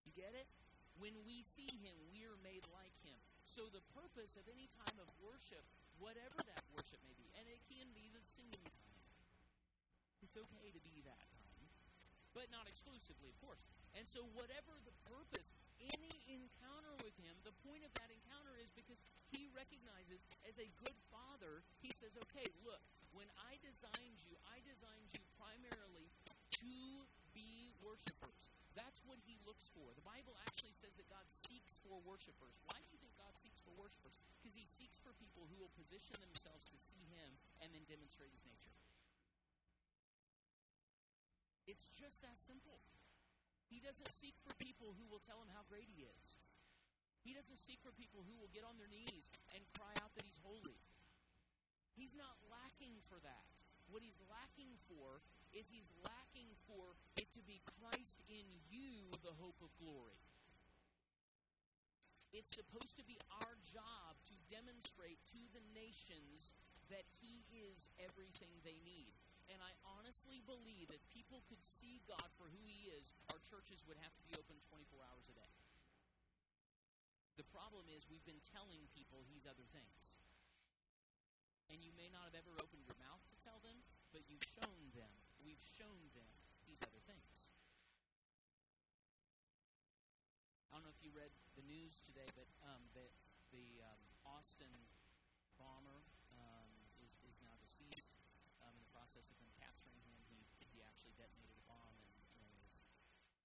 You 0.07 0.15
get 0.15 0.39
it? 0.39 0.47
When 1.03 1.19
we 1.27 1.43
see 1.43 1.69
him, 1.83 1.99
we're 2.15 2.39
made 2.47 2.63
like 2.71 2.95
him. 3.03 3.19
So 3.43 3.67
the 3.67 3.83
purpose 3.99 4.39
of 4.39 4.47
any 4.47 4.71
time 4.71 4.99
of 5.03 5.11
worship, 5.19 5.67
whatever 5.99 6.41
that 6.47 6.63
worship 6.75 6.99
may 7.05 7.15
be, 7.15 7.27
and 7.39 7.45
it 7.51 7.63
can 7.67 7.87
be 7.95 8.11
the 8.15 8.23
singing 8.23 8.63
time. 8.63 9.03
It's 10.23 10.39
okay 10.39 10.71
to 10.75 10.81
be 10.83 11.03
that 11.07 11.25
time, 11.35 11.67
but 12.35 12.51
not 12.51 12.67
exclusively, 12.67 13.31
of 13.31 13.39
course. 13.43 13.63
And 13.99 14.07
so, 14.07 14.23
whatever 14.37 14.79
the 14.87 14.95
purpose, 15.11 15.51
any 15.83 16.15
encounter 16.31 16.95
with 17.03 17.17
him, 17.19 17.35
the 17.43 17.55
point 17.67 17.83
of 17.83 17.93
that 17.99 18.11
encounter 18.15 18.55
is 18.63 18.71
because 18.75 19.03
he 19.33 19.51
recognizes 19.57 20.29
as 20.47 20.61
a 20.63 20.69
good 20.79 20.95
father, 21.11 21.67
he 21.83 21.91
says, 21.91 22.15
okay, 22.29 22.47
look, 22.63 22.81
when 23.11 23.27
I 23.51 23.59
designed 23.65 24.23
you, 24.23 24.39
I 24.47 24.63
designed 24.63 25.11
you 25.11 25.23
primarily 25.35 26.13
to 26.63 26.75
be 27.35 27.75
worshipers. 27.83 28.55
That's 28.79 29.03
what 29.03 29.19
he 29.27 29.35
looks 29.43 29.75
for. 29.75 29.91
The 29.99 30.07
Bible 30.07 30.39
actually 30.47 30.77
says 30.77 30.95
that 30.95 31.11
God 31.11 31.27
seeks 31.27 31.83
for 31.83 31.99
worshipers. 32.07 32.63
Why 32.71 32.79
do 32.79 32.87
you 32.87 32.99
think 33.03 33.18
for 33.69 33.77
worshipers? 33.77 34.17
Because 34.41 34.57
he 34.57 34.65
seeks 34.65 34.97
for 34.97 35.13
people 35.21 35.45
who 35.53 35.61
will 35.61 35.73
position 35.77 36.17
themselves 36.25 36.73
to 36.73 36.81
see 36.81 37.05
him 37.13 37.37
and 37.61 37.69
then 37.77 37.85
demonstrate 37.85 38.33
his 38.33 38.49
nature. 38.49 38.73
It's 41.69 41.93
just 41.93 42.25
that 42.25 42.41
simple. 42.41 42.81
He 43.69 43.85
doesn't 43.85 44.09
seek 44.09 44.33
for 44.41 44.57
people 44.57 44.97
who 44.97 45.05
will 45.13 45.21
tell 45.21 45.45
him 45.45 45.53
how 45.53 45.69
great 45.69 45.85
he 45.93 46.09
is. 46.09 46.41
He 47.21 47.37
doesn't 47.37 47.61
seek 47.61 47.85
for 47.85 47.93
people 47.93 48.25
who 48.25 48.41
will 48.41 48.49
get 48.49 48.65
on 48.65 48.81
their 48.81 48.89
knees 48.89 49.29
and 49.53 49.61
cry 49.77 49.93
out 50.01 50.17
that 50.17 50.25
he's 50.25 50.41
holy. 50.41 50.81
He's 51.93 52.17
not 52.17 52.41
lacking 52.49 52.97
for 53.05 53.21
that. 53.21 53.53
What 53.93 54.01
he's 54.01 54.17
lacking 54.33 54.81
for 54.89 55.21
is 55.53 55.69
he's 55.69 55.93
lacking 56.01 56.57
for 56.65 56.97
it 57.21 57.29
to 57.37 57.45
be 57.45 57.61
Christ 57.69 58.25
in 58.33 58.49
you, 58.73 59.13
the 59.21 59.37
hope 59.37 59.61
of 59.61 59.69
glory. 59.77 60.17
It's 62.33 62.53
supposed 62.53 62.97
to 63.01 63.05
be 63.05 63.17
our 63.41 63.55
job 63.73 64.21
to 64.29 64.37
demonstrate 64.53 65.19
to 65.33 65.41
the 65.57 65.65
nations 65.73 66.53
that 66.93 67.05
he 67.21 67.45
is 67.53 67.89
everything 68.01 68.53
they 68.65 68.81
need. 68.85 69.17
And 69.49 69.65
I 69.65 69.73
honestly 69.97 70.45
believe 70.45 70.93
that 70.93 71.01
people 71.09 71.41
could 71.49 71.65
see 71.65 72.05
God 72.05 72.29
for 72.37 72.53
who 72.53 72.61
He 72.69 72.93
is, 72.93 73.17
our 73.33 73.41
churches 73.41 73.81
would 73.89 73.97
have 74.05 74.13
to 74.21 74.25
be 74.29 74.37
open 74.37 74.61
24 74.61 75.01
hours 75.09 75.25
a 75.33 75.37
day. 75.37 75.53
The 77.41 77.49
problem 77.49 77.89
is 77.89 78.05
we've 78.05 78.25
been 78.29 78.45
telling 78.45 78.93
people 78.93 79.25
He's 79.25 79.49
other 79.49 79.65
things. 79.73 80.21
And 81.73 81.81
you 81.81 81.97
may 81.97 82.13
not 82.13 82.29
have 82.29 82.37
ever 82.37 82.57
opened 82.61 82.85
your 82.85 82.97
mouth 83.01 83.25
to 83.29 83.37
tell 83.41 83.61
them, 83.65 83.81
but 84.13 84.25
you've 84.29 84.45
shown 84.45 84.93
them, 84.97 85.13
we've 85.41 85.61
shown 85.61 86.01
them 86.13 86.33
these 86.65 86.81
other 86.85 87.01
things. 87.09 87.53
I 90.69 90.77
don't 90.77 90.85
know 90.85 90.93
if 90.93 91.01
you 91.01 91.13
read 91.13 91.33
the 91.57 91.65
news 91.89 92.05
today, 92.05 92.29
but 92.37 92.45
um, 92.69 92.85
the, 92.93 93.09
the 93.49 93.81
um, 93.81 94.03
Austin 94.29 94.69
bomber 95.57 96.05
um, 96.37 96.69
is, 97.01 97.17
is 97.25 97.41
now 97.41 97.57
deceased. 97.65 98.13
Um, 98.61 98.77
in 98.77 98.85
the 98.85 98.93
process 98.93 99.33
of 99.33 99.41
them 99.41 99.49
capturing 99.57 99.97
him, 100.05 100.21
he, 100.29 100.45
he 100.69 100.85
actually 100.85 101.17
detonated 101.17 101.57
a 101.57 101.65
bomb 101.65 101.97
and 101.97 102.13
know, 102.45 102.61
is, 102.69 102.85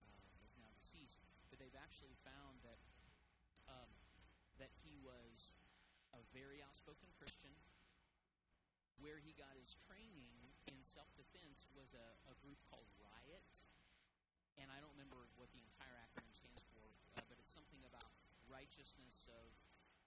uh, 0.04 0.44
is 0.44 0.60
now 0.60 0.68
deceased. 0.76 1.24
But 1.48 1.64
they've 1.64 1.80
actually 1.80 2.20
found 2.28 2.60
that 2.68 2.84
um, 3.72 3.88
that 4.60 4.76
he 4.84 5.00
was 5.00 5.56
a 6.12 6.20
very 6.36 6.60
outspoken 6.60 7.16
Christian. 7.16 7.56
Where 9.00 9.24
he 9.24 9.32
got 9.40 9.56
his 9.56 9.72
training 9.88 10.52
in 10.68 10.84
self 10.84 11.08
defense 11.16 11.72
was 11.72 11.96
a, 11.96 12.08
a 12.28 12.36
group 12.44 12.60
called 12.68 12.92
Riot. 13.00 13.64
And 14.60 14.68
I 14.68 14.84
don't 14.84 14.92
remember 15.00 15.32
what 15.40 15.48
the 15.56 15.64
entire 15.64 15.96
acronym 16.04 16.36
stands 16.36 16.60
for, 16.68 16.84
uh, 17.16 17.24
but 17.32 17.40
it's 17.40 17.50
something 17.50 17.80
about 17.88 18.12
righteousness 18.74 19.30
of 19.30 19.54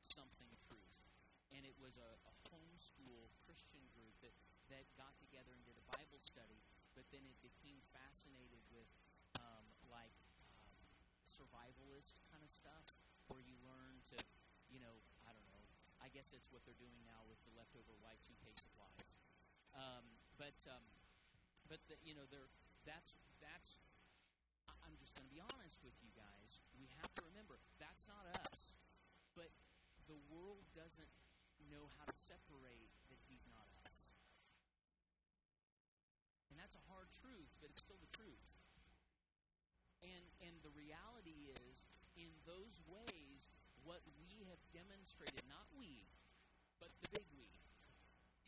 something 0.02 0.50
truth. 0.58 1.06
And 1.54 1.62
it 1.62 1.78
was 1.78 2.02
a, 2.02 2.10
a 2.26 2.34
homeschool 2.50 3.30
Christian 3.46 3.86
group 3.94 4.10
that, 4.26 4.34
that 4.74 4.90
got 4.98 5.14
together 5.22 5.54
and 5.54 5.62
did 5.62 5.78
a 5.78 5.86
Bible 5.86 6.18
study, 6.18 6.58
but 6.98 7.06
then 7.14 7.22
it 7.30 7.38
became 7.46 7.78
fascinated 7.94 8.58
with 8.74 8.90
um, 9.38 9.70
like 9.86 10.18
um, 10.50 10.82
survivalist 11.22 12.18
kind 12.26 12.42
of 12.42 12.50
stuff, 12.50 12.90
where 13.30 13.38
you 13.38 13.54
learn 13.62 14.02
to, 14.10 14.18
you 14.66 14.82
know, 14.82 14.98
I 15.22 15.30
don't 15.30 15.46
know. 15.46 15.62
I 16.02 16.10
guess 16.10 16.34
it's 16.34 16.50
what 16.50 16.66
they're 16.66 16.74
doing 16.82 17.06
now 17.06 17.22
with 17.30 17.38
the 17.46 17.54
leftover 17.54 17.94
Y2K 18.02 18.50
supplies. 18.50 19.14
Um, 19.78 20.10
but 20.42 20.58
um, 20.66 20.82
but 21.70 21.78
the, 21.86 21.94
you 22.02 22.18
know, 22.18 22.26
they're, 22.26 22.50
that's 22.82 23.22
that's. 23.38 23.78
Just 25.06 25.14
going 25.14 25.30
to 25.30 25.38
be 25.38 25.46
honest 25.54 25.78
with 25.86 25.94
you 26.02 26.10
guys. 26.18 26.58
We 26.74 26.90
have 26.98 27.14
to 27.14 27.22
remember 27.30 27.62
that's 27.78 28.10
not 28.10 28.26
us, 28.50 28.74
but 29.38 29.54
the 30.10 30.18
world 30.26 30.66
doesn't 30.74 31.14
know 31.70 31.86
how 31.94 32.10
to 32.10 32.18
separate 32.18 32.90
that 33.06 33.22
he's 33.30 33.46
not 33.46 33.70
us. 33.86 34.18
And 36.50 36.58
that's 36.58 36.74
a 36.74 36.82
hard 36.90 37.06
truth, 37.14 37.54
but 37.62 37.70
it's 37.70 37.86
still 37.86 38.02
the 38.02 38.10
truth. 38.10 38.50
And 40.02 40.26
and 40.42 40.58
the 40.66 40.74
reality 40.74 41.54
is 41.54 41.86
in 42.18 42.34
those 42.42 42.82
ways 42.90 43.46
what 43.86 44.02
we 44.18 44.42
have 44.50 44.58
demonstrated, 44.74 45.46
not 45.46 45.70
we, 45.78 46.10
but 46.82 46.90
the 47.06 47.14
big 47.14 47.30
we, 47.38 47.54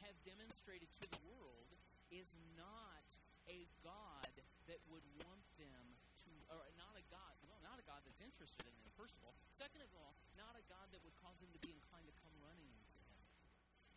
have 0.03 0.19
demonstrated 0.27 0.91
to 0.99 1.07
the 1.07 1.23
world 1.23 1.71
is 2.11 2.35
not 2.59 3.15
a 3.47 3.71
God 3.87 4.35
that 4.67 4.83
would 4.91 5.07
want 5.23 5.47
them 5.55 5.98
to, 6.29 6.37
or 6.53 6.61
not 6.77 6.95
a 6.95 7.05
God, 7.09 7.33
well, 7.49 7.61
not 7.65 7.81
a 7.81 7.85
God 7.89 8.05
that's 8.05 8.21
interested 8.21 8.69
in 8.69 8.75
them, 8.79 8.93
first 8.95 9.17
of 9.17 9.25
all. 9.25 9.35
Second 9.49 9.81
of 9.81 9.91
all, 9.97 10.17
not 10.37 10.55
a 10.55 10.65
God 10.69 10.93
that 10.93 11.01
would 11.03 11.17
cause 11.17 11.41
them 11.41 11.51
to 11.57 11.61
be 11.61 11.73
inclined 11.73 12.07
to 12.09 12.17
come 12.21 12.33
running 12.45 12.69
into 12.69 12.97
Him. 13.09 13.19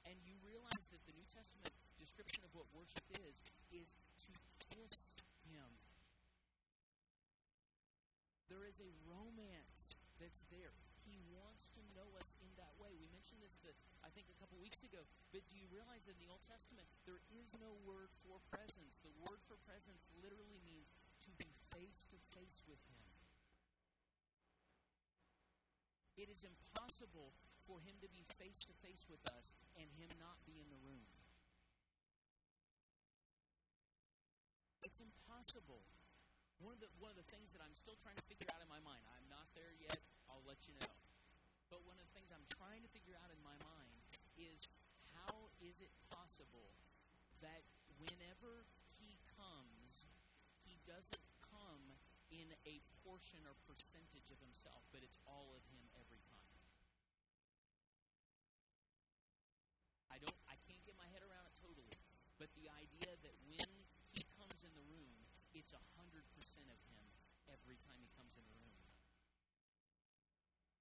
And 0.08 0.16
you 0.24 0.40
realize 0.42 0.88
that 0.90 1.04
the 1.06 1.14
New 1.14 1.28
Testament 1.28 1.76
description 2.00 2.42
of 2.48 2.52
what 2.58 2.66
worship 2.74 3.06
is, 3.14 3.44
is 3.70 4.00
to 4.26 4.34
kiss 4.74 5.22
Him. 5.46 5.70
There 8.50 8.68
is 8.68 8.82
a 8.84 8.92
romance 9.08 9.96
that's 10.20 10.44
there. 10.52 10.76
He 11.08 11.18
wants 11.34 11.72
to 11.74 11.82
know 11.96 12.08
us 12.20 12.36
in 12.44 12.52
that 12.60 12.76
way. 12.78 12.94
We 13.00 13.10
mentioned 13.10 13.42
this, 13.42 13.58
the, 13.64 13.74
I 14.04 14.12
think, 14.14 14.28
a 14.28 14.38
couple 14.38 14.60
weeks 14.62 14.84
ago. 14.84 15.02
But 15.34 15.48
do 15.48 15.56
you 15.58 15.66
realize 15.72 16.06
that 16.06 16.20
in 16.20 16.22
the 16.24 16.32
Old 16.32 16.44
Testament, 16.46 16.86
there 17.08 17.22
is 17.32 17.56
no 17.58 17.74
word 17.88 18.14
for 18.22 18.44
presence? 18.52 19.00
The 19.02 19.14
word 19.24 19.42
for 19.48 19.58
presence 19.64 20.12
literally 20.20 20.60
means 20.62 20.94
to 21.26 21.32
be 21.40 21.50
face 21.74 22.08
to 22.12 22.18
face 22.36 22.64
with 22.68 22.80
Him. 22.92 23.02
It 26.20 26.28
is 26.30 26.46
impossible 26.46 27.34
for 27.66 27.80
Him 27.82 27.98
to 28.04 28.10
be 28.12 28.22
face 28.28 28.68
to 28.68 28.76
face 28.78 29.08
with 29.10 29.24
us 29.26 29.56
and 29.80 29.88
Him 29.96 30.12
not 30.20 30.44
be 30.46 30.60
in 30.60 30.70
the 30.70 30.82
room. 30.84 31.08
It's 34.84 35.00
impossible. 35.00 35.88
One 36.62 36.78
of 36.78 36.82
the 36.84 36.92
one 37.02 37.10
of 37.10 37.18
the 37.18 37.26
things 37.26 37.56
that 37.58 37.62
I'm 37.66 37.74
still 37.74 37.98
trying 37.98 38.20
to 38.20 38.26
figure 38.28 38.46
out 38.54 38.62
in 38.62 38.70
my 38.70 38.82
mind, 38.86 39.02
I'm 39.18 39.30
not 39.34 39.50
there 39.58 39.74
yet, 39.82 39.98
I'll 40.30 40.46
let 40.46 40.70
you 40.70 40.78
know. 40.78 40.94
But 41.74 41.82
one 41.88 41.98
of 41.98 42.06
the 42.06 42.14
things 42.14 42.30
I'm 42.30 42.46
trying 42.52 42.84
to 42.86 42.92
figure 42.92 43.18
out 43.18 43.32
in 43.34 43.42
my 43.42 43.56
mind 43.64 43.98
is 44.38 44.68
how 45.16 45.50
is 45.64 45.80
it 45.80 45.90
possible 46.12 46.76
that 47.42 47.66
whenever 47.98 48.68
he 49.00 49.18
comes, 49.40 50.06
he 50.68 50.78
doesn't 50.86 51.31
in 52.32 52.48
a 52.64 52.80
portion 53.04 53.44
or 53.44 53.54
percentage 53.68 54.32
of 54.32 54.40
himself, 54.40 54.88
but 54.96 55.04
it's 55.04 55.20
all 55.28 55.52
of 55.54 55.64
him 55.68 55.84
every 56.00 56.24
time. 56.24 56.56
I 60.08 60.18
don't 60.20 60.36
I 60.48 60.56
can't 60.64 60.84
get 60.88 60.96
my 60.96 61.08
head 61.12 61.24
around 61.24 61.48
it 61.48 61.56
totally, 61.60 61.96
but 62.40 62.52
the 62.56 62.72
idea 62.72 63.12
that 63.12 63.36
when 63.48 63.70
he 64.16 64.24
comes 64.40 64.64
in 64.64 64.72
the 64.76 64.88
room, 64.88 65.28
it's 65.52 65.76
a 65.76 65.84
hundred 66.00 66.24
percent 66.32 66.72
of 66.72 66.80
him 66.88 67.04
every 67.52 67.76
time 67.80 68.00
he 68.00 68.12
comes 68.16 68.40
in 68.40 68.44
the 68.48 68.58
room. 68.64 68.82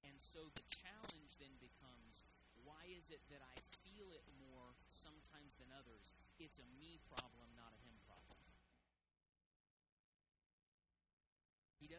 And 0.06 0.16
so 0.16 0.48
the 0.54 0.66
challenge 0.70 1.36
then 1.36 1.54
becomes 1.60 2.24
why 2.64 2.88
is 2.92 3.08
it 3.08 3.24
that 3.32 3.40
I 3.40 3.56
feel 3.84 4.12
it 4.12 4.24
more 4.40 4.76
sometimes 4.92 5.56
than 5.56 5.72
others? 5.72 6.12
It's 6.36 6.60
a 6.60 6.68
me 6.76 7.00
problem, 7.08 7.52
not 7.56 7.72
a 7.72 7.80
him 7.80 7.99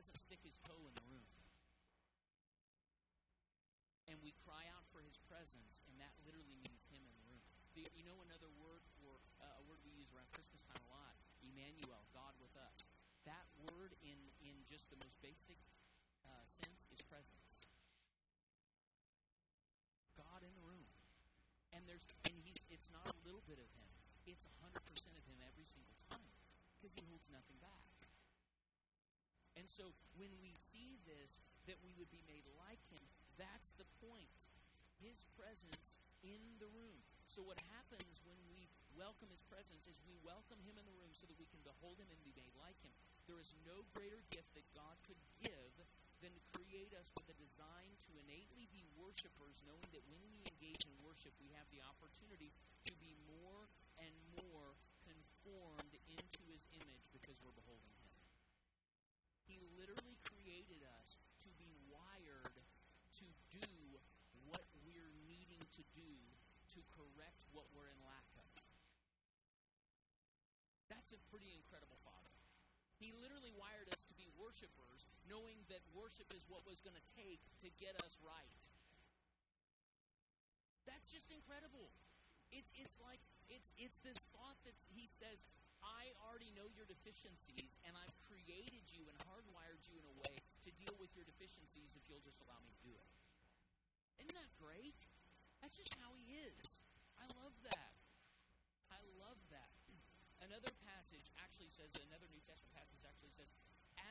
doesn't 0.02 0.18
stick 0.18 0.42
his 0.42 0.58
toe 0.66 0.82
in 0.90 0.98
the 0.98 1.06
room. 1.14 1.30
And 4.10 4.18
we 4.26 4.34
cry 4.42 4.66
out 4.74 4.90
for 4.90 5.06
his 5.06 5.22
presence, 5.30 5.78
and 5.86 6.02
that 6.02 6.10
literally 6.26 6.58
means 6.58 6.90
him 6.90 7.06
in 7.06 7.14
the 7.14 7.22
room. 7.30 7.38
The, 7.78 7.86
you 7.94 8.02
know 8.02 8.18
another 8.26 8.50
word 8.58 8.82
for 8.98 9.22
uh, 9.38 9.62
a 9.62 9.64
word 9.70 9.78
we 9.86 9.94
use 9.94 10.10
around 10.10 10.34
Christmas 10.34 10.66
time 10.66 10.82
a 10.82 10.90
lot, 10.90 11.14
Emmanuel, 11.46 12.02
God 12.18 12.34
with 12.42 12.50
us. 12.58 12.90
That 13.30 13.46
word 13.62 13.94
in 14.02 14.18
in 14.42 14.66
just 14.66 14.90
the 14.90 14.98
most 15.06 15.22
basic 15.22 15.62
uh, 16.26 16.42
sense 16.50 16.90
is 16.90 17.06
presence. 17.06 17.62
God 20.18 20.42
in 20.42 20.58
the 20.58 20.66
room, 20.66 20.90
and 21.78 21.86
there's 21.86 22.10
and 22.26 22.34
he's 22.42 22.58
it's 22.74 22.90
not 22.90 23.06
a 23.06 23.22
little 23.22 23.46
bit 23.46 23.62
of 23.62 23.70
him; 23.78 23.94
it's 24.26 24.50
hundred 24.66 24.82
percent 24.82 25.14
of 25.14 25.30
him 25.30 25.38
every 25.46 25.64
single 25.64 25.94
time 26.10 26.34
because 26.74 26.98
he 26.98 27.06
holds 27.06 27.30
nothing 27.30 27.62
back. 27.62 28.01
And 29.60 29.68
so 29.68 29.92
when 30.16 30.32
we 30.40 30.56
see 30.56 31.00
this, 31.04 31.40
that 31.68 31.80
we 31.84 31.92
would 32.00 32.10
be 32.10 32.24
made 32.28 32.48
like 32.58 32.82
him, 32.90 33.04
that's 33.36 33.76
the 33.76 33.88
point. 34.00 34.40
His 35.02 35.26
presence 35.34 35.98
in 36.22 36.42
the 36.62 36.70
room. 36.70 37.02
So 37.26 37.42
what 37.42 37.58
happens 37.74 38.22
when 38.28 38.38
we 38.54 38.70
welcome 38.94 39.32
his 39.34 39.42
presence 39.50 39.90
is 39.90 40.04
we 40.06 40.14
welcome 40.22 40.62
him 40.62 40.78
in 40.78 40.86
the 40.86 40.98
room 41.02 41.10
so 41.16 41.26
that 41.26 41.40
we 41.42 41.50
can 41.50 41.64
behold 41.66 41.98
him 41.98 42.12
and 42.12 42.22
be 42.22 42.36
made 42.38 42.54
like 42.62 42.78
him. 42.86 42.94
There 43.26 43.40
is 43.42 43.58
no 43.66 43.82
greater 43.98 44.22
gift 44.30 44.54
that 44.54 44.68
God 44.78 44.94
could 45.08 45.18
give 45.42 45.74
than 46.22 46.36
to 46.38 46.42
create 46.54 46.94
us 46.94 47.10
with 47.18 47.26
a 47.34 47.38
design 47.42 47.98
to 48.06 48.12
innately 48.22 48.70
be 48.70 48.86
worshipers, 48.94 49.66
knowing 49.66 49.90
that 49.90 50.06
when 50.06 50.22
we 50.22 50.46
engage 50.46 50.86
in 50.86 50.94
worship, 51.02 51.34
we 51.42 51.50
have 51.58 51.66
the 51.74 51.82
opportunity 51.82 52.54
to 52.86 52.94
be 53.02 53.18
more 53.26 53.66
and 53.98 54.14
more 54.38 54.78
conformed 55.02 55.98
into 56.06 56.42
his 56.46 56.70
image 56.78 57.10
because 57.10 57.42
we're 57.42 57.58
beholding 57.58 57.90
him. 57.90 58.01
He 59.52 59.60
literally 59.76 60.16
created 60.24 60.80
us 60.96 61.20
to 61.44 61.52
be 61.60 61.76
wired 61.92 62.56
to 63.20 63.28
do 63.52 63.68
what 64.48 64.64
we're 64.88 65.12
needing 65.28 65.60
to 65.76 65.84
do 65.92 66.16
to 66.72 66.80
correct 66.96 67.44
what 67.52 67.68
we're 67.76 67.92
in 67.92 68.00
lack 68.08 68.32
of. 68.40 68.48
That's 70.88 71.12
a 71.12 71.20
pretty 71.28 71.52
incredible 71.52 72.00
Father. 72.00 72.32
He 72.96 73.12
literally 73.12 73.52
wired 73.52 73.92
us 73.92 74.08
to 74.08 74.16
be 74.16 74.32
worshipers, 74.40 75.04
knowing 75.28 75.68
that 75.68 75.84
worship 75.92 76.32
is 76.32 76.48
what 76.48 76.64
was 76.64 76.80
going 76.80 76.96
to 76.96 77.08
take 77.12 77.44
to 77.60 77.68
get 77.76 78.00
us 78.08 78.24
right. 78.24 78.62
That's 80.88 81.12
just 81.12 81.28
incredible. 81.28 81.92
It's 82.52 82.72
it's 82.76 83.00
like 83.00 83.20
it's 83.48 83.72
it's 83.80 84.00
this 84.04 84.20
thought 84.36 84.60
that 84.68 84.76
he 84.92 85.08
says, 85.08 85.48
I 85.82 86.14
already 86.22 86.52
know 86.54 86.68
your 86.72 86.86
deficiencies, 86.86 87.80
and 87.88 87.96
I've 87.98 88.14
created 88.28 88.86
you 88.94 89.08
and 89.08 89.18
hardwired 89.26 89.82
you 89.90 89.98
in 89.98 90.06
a 90.06 90.16
way 90.22 90.36
to 90.68 90.70
deal 90.78 90.94
with 91.02 91.16
your 91.18 91.26
deficiencies 91.26 91.98
if 91.98 92.06
you'll 92.06 92.24
just 92.24 92.44
allow 92.46 92.60
me 92.62 92.70
to 92.70 92.82
do 92.86 92.94
it. 92.94 93.10
Isn't 94.22 94.38
that 94.38 94.54
great? 94.62 94.96
That's 95.64 95.78
just 95.78 95.98
how 95.98 96.14
he 96.14 96.38
is. 96.38 96.82
I 97.18 97.26
love 97.42 97.54
that. 97.66 97.94
I 98.94 99.02
love 99.18 99.38
that. 99.50 99.74
Another 100.48 100.74
passage 100.86 101.30
actually 101.42 101.70
says, 101.70 101.94
another 102.10 102.26
New 102.34 102.42
Testament 102.42 102.74
passage 102.74 103.02
actually 103.06 103.34
says, 103.34 103.54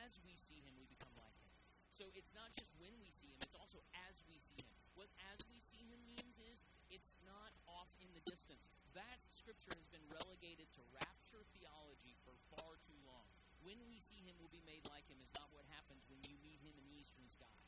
as 0.03 0.19
we 0.23 0.31
see 0.35 0.63
him, 0.63 0.75
we 0.79 0.87
become 0.87 1.11
like 1.19 1.35
him. 1.43 1.50
So 1.91 2.07
it's 2.15 2.31
not 2.31 2.55
just 2.55 2.71
when 2.79 2.95
we 3.03 3.11
see 3.11 3.27
him, 3.35 3.43
it's 3.43 3.59
also 3.59 3.83
as 4.07 4.23
we 4.23 4.39
see 4.39 4.63
him. 4.63 4.71
What 4.95 5.11
as 5.35 5.43
we 5.51 5.59
see 5.59 5.83
him 5.91 5.99
means 6.07 6.39
is 6.39 6.63
it's 6.87 7.19
not 7.27 7.51
off 7.67 7.91
in 7.99 8.07
the 8.15 8.23
distance. 8.23 8.71
That 8.95 9.19
scripture 9.27 9.75
has 9.75 9.87
been 9.91 10.03
relegated 10.07 10.71
to 10.79 10.81
rapture 10.95 11.43
theology 11.51 12.15
for 12.23 12.31
far 12.55 12.79
too 12.79 12.95
long. 13.03 13.27
When 13.59 13.75
we 13.91 13.99
see 13.99 14.23
him, 14.23 14.39
we'll 14.39 14.51
be 14.55 14.63
made 14.63 14.87
like 14.87 15.03
him 15.11 15.19
is 15.19 15.35
not 15.35 15.51
what 15.51 15.67
happens 15.67 16.07
when 16.07 16.23
you 16.23 16.39
meet 16.39 16.63
him 16.63 16.71
in 16.79 16.87
the 16.87 16.95
eastern 16.95 17.27
sky. 17.27 17.59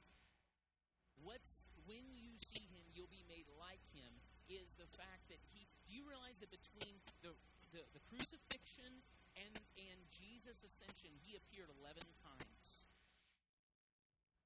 What's 1.20 1.76
when 1.84 2.16
you 2.16 2.40
see 2.40 2.64
him, 2.72 2.84
you'll 2.96 3.12
be 3.12 3.28
made 3.28 3.52
like 3.60 3.84
him 3.92 4.12
is 4.48 4.72
the 4.80 4.88
fact 4.96 5.28
that 5.28 5.40
he 5.52 5.68
do 5.84 6.00
you 6.00 6.08
realize 6.08 6.40
that 6.40 6.52
between 6.52 6.96
the 7.28 7.36
the, 7.76 7.84
the 7.92 8.04
crucifixion 8.08 9.04
and, 9.36 9.54
and 9.76 9.98
Jesus' 10.08 10.64
ascension, 10.64 11.12
he 11.26 11.34
appeared 11.36 11.74
11 11.82 12.06
times. 12.22 12.93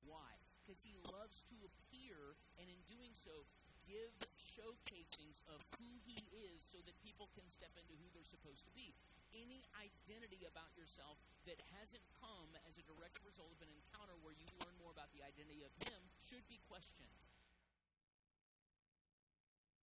Why? 0.08 0.40
Because 0.64 0.80
he 0.84 0.96
loves 1.12 1.44
to 1.52 1.56
appear, 1.68 2.40
and 2.56 2.68
in 2.72 2.80
doing 2.88 3.12
so, 3.12 3.44
give 3.88 4.12
showcasings 4.36 5.44
of 5.48 5.64
who 5.80 5.88
he 6.04 6.20
is 6.52 6.60
so 6.60 6.80
that 6.84 6.96
people 7.00 7.32
can 7.32 7.48
step 7.48 7.72
into 7.80 7.96
who 7.96 8.08
they're 8.12 8.28
supposed 8.28 8.68
to 8.68 8.74
be. 8.76 8.92
Any 9.32 9.64
identity 9.76 10.44
about 10.44 10.72
yourself 10.76 11.20
that 11.48 11.60
hasn't 11.80 12.04
come 12.20 12.52
as 12.68 12.80
a 12.80 12.84
direct 12.84 13.24
result 13.24 13.52
of 13.56 13.64
an 13.64 13.72
encounter 13.72 14.16
where 14.20 14.36
you 14.36 14.48
learn 14.60 14.76
more 14.80 14.92
about 14.92 15.12
the 15.16 15.24
identity 15.24 15.64
of 15.64 15.72
him 15.84 16.00
should 16.20 16.44
be 16.52 16.60
questioned. 16.68 17.12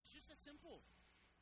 It's 0.01 0.13
just 0.13 0.29
that 0.29 0.41
simple. 0.41 0.85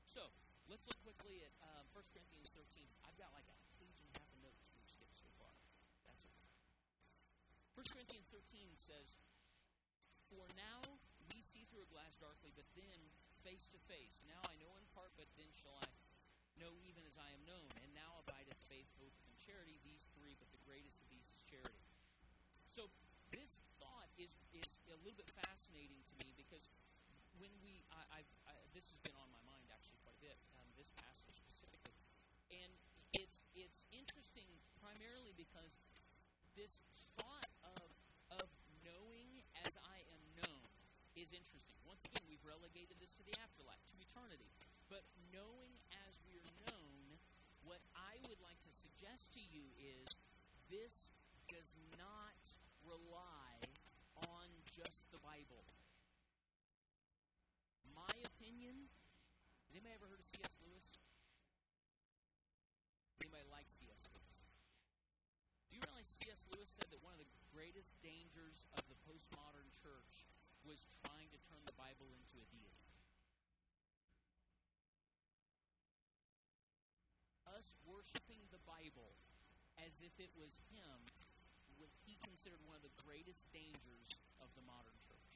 So, 0.06 0.22
let's 0.70 0.86
look 0.86 0.98
quickly 1.02 1.42
at 1.42 1.54
um, 1.62 1.86
1 1.90 2.14
Corinthians 2.14 2.50
13. 2.54 2.86
I've 3.02 3.18
got 3.18 3.34
like 3.34 3.46
a 3.50 3.56
page 3.78 3.98
and 3.98 4.06
a 4.06 4.14
half 4.18 4.30
of 4.30 4.38
notes 4.38 4.70
we've 4.70 4.86
skipped 4.86 5.18
so 5.18 5.26
far. 5.38 5.50
That's 6.06 6.22
okay. 6.26 6.50
1 7.82 7.98
Corinthians 7.98 8.30
13 8.30 8.78
says, 8.78 9.18
For 10.30 10.46
now 10.54 10.86
we 11.34 11.42
see 11.42 11.66
through 11.66 11.82
a 11.82 11.90
glass 11.90 12.14
darkly, 12.14 12.54
but 12.54 12.70
then 12.78 13.10
face 13.42 13.66
to 13.74 13.78
face. 13.90 14.22
Now 14.22 14.38
I 14.46 14.54
know 14.62 14.70
in 14.78 14.86
part, 14.94 15.10
but 15.18 15.26
then 15.34 15.50
shall 15.50 15.74
I 15.82 15.90
know 16.62 16.70
even 16.86 17.02
as 17.10 17.18
I 17.18 17.26
am 17.34 17.42
known. 17.42 17.66
And 17.82 17.90
now 17.90 18.22
abideth 18.22 18.62
faith, 18.62 18.86
hope, 19.02 19.18
and 19.26 19.34
charity, 19.34 19.82
these 19.82 20.06
three, 20.14 20.38
but 20.38 20.46
the 20.54 20.62
greatest 20.62 21.02
of 21.02 21.10
these 21.10 21.26
is 21.34 21.42
charity. 21.42 21.82
So 22.70 22.86
this 23.34 23.58
thought 23.82 24.14
is, 24.14 24.38
is 24.54 24.78
a 24.86 24.94
little 25.02 25.18
bit 25.18 25.34
fascinating 25.42 26.06
to 26.06 26.14
me 26.22 26.30
because 26.38 26.70
when 27.34 27.50
we, 27.66 27.82
I, 27.90 28.22
have 28.22 28.62
this 28.78 28.94
has 28.94 29.02
been 29.02 29.18
on 29.18 29.26
my 29.34 29.42
mind 29.42 29.66
actually 29.74 29.98
quite 30.06 30.14
a 30.14 30.22
bit, 30.22 30.38
um, 30.54 30.70
this 30.78 30.94
passage 31.02 31.34
specifically. 31.34 31.98
And 32.46 32.70
it's, 33.10 33.42
it's 33.58 33.90
interesting 33.90 34.46
primarily 34.78 35.34
because 35.34 35.82
this 36.56 36.84
thought 37.16 37.50
of, 37.64 37.88
of 38.40 38.46
knowing 38.84 39.42
as 39.64 39.76
I 39.80 40.04
am 40.12 40.22
known 40.38 40.68
is 41.16 41.32
interesting. 41.32 41.76
Once 41.84 42.04
again, 42.04 42.24
we've 42.28 42.42
relegated 42.44 42.96
this 43.00 43.14
to 43.16 43.24
the 43.24 43.36
afterlife, 43.40 43.82
to 43.92 43.96
eternity. 44.00 44.48
But 44.88 45.04
knowing 45.32 45.76
as 46.08 46.20
we're 46.28 46.48
known, 46.68 47.20
what 47.64 47.80
I 47.94 48.18
would 48.26 48.40
like 48.42 48.58
to 48.66 48.72
suggest 48.72 49.32
to 49.38 49.42
you 49.42 49.70
is 49.78 50.16
this 50.68 51.12
does 51.48 51.78
not 52.00 52.42
rely 52.82 53.62
on 54.18 54.48
just 54.66 55.10
the 55.12 55.20
Bible. 55.22 55.62
My 57.92 58.12
opinion, 58.24 58.88
has 59.68 59.76
anybody 59.76 59.94
ever 59.94 60.08
heard 60.08 60.18
of 60.18 60.26
C.S. 60.26 60.58
Lewis? 60.64 60.96
Anybody 63.22 63.46
like 63.52 63.68
C.S. 63.68 64.10
Lewis? 64.10 64.36
Do 65.70 65.78
you 65.78 65.82
realize 65.86 66.01
C.S. 66.12 66.44
Lewis 66.52 66.68
said 66.68 66.92
that 66.92 67.00
one 67.00 67.16
of 67.16 67.24
the 67.24 67.30
greatest 67.56 67.96
dangers 68.04 68.68
of 68.76 68.84
the 68.84 68.98
postmodern 69.08 69.64
church 69.72 70.28
was 70.60 70.84
trying 71.00 71.32
to 71.32 71.40
turn 71.48 71.64
the 71.64 71.72
Bible 71.80 72.12
into 72.12 72.36
a 72.36 72.46
deity? 72.52 72.92
Us 77.48 77.80
worshiping 77.88 78.44
the 78.52 78.60
Bible 78.68 79.16
as 79.80 80.04
if 80.04 80.12
it 80.20 80.28
was 80.36 80.60
Him, 80.68 81.00
what 81.80 81.88
he 82.04 82.20
considered 82.20 82.60
one 82.68 82.76
of 82.76 82.84
the 82.84 82.92
greatest 83.08 83.48
dangers 83.56 84.20
of 84.44 84.52
the 84.52 84.64
modern 84.68 84.96
church. 85.00 85.32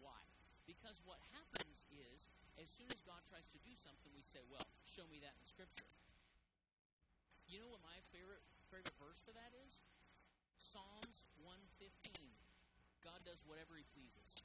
Why? 0.00 0.24
Because 0.64 1.04
what 1.04 1.20
happens 1.36 1.84
is, 1.92 2.24
as 2.56 2.72
soon 2.72 2.88
as 2.88 3.04
God 3.04 3.20
tries 3.28 3.52
to 3.52 3.60
do 3.68 3.76
something, 3.76 4.08
we 4.16 4.24
say, 4.24 4.40
well, 4.48 4.64
show 4.88 5.04
me 5.12 5.20
that 5.20 5.36
in 5.36 5.44
Scripture. 5.44 5.92
You 7.48 7.60
know 7.60 7.68
what 7.72 7.84
my 7.84 8.00
favorite, 8.12 8.44
favorite 8.68 8.96
verse 9.00 9.20
for 9.24 9.32
that 9.32 9.52
is? 9.66 9.80
Psalms 10.58 11.24
115. 11.40 12.28
God 13.04 13.24
does 13.24 13.46
whatever 13.46 13.78
he 13.78 13.86
pleases. 13.94 14.42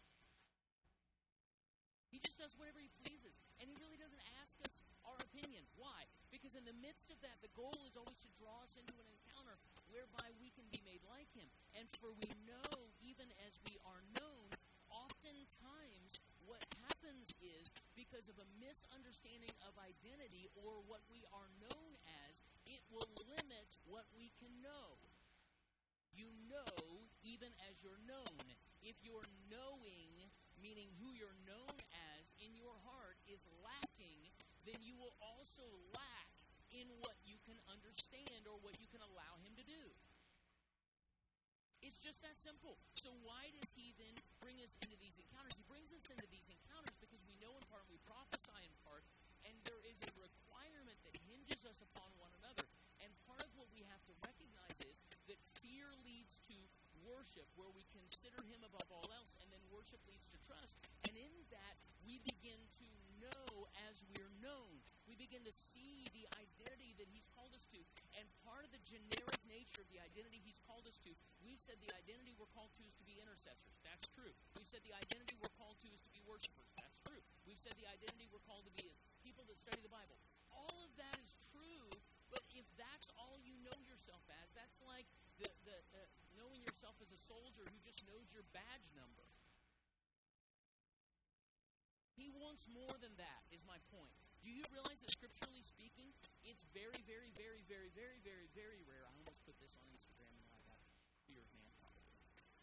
He 2.14 2.22
just 2.22 2.38
does 2.38 2.54
whatever 2.54 2.78
he 2.78 2.94
pleases. 3.02 3.42
And 3.58 3.66
he 3.66 3.76
really 3.82 3.98
doesn't 3.98 4.22
ask 4.40 4.56
us 4.62 4.86
our 5.02 5.18
opinion. 5.18 5.66
Why? 5.76 6.06
Because 6.30 6.54
in 6.54 6.62
the 6.64 6.78
midst 6.78 7.10
of 7.10 7.18
that, 7.26 7.42
the 7.42 7.50
goal 7.58 7.74
is 7.90 7.98
always 7.98 8.22
to 8.22 8.30
draw 8.38 8.62
us 8.62 8.78
into 8.78 8.94
an 9.02 9.10
encounter 9.10 9.58
whereby 9.90 10.30
we 10.38 10.54
can 10.54 10.70
be 10.70 10.82
made 10.86 11.02
like 11.10 11.30
him. 11.34 11.50
And 11.74 11.90
for 11.98 12.14
we 12.14 12.30
know, 12.46 12.70
even 13.02 13.26
as 13.50 13.58
we 13.66 13.82
are 13.82 14.06
known, 14.14 14.48
oftentimes 14.94 16.22
what 16.46 16.62
happens 16.86 17.34
is 17.42 17.74
because 17.98 18.30
of 18.30 18.38
a 18.38 18.48
misunderstanding 18.62 19.54
of 19.66 19.74
identity 19.82 20.54
or 20.54 20.86
what 20.86 21.02
we 21.10 21.26
are 21.34 21.50
known 21.58 21.92
will 22.94 23.10
limit 23.26 23.70
what 23.90 24.06
we 24.14 24.30
can 24.38 24.54
know. 24.62 25.02
You 26.14 26.30
know 26.48 27.04
even 27.24 27.50
as 27.72 27.80
you're 27.82 28.00
known. 28.04 28.44
If 28.84 29.00
your 29.02 29.24
knowing, 29.48 30.12
meaning 30.60 30.92
who 31.00 31.16
you're 31.16 31.40
known 31.48 31.76
as, 32.20 32.36
in 32.44 32.52
your 32.54 32.76
heart 32.84 33.16
is 33.32 33.48
lacking, 33.64 34.28
then 34.68 34.76
you 34.84 35.00
will 35.00 35.16
also 35.24 35.64
lack 35.96 36.30
in 36.76 36.92
what 37.00 37.16
you 37.24 37.40
can 37.48 37.56
understand 37.72 38.44
or 38.44 38.60
what 38.60 38.76
you 38.78 38.88
can 38.92 39.00
allow 39.00 39.40
Him 39.40 39.56
to 39.56 39.66
do. 39.66 39.84
It's 41.84 42.00
just 42.00 42.24
that 42.24 42.36
simple. 42.36 42.80
So, 42.96 43.12
why 43.24 43.52
does 43.60 43.72
He 43.76 43.96
then 44.00 44.16
bring 44.40 44.60
us 44.64 44.76
into 44.84 44.96
these 45.00 45.20
encounters? 45.20 45.56
He 45.56 45.68
brings 45.68 45.92
us 45.96 46.08
into 46.12 46.28
these 46.32 46.48
encounters 46.48 46.96
because 47.00 47.24
we 47.28 47.40
know 47.40 47.52
in 47.56 47.64
part, 47.72 47.88
we 47.88 48.00
prophesy 48.04 48.56
in 48.64 48.76
part, 48.84 49.04
and 49.48 49.56
there 49.68 49.84
is 49.88 50.00
a 50.04 50.12
requirement 50.16 51.00
that 51.08 51.16
hinges 51.28 51.64
us 51.68 51.84
upon 51.84 52.08
one 52.20 52.32
another. 52.44 52.68
And 53.04 53.12
part 53.28 53.44
of 53.44 53.52
what 53.60 53.68
we 53.76 53.84
have 53.92 54.00
to 54.08 54.16
recognize 54.24 54.80
is 54.80 54.96
that 55.28 55.40
fear 55.60 55.92
leads 56.08 56.40
to 56.48 56.56
worship, 57.34 57.50
where 57.58 57.74
we 57.74 57.82
consider 57.90 58.38
Him 58.46 58.62
above 58.62 58.86
all 58.94 59.10
else, 59.10 59.34
and 59.42 59.50
then 59.50 59.58
worship 59.74 59.98
leads 60.06 60.30
to 60.30 60.38
trust. 60.46 60.78
And 61.10 61.18
in 61.18 61.34
that, 61.50 61.82
we 62.06 62.22
begin 62.22 62.62
to 62.78 62.88
know 63.18 63.66
as 63.90 64.06
we're 64.14 64.30
known. 64.38 64.78
We 65.10 65.18
begin 65.18 65.42
to 65.50 65.50
see 65.50 66.06
the 66.14 66.30
identity 66.30 66.94
that 67.02 67.10
He's 67.10 67.26
called 67.34 67.50
us 67.58 67.66
to. 67.74 67.82
And 68.22 68.30
part 68.46 68.62
of 68.62 68.70
the 68.70 68.78
generic 68.86 69.42
nature 69.50 69.82
of 69.82 69.90
the 69.90 69.98
identity 69.98 70.46
He's 70.46 70.62
called 70.62 70.86
us 70.86 71.02
to, 71.10 71.12
we've 71.42 71.58
said 71.58 71.82
the 71.82 71.90
identity 71.90 72.38
we're 72.38 72.54
called 72.54 72.70
to 72.78 72.86
is 72.86 72.94
to 73.02 73.06
be 73.10 73.18
intercessors. 73.18 73.82
That's 73.82 74.14
true. 74.14 74.30
We've 74.54 74.70
said 74.70 74.86
the 74.86 74.94
identity 74.94 75.34
we're 75.42 75.58
called 75.58 75.82
to 75.82 75.90
is 75.90 76.06
to 76.06 76.14
be 76.14 76.22
worshipers. 76.30 76.70
That's 76.78 77.02
true. 77.02 77.18
We've 77.50 77.58
said 77.58 77.74
the 77.82 77.90
identity 77.90 78.30
we're 78.30 78.46
called 78.46 78.70
to 78.70 78.74
be 78.78 78.86
is 78.86 79.02
people 79.26 79.42
that 79.50 79.58
study 79.58 79.82
the 79.82 79.90
Bible. 79.90 80.22
All 80.54 80.78
of 80.86 80.94
that 81.02 81.18
is 81.18 81.34
true, 81.50 81.90
but 82.30 82.46
if 82.54 82.70
that's 82.78 83.10
all 83.18 83.42
you 83.42 83.58
know 83.66 83.78
yourself 83.90 84.22
as, 84.38 84.54
that's 84.54 84.78
like 84.86 85.10
the, 85.42 85.50
the, 85.66 85.78
the 85.98 86.06
knowing 86.64 86.72
yourself 86.72 86.96
as 87.04 87.12
a 87.12 87.20
soldier 87.20 87.68
who 87.68 87.76
just 87.84 88.08
knows 88.08 88.32
your 88.32 88.48
badge 88.56 88.88
number. 88.96 89.28
He 92.16 92.32
wants 92.32 92.72
more 92.72 92.96
than 93.04 93.12
that, 93.20 93.44
is 93.52 93.68
my 93.68 93.76
point. 93.92 94.16
Do 94.48 94.52
you 94.52 94.64
realize 94.72 95.04
that 95.04 95.12
scripturally 95.12 95.60
speaking, 95.60 96.16
it's 96.48 96.64
very, 96.72 97.04
very, 97.04 97.36
very, 97.36 97.68
very, 97.68 97.92
very, 97.92 98.20
very, 98.24 98.48
very 98.56 98.80
rare. 98.88 99.04
I 99.04 99.12
almost 99.20 99.44
put 99.44 99.60
this 99.60 99.76
on 99.76 99.84
Instagram 99.92 100.32
and 100.40 100.52
I 100.56 100.64
got 100.64 100.80
fear 101.28 101.44
of 101.44 101.52
man 101.52 101.68
probably. 101.84 102.16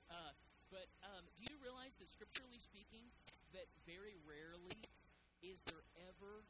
Uh, 0.09 0.33
but 0.73 0.89
um, 1.05 1.29
do 1.37 1.45
you 1.45 1.61
realize 1.61 1.93
that 2.01 2.09
scripturally 2.09 2.61
speaking, 2.61 3.05
that 3.53 3.69
very 3.85 4.17
rarely 4.25 4.81
is 5.45 5.61
there 5.69 5.85
ever 6.09 6.49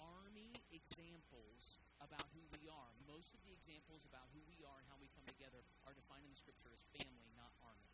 army 0.00 0.52
examples 0.72 1.82
about 2.00 2.26
who 2.32 2.42
we 2.54 2.66
are. 2.68 2.92
Most 3.04 3.36
of 3.36 3.40
the 3.44 3.52
examples 3.52 4.08
about 4.08 4.30
who 4.32 4.42
we 4.48 4.60
are 4.64 4.78
and 4.80 4.86
how 4.88 4.98
we 4.98 5.12
come 5.12 5.26
together 5.28 5.62
are 5.84 5.94
defined 5.94 6.24
in 6.26 6.32
the 6.32 6.40
scripture 6.40 6.72
as 6.72 6.82
family, 6.96 7.30
not 7.36 7.52
army. 7.62 7.92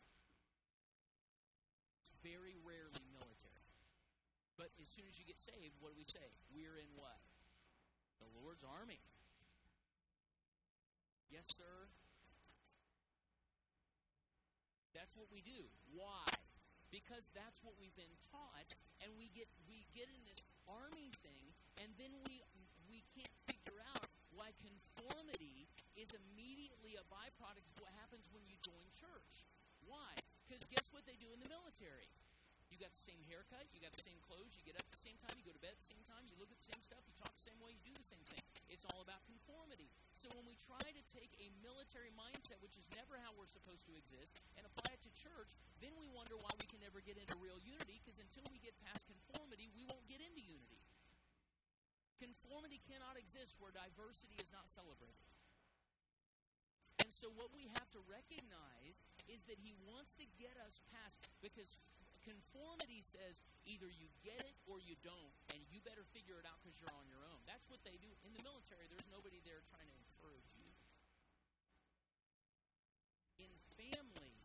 It's 2.03 2.15
very 2.23 2.57
rarely 2.63 3.03
military. 3.11 3.67
But 4.57 4.75
as 4.83 4.91
soon 4.91 5.07
as 5.07 5.19
you 5.19 5.27
get 5.27 5.39
saved, 5.39 5.79
what 5.79 5.95
do 5.95 5.99
we 5.99 6.09
say? 6.09 6.35
We're 6.51 6.79
in 6.79 6.91
what? 6.99 7.23
The 8.19 8.27
Lord's 8.35 8.67
army. 8.67 8.99
Yes, 11.31 11.47
sir. 11.55 11.87
That's 14.91 15.15
what 15.15 15.31
we 15.31 15.39
do. 15.45 15.71
Why? 15.95 16.27
Because 16.89 17.28
that's 17.36 17.61
what 17.61 17.76
we've 17.76 17.95
been 17.97 18.16
taught, 18.32 18.72
and 19.05 19.12
we 19.20 19.28
get 19.36 19.49
we 19.68 19.84
get 19.93 20.09
in 20.09 20.24
this 20.24 20.41
army 20.64 21.12
thing, 21.20 21.53
and 21.76 21.93
then 22.01 22.12
we 22.24 22.41
we 22.89 23.05
can't 23.12 23.36
figure 23.45 23.76
out 23.93 24.09
why 24.32 24.57
conformity 24.57 25.68
is 25.99 26.16
immediately 26.16 26.97
a 26.97 27.05
byproduct 27.12 27.66
of 27.68 27.76
what 27.84 27.93
happens 28.01 28.32
when 28.32 28.47
you 28.49 28.57
join 28.64 28.86
church. 28.97 29.45
Why? 29.84 30.16
Because 30.49 30.64
guess 30.64 30.89
what 30.89 31.05
they 31.05 31.20
do 31.20 31.28
in 31.36 31.41
the 31.45 31.51
military? 31.51 32.09
You 32.69 32.77
got 32.77 32.95
the 32.95 33.01
same 33.01 33.19
haircut, 33.27 33.66
you 33.75 33.81
got 33.83 33.97
the 33.97 34.05
same 34.05 34.21
clothes, 34.23 34.55
you 34.55 34.62
get 34.62 34.79
up 34.79 34.87
at 34.87 34.95
the 34.95 35.03
same 35.03 35.19
time, 35.19 35.35
you 35.35 35.43
go 35.43 35.51
to 35.51 35.59
bed 35.59 35.75
at 35.75 35.81
the 35.83 35.91
same 35.91 36.05
time, 36.07 36.23
you 36.29 36.37
look 36.39 36.53
at 36.53 36.61
the 36.61 36.69
same 36.69 36.79
stuff, 36.85 37.03
you 37.09 37.14
talk 37.19 37.33
the 37.35 37.47
same 37.49 37.59
way, 37.59 37.75
you 37.75 37.83
do 37.83 37.97
the 37.97 38.07
same 38.07 38.23
thing. 38.29 38.45
It's 38.71 38.87
all 38.87 39.03
about 39.03 39.25
conformity. 39.27 39.91
So 40.12 40.31
when 40.37 40.47
we 40.47 40.55
try 40.55 40.79
to 40.79 41.05
take 41.11 41.33
a 41.43 41.49
military 41.64 42.12
mindset, 42.14 42.61
which 42.62 42.77
is 42.77 42.87
never 42.95 43.16
how 43.19 43.35
we're 43.35 43.51
supposed 43.51 43.89
to 43.89 43.95
exist, 43.97 44.37
and 44.55 44.62
apply 44.69 44.95
it 44.95 45.03
to 45.09 45.12
church, 45.16 45.57
then 45.81 45.97
we 45.97 46.07
wonder 46.12 46.37
why 46.39 46.53
we 46.61 46.69
can 46.69 46.79
never 46.85 47.01
get 47.03 47.19
into 47.19 47.35
real 47.41 47.59
unity, 47.64 47.99
because 48.05 48.21
until 48.21 48.47
we 48.53 48.61
get 48.61 48.77
past 48.85 49.09
conformity, 49.09 49.73
we 49.73 49.83
won't 49.89 50.05
get 50.07 50.23
into 50.23 50.45
unity. 50.45 50.79
Conformity 52.21 52.83
cannot 52.85 53.14
exist 53.14 53.59
where 53.62 53.71
diversity 53.71 54.35
is 54.43 54.51
not 54.51 54.66
celebrated. 54.66 55.23
And 56.99 57.14
so, 57.14 57.31
what 57.31 57.55
we 57.55 57.71
have 57.79 57.87
to 57.95 58.03
recognize 58.11 59.07
is 59.31 59.47
that 59.47 59.62
he 59.62 59.71
wants 59.87 60.19
to 60.19 60.27
get 60.35 60.59
us 60.66 60.83
past, 60.91 61.23
because 61.39 61.71
conformity 62.29 63.01
says 63.01 63.41
either 63.64 63.89
you 63.89 64.12
get 64.20 64.45
it 64.45 64.57
or 64.68 64.76
you 64.85 65.01
don't, 65.01 65.33
and 65.57 65.61
you 65.72 65.81
better 65.81 66.05
figure 66.12 66.37
it 66.37 66.45
out 66.45 66.61
because 66.61 66.76
you're 66.76 66.93
on 66.93 67.09
your 67.09 67.24
own. 67.24 67.41
That's 67.49 67.64
what 67.72 67.81
they 67.89 67.97
do. 68.05 68.12
In 68.29 68.37
the 68.37 68.45
military, 68.45 68.85
there's 68.93 69.09
nobody 69.09 69.41
there 69.49 69.64
trying 69.72 69.89
to 69.89 69.97
encourage 69.97 70.53
you. 70.61 70.68
In 73.41 73.53
family, 73.81 74.37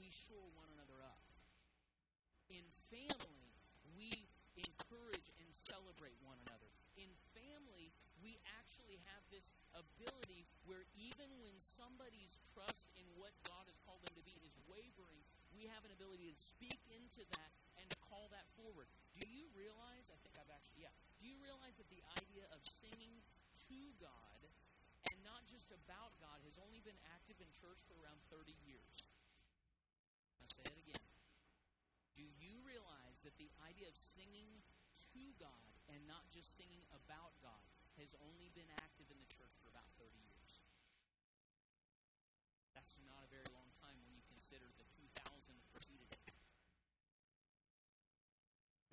we 0.00 0.08
shore 0.08 0.48
one 0.56 0.72
another 0.72 1.04
up. 1.04 1.20
In 2.48 2.64
family, 2.88 3.44
we 3.92 4.08
encourage 4.56 5.28
and 5.36 5.48
celebrate 5.52 6.16
one 6.24 6.40
another. 6.48 6.72
In 6.96 7.12
family, 7.36 7.92
we 8.24 8.40
actually 8.58 8.98
have 9.12 9.22
this 9.28 9.52
ability 9.76 10.48
where 10.64 10.88
even 10.96 11.28
when 11.44 11.54
somebody's 11.60 12.40
trust 12.56 12.88
in 12.98 13.06
what 13.20 13.36
God 13.44 13.68
has 13.68 13.78
called 13.84 14.02
them 14.02 14.16
to 14.16 14.24
be 14.24 14.34
is 14.42 14.56
wavering, 14.66 15.22
we 15.58 15.66
have 15.66 15.82
an 15.82 15.90
ability 15.90 16.30
to 16.30 16.38
speak 16.38 16.78
into 16.94 17.26
that 17.34 17.50
and 17.82 17.90
to 17.90 17.98
call 18.06 18.30
that 18.30 18.46
forward. 18.54 18.86
Do 19.18 19.26
you 19.26 19.50
realize? 19.58 20.06
I 20.14 20.18
think 20.22 20.38
I've 20.38 20.54
actually, 20.54 20.86
yeah. 20.86 20.94
Do 21.18 21.26
you 21.26 21.34
realize 21.42 21.74
that 21.82 21.90
the 21.90 21.98
idea 22.14 22.46
of 22.54 22.62
singing 22.62 23.10
to 23.66 23.80
God 23.98 24.40
and 25.10 25.18
not 25.26 25.42
just 25.50 25.74
about 25.74 26.14
God 26.22 26.38
has 26.46 26.62
only 26.62 26.78
been 26.86 26.98
active 27.10 27.42
in 27.42 27.50
church 27.50 27.82
for 27.90 27.98
around 27.98 28.22
30 28.30 28.54
years? 28.70 29.02
I'll 30.38 30.54
say 30.54 30.70
it 30.70 30.78
again. 30.78 31.02
Do 32.14 32.22
you 32.38 32.62
realize 32.62 33.18
that 33.26 33.34
the 33.42 33.50
idea 33.66 33.90
of 33.90 33.98
singing 33.98 34.62
to 35.10 35.22
God 35.42 35.74
and 35.90 35.98
not 36.06 36.30
just 36.30 36.54
singing 36.54 36.86
about 36.94 37.34
God 37.42 37.66
has 37.98 38.14
only 38.22 38.54
been 38.54 38.70
active 38.78 39.10
in 39.10 39.18
the 39.18 39.26
church 39.26 39.58
for 39.58 39.66
about 39.74 39.90
30 39.98 40.14
years? 40.22 40.62
That's 42.78 42.94
not 43.02 43.26
a 43.26 43.30
very 43.34 43.50
long 43.58 43.66
time 43.74 43.98
when 43.98 44.14
you 44.14 44.22
consider 44.30 44.70
the 44.78 44.86
2000 44.94 45.18
preceded 45.74 46.06
it. 46.14 46.22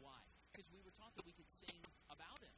Why? 0.02 0.18
Because 0.50 0.74
we 0.74 0.82
were 0.82 0.94
taught 0.94 1.14
that 1.18 1.26
we 1.26 1.38
could 1.38 1.45
sing 1.56 1.80
about 2.12 2.44
Him. 2.44 2.52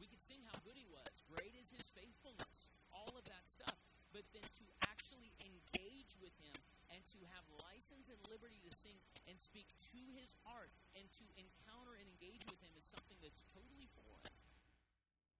We 0.00 0.08
could 0.08 0.24
sing 0.24 0.40
how 0.48 0.56
good 0.64 0.80
He 0.80 0.88
was. 0.88 1.20
Great 1.28 1.52
is 1.60 1.68
His 1.68 1.92
faithfulness. 1.92 2.72
All 2.88 3.12
of 3.12 3.24
that 3.28 3.44
stuff. 3.44 3.76
But 4.16 4.24
then 4.32 4.48
to 4.64 4.64
actually 4.88 5.36
engage 5.44 6.16
with 6.16 6.32
Him 6.40 6.56
and 6.88 7.04
to 7.12 7.20
have 7.36 7.44
license 7.68 8.08
and 8.08 8.16
liberty 8.32 8.56
to 8.64 8.72
sing 8.72 8.96
and 9.28 9.36
speak 9.36 9.68
to 9.92 10.00
His 10.16 10.32
heart 10.48 10.72
and 10.96 11.04
to 11.20 11.24
encounter 11.36 12.00
and 12.00 12.08
engage 12.08 12.48
with 12.48 12.56
Him 12.64 12.72
is 12.80 12.88
something 12.88 13.20
that's 13.20 13.44
totally 13.52 13.92
foreign 13.92 14.32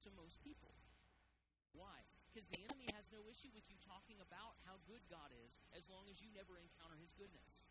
to 0.04 0.08
most 0.20 0.44
people. 0.44 0.76
Why? 1.72 2.04
Because 2.28 2.50
the 2.52 2.60
enemy 2.60 2.92
has 2.94 3.08
no 3.10 3.24
issue 3.26 3.50
with 3.56 3.66
you 3.72 3.80
talking 3.82 4.20
about 4.20 4.60
how 4.68 4.78
good 4.84 5.02
God 5.08 5.32
is 5.46 5.58
as 5.72 5.88
long 5.88 6.06
as 6.12 6.20
you 6.20 6.28
never 6.36 6.60
encounter 6.60 7.00
his 7.00 7.10
goodness. 7.16 7.66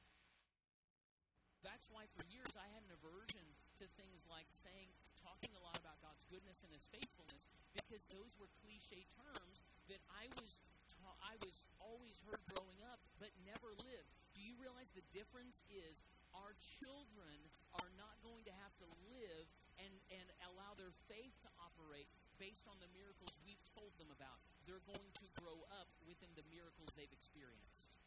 That's 1.61 1.91
why 1.91 2.09
for 2.15 2.23
years 2.27 2.57
I 2.57 2.67
had 2.73 2.83
an 2.87 2.95
aversion 2.95 3.47
to 3.81 3.85
things 3.97 4.25
like 4.25 4.49
saying, 4.49 4.89
talking 5.21 5.53
a 5.53 5.61
lot 5.61 5.77
about 5.77 6.01
God's 6.01 6.25
goodness 6.29 6.65
and 6.65 6.71
his 6.73 6.89
faithfulness 6.89 7.45
because 7.73 8.09
those 8.09 8.37
were 8.41 8.49
cliche 8.65 9.05
terms 9.13 9.61
that 9.89 10.01
I 10.09 10.29
was 10.37 10.61
ta- 10.89 11.19
I 11.21 11.37
was 11.45 11.69
always 11.77 12.21
heard 12.25 12.41
growing 12.49 12.81
up 12.89 12.97
but 13.21 13.29
never 13.45 13.73
lived. 13.85 14.09
Do 14.33 14.41
you 14.41 14.57
realize 14.57 14.89
the 14.93 15.05
difference 15.13 15.61
is 15.69 16.01
our 16.33 16.53
children 16.59 17.37
are 17.77 17.91
not 17.97 18.17
going 18.25 18.45
to 18.45 18.53
have 18.65 18.73
to 18.81 18.87
live 19.09 19.45
and, 19.81 19.93
and 20.09 20.27
allow 20.49 20.73
their 20.77 20.93
faith 21.09 21.33
to 21.45 21.49
operate 21.61 22.09
based 22.37 22.65
on 22.69 22.77
the 22.81 22.89
miracles 22.93 23.37
we've 23.45 23.61
told 23.73 23.93
them 23.97 24.09
about. 24.13 24.37
They're 24.65 24.83
going 24.85 25.13
to 25.21 25.27
grow 25.41 25.65
up 25.73 25.89
within 26.05 26.29
the 26.37 26.45
miracles 26.49 26.93
they've 26.93 27.13
experienced. 27.13 27.97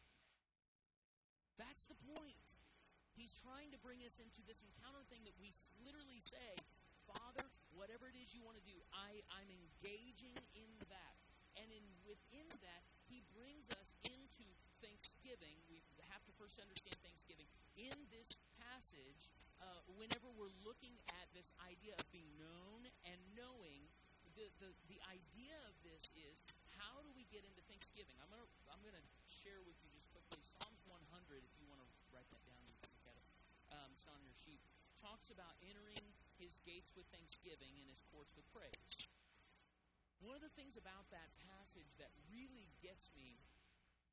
That's 1.59 1.83
the 1.87 1.99
point. 2.15 2.60
He's 3.21 3.37
trying 3.37 3.69
to 3.69 3.77
bring 3.85 4.01
us 4.01 4.17
into 4.17 4.41
this 4.49 4.65
encounter 4.65 5.05
thing 5.13 5.21
that 5.29 5.37
we 5.37 5.53
literally 5.85 6.17
say, 6.17 6.57
Father, 7.05 7.45
whatever 7.77 8.09
it 8.09 8.17
is 8.17 8.33
you 8.33 8.41
want 8.41 8.57
to 8.57 8.65
do, 8.65 8.73
I, 8.89 9.21
I'm 9.29 9.45
engaging 9.45 10.33
in 10.57 10.71
that. 10.89 11.15
And 11.53 11.69
in 11.69 11.85
within 12.01 12.49
that, 12.49 12.81
he 13.05 13.21
brings 13.37 13.69
us 13.77 13.93
into 14.01 14.49
Thanksgiving. 14.81 15.61
We 15.69 15.85
have 16.09 16.25
to 16.25 16.33
first 16.33 16.57
understand 16.57 16.97
Thanksgiving. 17.05 17.45
In 17.77 17.93
this 18.09 18.41
passage, 18.57 19.29
uh, 19.61 19.85
whenever 19.93 20.25
we're 20.33 20.57
looking 20.65 20.97
at 21.21 21.29
this 21.37 21.53
idea 21.61 21.93
of 22.01 22.05
being 22.09 22.33
known 22.41 22.89
and 23.05 23.21
knowing, 23.37 23.85
the, 24.33 24.49
the, 24.57 24.73
the 24.89 24.97
idea 25.05 25.53
of 25.69 25.77
this 25.85 26.09
is 26.17 26.41
how 26.73 27.05
do 27.05 27.13
we 27.13 27.29
get 27.29 27.45
into 27.45 27.61
Thanksgiving? 27.69 28.17
I'm 28.17 28.31
gonna 28.33 28.49
I'm 28.73 28.81
gonna 28.81 29.05
share 29.29 29.61
with 29.61 29.77
you 29.85 29.93
just 29.93 30.09
quickly 30.09 30.41
Psalms 30.41 30.81
100. 30.89 31.45
If 31.45 31.53
you 31.61 31.69
want 31.69 31.83
to 31.83 31.89
write 32.09 32.25
that 32.33 32.41
down, 32.49 32.57
you 32.65 32.73
can 32.81 32.89
look 32.89 33.05
at 33.05 33.13
it. 33.13 33.27
On 33.91 34.23
your 34.23 34.33
sheep, 34.33 34.63
Talks 35.01 35.33
about 35.33 35.57
entering 35.65 36.13
his 36.37 36.61
gates 36.61 36.93
with 36.93 37.09
thanksgiving 37.09 37.73
and 37.81 37.89
his 37.89 38.05
courts 38.13 38.37
with 38.37 38.45
praise. 38.53 39.09
One 40.21 40.37
of 40.37 40.45
the 40.45 40.53
things 40.53 40.77
about 40.77 41.09
that 41.09 41.33
passage 41.41 41.97
that 41.97 42.13
really 42.29 42.69
gets 42.85 43.09
me 43.17 43.41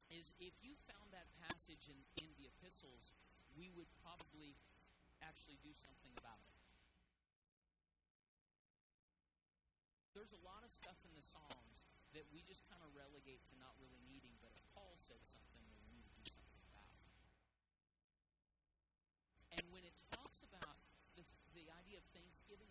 is 0.09 0.33
if 0.41 0.57
you 0.65 0.73
found 0.89 1.13
that 1.13 1.29
passage 1.45 1.93
in, 1.93 2.01
in 2.17 2.33
the 2.41 2.49
epistles, 2.49 3.13
we 3.53 3.69
would 3.69 3.93
probably 4.01 4.57
actually 5.21 5.61
do 5.61 5.77
something 5.77 6.17
about 6.17 6.41
it. 6.41 6.57
There's 10.17 10.33
a 10.33 10.41
lot 10.41 10.65
of 10.65 10.73
stuff 10.73 11.05
in 11.05 11.13
the 11.13 11.21
Psalms 11.21 11.85
that 12.17 12.25
we 12.33 12.41
just 12.41 12.65
kind 12.65 12.81
of 12.81 12.97
relegate 12.97 13.45
to 13.53 13.55
not 13.61 13.77
really 13.77 14.01
needing, 14.09 14.41
but 14.41 14.57
if 14.57 14.65
Paul 14.73 14.97
said 14.97 15.21
something, 15.29 15.61
then 15.69 15.77
we 15.85 15.93
need 15.93 16.09
to 16.09 16.17
do 16.17 16.25
something 16.33 16.65
about 16.73 16.89
it. 16.89 17.05
And 19.61 19.69
when 19.69 19.85
it 19.85 20.01
talks 20.09 20.41
about 20.41 20.81
the, 21.19 21.27
the 21.59 21.67
idea 21.83 21.99
of 21.99 22.07
thanksgiving 22.15 22.71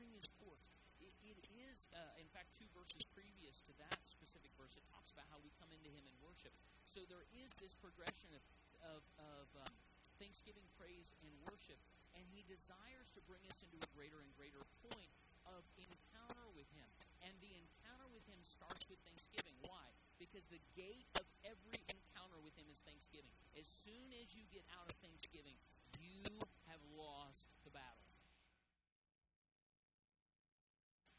and 0.00 0.10
his 0.14 0.26
courts, 0.40 0.70
it, 0.98 1.12
it 1.22 1.38
is, 1.70 1.86
uh, 1.94 2.22
in 2.22 2.28
fact, 2.30 2.54
two 2.54 2.66
verses 2.72 3.04
previous 3.14 3.60
to 3.68 3.72
that 3.82 4.00
specific 4.02 4.50
verse, 4.58 4.74
it 4.74 4.86
talks 4.90 5.14
about 5.14 5.28
how 5.30 5.38
we 5.42 5.52
come 5.60 5.70
into 5.70 5.90
him 5.90 6.04
in 6.06 6.16
worship. 6.22 6.52
So 6.84 7.02
there 7.06 7.26
is 7.34 7.54
this 7.58 7.74
progression 7.76 8.32
of, 8.34 8.42
of, 8.82 9.02
of 9.20 9.46
um, 9.64 9.74
thanksgiving, 10.16 10.64
praise, 10.78 11.14
and 11.22 11.30
worship, 11.46 11.78
and 12.14 12.24
he 12.30 12.46
desires 12.46 13.10
to 13.14 13.20
bring 13.26 13.42
us 13.50 13.62
into 13.66 13.78
a 13.82 13.88
greater 13.94 14.22
and 14.22 14.30
greater 14.38 14.62
point 14.86 15.10
of 15.48 15.64
encounter 15.76 16.48
with 16.56 16.68
Him. 16.72 16.88
And 17.24 17.32
the 17.40 17.52
encounter 17.56 18.08
with 18.12 18.24
Him 18.28 18.40
starts 18.40 18.84
with 18.88 19.00
thanksgiving. 19.04 19.56
Why? 19.64 19.84
Because 20.20 20.44
the 20.48 20.60
gate 20.76 21.08
of 21.16 21.24
every 21.44 21.80
encounter 21.88 22.40
with 22.40 22.56
Him 22.56 22.68
is 22.68 22.80
thanksgiving. 22.84 23.32
As 23.56 23.68
soon 23.68 24.12
as 24.20 24.32
you 24.36 24.44
get 24.52 24.64
out 24.76 24.88
of 24.88 24.96
thanksgiving, 25.00 25.56
you 26.00 26.28
have 26.68 26.80
lost 26.96 27.48
the 27.64 27.72
battle. 27.72 28.08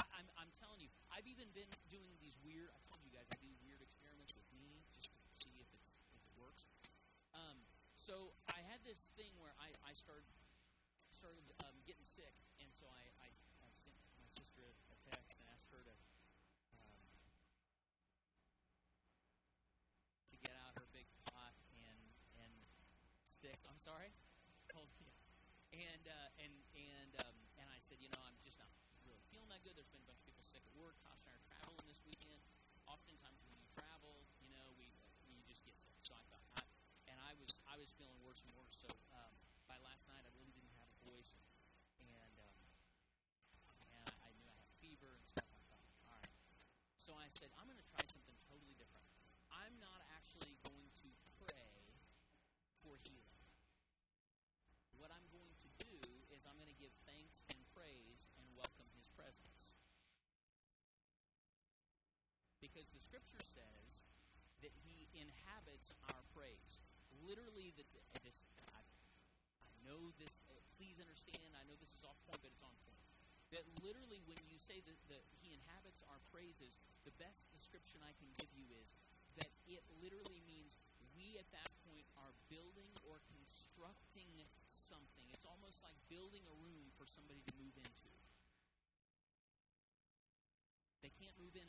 I, 0.01 0.05
I'm, 0.21 0.28
I'm 0.38 0.51
telling 0.57 0.82
you, 0.82 0.89
I've 1.16 1.32
even 1.32 1.47
been 1.55 1.72
doing 1.88 2.11
these 2.20 2.36
weird, 2.43 2.68
I 2.76 2.80
told 2.91 2.99
you 2.99 3.07
guys 3.07 3.32
I 3.32 3.39
do 3.39 3.47
weird 3.63 3.80
experiments 3.80 4.36
with 4.36 4.43
me 4.51 4.84
just 4.99 5.16
to 5.16 5.32
see 5.32 5.63
if, 5.63 5.72
it's, 5.72 5.95
if 6.11 6.20
it 6.20 6.36
works. 6.36 6.68
Um, 7.32 7.63
so 7.95 8.36
I 8.51 8.59
had 8.68 8.84
this 8.84 9.07
thing 9.16 9.32
where 9.39 9.55
I, 9.55 9.72
I 9.88 9.95
started 9.95 10.28
started 11.07 11.47
um, 11.63 11.80
getting 11.88 12.03
sick, 12.03 12.36
and 12.59 12.68
so 12.76 12.84
I, 12.91 13.07
I, 13.24 13.32
I 13.63 13.70
sent 13.72 13.95
my 14.20 14.28
sister 14.28 14.59
a, 14.68 14.76
a 14.91 14.97
text 15.07 15.39
and 15.39 15.47
asked 15.55 15.72
her 15.72 15.80
to 15.80 15.95
um, 16.76 16.99
to 20.28 20.36
get 20.43 20.59
out 20.68 20.76
her 20.76 20.84
big 20.91 21.07
pot 21.24 21.55
and 21.72 22.03
and 22.43 22.53
stick. 23.24 23.63
I'm 23.72 23.80
sorry. 23.80 24.11
And 25.76 26.07
uh, 26.07 26.30
and 26.39 26.55
and 26.72 27.11
um, 27.20 27.36
and 27.59 27.68
I 27.68 27.80
said, 27.84 27.99
you 27.99 28.07
know, 28.07 28.22
I'm 28.24 28.39
not 29.56 29.64
good. 29.64 29.80
There's 29.80 29.88
been 29.88 30.03
a 30.03 30.10
bunch 30.12 30.20
of 30.20 30.28
people 30.28 30.43
sick 30.43 30.68
at 30.68 30.76
work. 30.76 30.99
Tosh 30.99 31.24
and 31.24 31.32
I 31.32 31.39
are 31.39 31.47
traveling 31.47 31.80
this 31.88 32.03
weekend. 32.03 32.43
Oftentimes 32.91 33.39
when 33.47 33.56
you 33.56 33.64
travel, 33.72 34.28
you 34.43 34.51
know, 34.51 34.68
we 34.76 34.91
you 35.32 35.39
just 35.47 35.64
get 35.64 35.80
sick. 35.80 35.95
So 36.03 36.12
I 36.12 36.28
thought, 36.28 36.43
I, 36.60 36.68
and 37.08 37.16
I 37.24 37.39
was 37.39 37.56
I 37.64 37.80
was 37.80 37.95
feeling 37.95 38.20
worse 38.20 38.43
and 38.43 38.51
worse. 38.60 38.76
So 38.76 38.91
um, 39.16 39.32
by 39.64 39.80
last 39.80 40.12
night, 40.12 40.28
I 40.28 40.32
really 40.36 40.51
didn't 40.51 40.76
have 40.76 40.91
a 40.91 40.99
voice, 41.08 41.39
and 41.39 41.47
and, 42.03 42.36
um, 42.36 42.60
and 43.80 43.88
I, 43.95 44.28
I 44.28 44.30
knew 44.36 44.43
I 44.43 44.60
had 44.60 44.68
fever 44.84 45.16
and 45.16 45.24
stuff. 45.24 45.47
I 45.47 45.64
thought, 45.72 45.88
all 46.03 46.20
right, 46.20 46.36
So 46.99 47.16
I 47.16 47.32
said, 47.32 47.47
I'm 47.56 47.72
going 47.72 47.80
to 47.80 47.88
try 47.88 48.03
something 48.12 48.36
totally 48.43 48.76
different. 48.76 49.08
I'm 49.56 49.80
not 49.80 50.03
actually 50.20 50.60
going 50.68 50.91
to 50.99 51.08
pray 51.39 51.95
for 52.84 52.99
healing. 53.08 53.39
What 54.99 55.16
I'm 55.16 55.24
going 55.32 55.56
to 55.64 55.70
do 55.80 55.95
is 56.36 56.43
I'm 56.43 56.60
going 56.60 56.68
to 56.68 56.76
give 56.76 56.91
thanks 57.08 57.47
and 57.47 57.56
praise 57.72 58.28
and 58.36 58.43
presence. 59.26 59.73
Because 62.61 62.93
the 62.93 63.01
scripture 63.01 63.41
says 63.41 64.05
that 64.61 64.69
he 64.86 65.09
inhabits 65.17 65.97
our 66.13 66.21
praise. 66.38 66.86
Literally, 67.26 67.73
the, 67.73 67.86
this, 68.21 68.45
I, 68.69 68.86
I 69.65 69.69
know 69.82 70.13
this, 70.21 70.45
uh, 70.45 70.53
please 70.78 71.01
understand, 71.01 71.57
I 71.57 71.65
know 71.65 71.73
this 71.82 71.97
is 71.97 72.05
off 72.05 72.21
point, 72.30 72.38
but 72.45 72.53
it's 72.53 72.61
on 72.61 72.78
point. 72.86 73.01
That 73.49 73.65
literally, 73.82 74.21
when 74.30 74.38
you 74.45 74.61
say 74.61 74.86
that, 74.86 74.97
that 75.09 75.26
he 75.41 75.57
inhabits 75.57 76.05
our 76.05 76.21
praises, 76.30 76.78
the 77.01 77.13
best 77.17 77.49
description 77.49 78.05
I 78.05 78.13
can 78.21 78.30
give 78.38 78.53
you 78.53 78.69
is 78.78 78.93
that 79.41 79.49
it 79.65 79.82
literally 79.97 80.45
means 80.45 80.78
we 81.17 81.41
at 81.41 81.49
that 81.49 81.73
point 81.82 82.05
are 82.21 82.34
building 82.53 82.93
or 83.09 83.26
constructing 83.34 84.45
something. 84.69 85.26
It's 85.34 85.49
almost 85.49 85.82
like 85.82 85.97
building 86.13 86.45
a 86.45 86.55
room 86.61 86.93
for 86.93 87.09
somebody 87.09 87.41
to 87.49 87.53
move 87.57 87.73
into. 87.78 88.09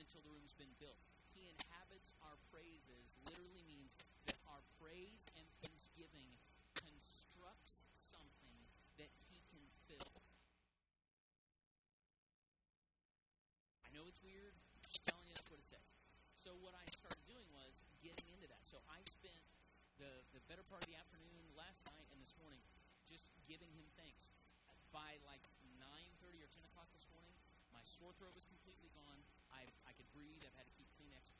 Until 0.06 0.22
the 0.22 0.30
room's 0.30 0.54
been 0.54 0.70
built. 0.78 1.02
He 1.34 1.50
inhabits 1.50 2.14
our 2.22 2.38
praises 2.54 3.18
literally 3.26 3.66
means 3.66 3.98
that 4.30 4.38
our 4.46 4.62
praise 4.78 5.26
and 5.34 5.42
thanksgiving 5.58 6.30
constructs 6.78 7.90
something 7.90 8.54
that 9.02 9.10
he 9.26 9.42
can 9.50 9.66
fill. 9.90 10.14
I 13.82 13.90
know 13.90 14.06
it's 14.06 14.22
weird. 14.22 14.54
I'm 14.78 14.86
telling 15.02 15.26
you 15.26 15.34
that's 15.34 15.50
what 15.50 15.58
it 15.58 15.66
says. 15.66 15.90
So 16.38 16.54
what 16.62 16.78
I 16.78 16.86
started 16.94 17.26
doing 17.26 17.50
was 17.50 17.82
getting 17.98 18.30
into 18.30 18.46
that. 18.46 18.62
So 18.62 18.78
I 18.86 19.02
spent 19.02 19.42
the, 19.98 20.22
the 20.30 20.38
better 20.46 20.62
part 20.70 20.86
of 20.86 20.88
the 20.88 20.94
afternoon 20.94 21.50
last 21.58 21.82
night 21.90 22.06
and 22.14 22.22
this 22.22 22.38
morning 22.38 22.62
just 23.10 23.34
giving 23.50 23.74
him 23.74 23.90
thanks. 23.98 24.30
By 24.94 25.18
like 25.26 25.42
9.30 25.82 26.46
or 26.46 26.50
10 26.54 26.62
o'clock 26.70 26.86
this 26.94 27.10
morning, 27.10 27.34
my 27.74 27.82
sore 27.82 28.14
throat 28.14 28.38
was 28.38 28.46
completely 28.46 28.94
gone. 28.94 29.18
Breathe. 30.16 30.40
I've 30.40 30.56
had 30.56 30.64
to 30.64 30.72
keep 30.72 30.88
Kleenex 30.96 31.36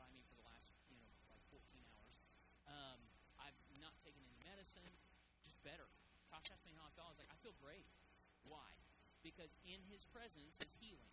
by 0.00 0.08
me 0.16 0.24
for 0.24 0.40
the 0.40 0.48
last, 0.48 0.72
you 0.88 0.96
know, 0.96 1.12
like 1.28 1.44
14 1.52 1.60
hours. 1.84 2.16
Um, 2.64 2.96
I've 3.36 3.60
not 3.84 3.92
taken 4.00 4.24
any 4.24 4.40
medicine, 4.48 4.88
just 5.44 5.60
better. 5.60 5.84
Tosh 6.32 6.48
asked 6.48 6.64
me 6.64 6.72
how 6.72 6.88
I 6.88 6.92
felt. 6.96 7.12
I 7.12 7.12
was 7.12 7.20
like, 7.20 7.28
I 7.28 7.36
feel 7.44 7.52
great. 7.60 7.84
Why? 8.48 8.64
Because 9.20 9.60
in 9.68 9.84
his 9.92 10.08
presence 10.08 10.56
is 10.64 10.80
healing. 10.80 11.12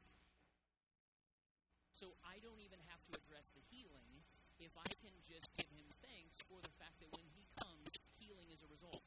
So 1.92 2.16
I 2.24 2.40
don't 2.40 2.64
even 2.64 2.80
have 2.88 3.04
to 3.12 3.14
address 3.20 3.52
the 3.52 3.64
healing 3.68 4.24
if 4.56 4.72
I 4.80 4.88
can 5.04 5.12
just 5.20 5.52
give 5.60 5.68
him 5.76 5.92
thanks 6.00 6.40
for 6.48 6.64
the 6.64 6.72
fact 6.80 7.04
that 7.04 7.12
when 7.12 7.28
he 7.36 7.44
comes, 7.60 8.00
healing 8.16 8.48
is 8.56 8.64
a 8.64 8.72
result. 8.72 9.04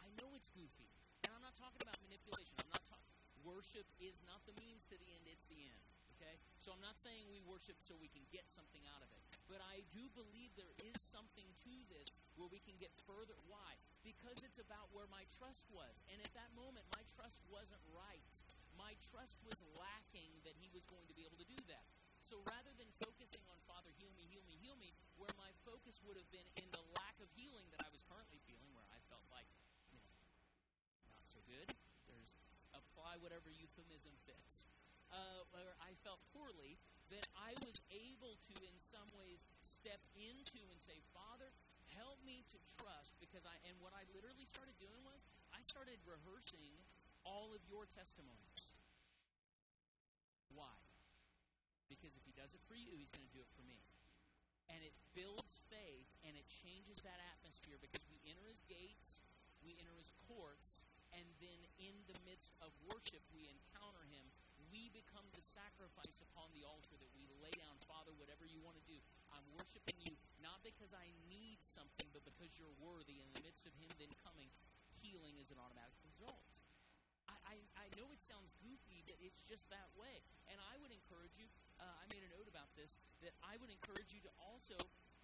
I 0.00 0.08
know 0.16 0.32
it's 0.32 0.48
goofy, 0.48 0.88
and 1.20 1.36
I'm 1.36 1.44
not 1.44 1.58
talking 1.58 1.84
about 1.84 2.00
manipulation. 2.00 2.56
I'm 2.64 2.72
not 2.72 2.86
talking. 2.88 3.12
Worship 3.44 3.86
is 4.00 4.24
not 4.24 4.42
the 4.48 4.56
means 4.62 4.88
to 4.88 4.96
the 4.96 5.10
end; 5.12 5.26
it's 5.28 5.46
the 5.46 5.60
end. 5.60 5.95
Okay, 6.16 6.40
so 6.56 6.72
I'm 6.72 6.80
not 6.80 6.96
saying 6.96 7.28
we 7.28 7.44
worship 7.44 7.76
so 7.84 7.92
we 8.00 8.08
can 8.08 8.24
get 8.32 8.48
something 8.48 8.80
out 8.96 9.04
of 9.04 9.12
it, 9.12 9.20
but 9.52 9.60
I 9.60 9.84
do 9.92 10.08
believe 10.16 10.48
there 10.56 10.72
is 10.80 10.96
something 10.96 11.44
to 11.68 11.74
this 11.92 12.08
where 12.40 12.48
we 12.48 12.56
can 12.64 12.80
get 12.80 12.88
further. 13.04 13.36
Why? 13.44 13.76
Because 14.00 14.40
it's 14.40 14.56
about 14.56 14.88
where 14.96 15.04
my 15.12 15.28
trust 15.36 15.68
was, 15.68 16.00
and 16.08 16.16
at 16.24 16.32
that 16.32 16.48
moment, 16.56 16.88
my 16.88 17.04
trust 17.20 17.44
wasn't 17.52 17.84
right. 17.92 18.32
My 18.80 18.96
trust 19.12 19.44
was 19.44 19.60
lacking 19.76 20.40
that 20.48 20.56
he 20.56 20.72
was 20.72 20.88
going 20.88 21.04
to 21.12 21.16
be 21.16 21.28
able 21.28 21.36
to 21.36 21.44
do 21.44 21.60
that. 21.68 21.84
So 22.24 22.40
rather 22.48 22.72
than 22.80 22.88
focusing 22.96 23.44
on 23.52 23.60
Father, 23.68 23.92
heal 24.00 24.12
me, 24.16 24.24
heal 24.32 24.44
me, 24.48 24.56
heal 24.56 24.76
me, 24.80 24.96
where 25.20 25.32
my 25.36 25.52
focus 25.68 26.00
would 26.08 26.16
have 26.16 26.28
been 26.32 26.48
in 26.56 26.68
the 26.72 26.80
lack 26.96 27.20
of 27.20 27.28
healing 27.36 27.68
that 27.76 27.84
I 27.84 27.92
was 27.92 28.00
currently 28.08 28.40
feeling, 28.48 28.72
where 28.72 28.88
I 28.88 29.00
felt 29.12 29.24
like, 29.28 29.48
you 29.92 30.00
know, 30.00 30.16
not 31.12 31.28
so 31.28 31.44
good. 31.44 31.76
There's 32.08 32.40
apply 32.72 33.20
whatever 33.20 33.52
euphemism 33.52 34.16
fits. 34.24 34.64
Uh, 35.14 35.46
where 35.54 35.78
I 35.80 35.94
felt 36.02 36.18
poorly, 36.34 36.76
that 37.14 37.24
I 37.38 37.54
was 37.62 37.78
able 37.94 38.36
to, 38.50 38.54
in 38.66 38.76
some 38.76 39.06
ways, 39.14 39.46
step 39.62 40.02
into 40.18 40.60
and 40.66 40.78
say, 40.82 40.98
Father, 41.14 41.54
help 41.94 42.18
me 42.26 42.42
to 42.50 42.58
trust, 42.76 43.14
because 43.22 43.46
I, 43.46 43.54
and 43.70 43.78
what 43.78 43.94
I 43.94 44.02
literally 44.12 44.44
started 44.44 44.74
doing 44.82 45.00
was, 45.06 45.22
I 45.54 45.62
started 45.62 46.02
rehearsing 46.04 46.74
all 47.22 47.54
of 47.54 47.62
your 47.70 47.86
testimonies. 47.86 48.74
Why? 50.52 50.74
Because 51.86 52.18
if 52.18 52.26
he 52.26 52.34
does 52.34 52.52
it 52.52 52.62
for 52.66 52.74
you, 52.74 52.98
he's 52.98 53.14
going 53.14 53.24
to 53.24 53.34
do 53.34 53.40
it 53.40 53.50
for 53.54 53.64
me. 53.64 53.78
And 54.66 54.82
it 54.82 54.92
builds 55.14 55.62
faith 55.70 56.10
and 56.26 56.34
it 56.34 56.50
changes 56.50 56.98
that 57.06 57.22
atmosphere 57.38 57.78
because 57.78 58.02
we 58.10 58.18
enter 58.26 58.42
his 58.50 58.66
gates, 58.66 59.22
we 59.62 59.78
enter 59.78 59.94
his 59.94 60.10
courts, 60.26 60.82
and 61.14 61.24
then 61.38 61.60
in 61.78 61.94
the 62.10 62.18
midst 62.26 62.52
of 62.58 62.74
worship, 62.84 63.22
we 63.30 63.46
encounter 63.46 64.04
him. 64.10 64.35
We 64.76 64.92
become 64.92 65.24
the 65.32 65.40
sacrifice 65.40 66.20
upon 66.20 66.52
the 66.52 66.68
altar 66.68 67.00
that 67.00 67.08
we 67.16 67.24
lay 67.40 67.48
down, 67.56 67.80
Father, 67.88 68.12
whatever 68.20 68.44
you 68.44 68.60
want 68.60 68.76
to 68.76 68.84
do. 68.84 69.00
I'm 69.32 69.48
worshiping 69.56 69.96
you 70.04 70.12
not 70.44 70.60
because 70.60 70.92
I 70.92 71.16
need 71.32 71.64
something, 71.64 72.04
but 72.12 72.28
because 72.28 72.60
you're 72.60 72.76
worthy. 72.76 73.24
In 73.24 73.32
the 73.32 73.40
midst 73.40 73.64
of 73.64 73.72
him 73.80 73.88
then 73.96 74.12
coming, 74.20 74.52
healing 75.00 75.40
is 75.40 75.48
an 75.48 75.56
automatic 75.56 75.96
result. 76.04 76.60
I, 77.24 77.56
I, 77.56 77.56
I 77.80 77.86
know 77.96 78.12
it 78.12 78.20
sounds 78.20 78.52
goofy, 78.60 79.00
but 79.08 79.16
it's 79.24 79.40
just 79.48 79.64
that 79.72 79.88
way. 79.96 80.20
And 80.52 80.60
I 80.60 80.76
would 80.84 80.92
encourage 80.92 81.40
you, 81.40 81.48
uh, 81.80 81.88
I 81.88 82.04
made 82.12 82.20
a 82.20 82.30
note 82.36 82.44
about 82.44 82.68
this, 82.76 83.00
that 83.24 83.32
I 83.40 83.56
would 83.56 83.72
encourage 83.72 84.12
you 84.12 84.20
to 84.28 84.32
also 84.36 84.76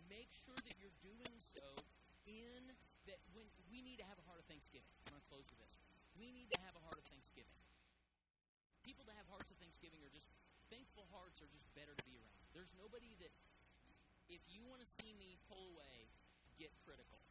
make 0.08 0.32
sure 0.32 0.56
that 0.64 0.80
you're 0.80 0.96
doing 1.04 1.36
so 1.36 1.76
in 2.24 2.72
that 3.04 3.20
when 3.36 3.44
we 3.68 3.84
need 3.84 4.00
to 4.00 4.06
have 4.08 4.16
a 4.16 4.24
heart 4.24 4.40
of 4.40 4.48
thanksgiving. 4.48 4.88
I'm 5.04 5.12
going 5.12 5.20
to 5.20 5.28
close 5.28 5.44
with 5.52 5.60
this. 5.60 5.76
We 6.16 6.32
need 6.32 6.48
to 6.56 6.58
have 6.64 6.72
a 6.72 6.82
heart 6.88 6.96
of 6.96 7.04
thanksgiving. 7.04 7.52
People 8.82 9.06
that 9.06 9.16
have 9.18 9.26
hearts 9.30 9.50
of 9.50 9.58
thanksgiving 9.62 10.02
are 10.02 10.12
just, 10.12 10.28
thankful 10.70 11.06
hearts 11.14 11.38
are 11.42 11.50
just 11.50 11.66
better 11.74 11.94
to 11.94 12.04
be 12.06 12.18
around. 12.18 12.42
There's 12.54 12.74
nobody 12.74 13.14
that, 13.22 13.30
if 14.26 14.42
you 14.50 14.66
want 14.66 14.82
to 14.82 14.88
see 14.88 15.14
me 15.14 15.38
pull 15.46 15.74
away, 15.74 16.10
get 16.58 16.74
critical. 16.82 17.22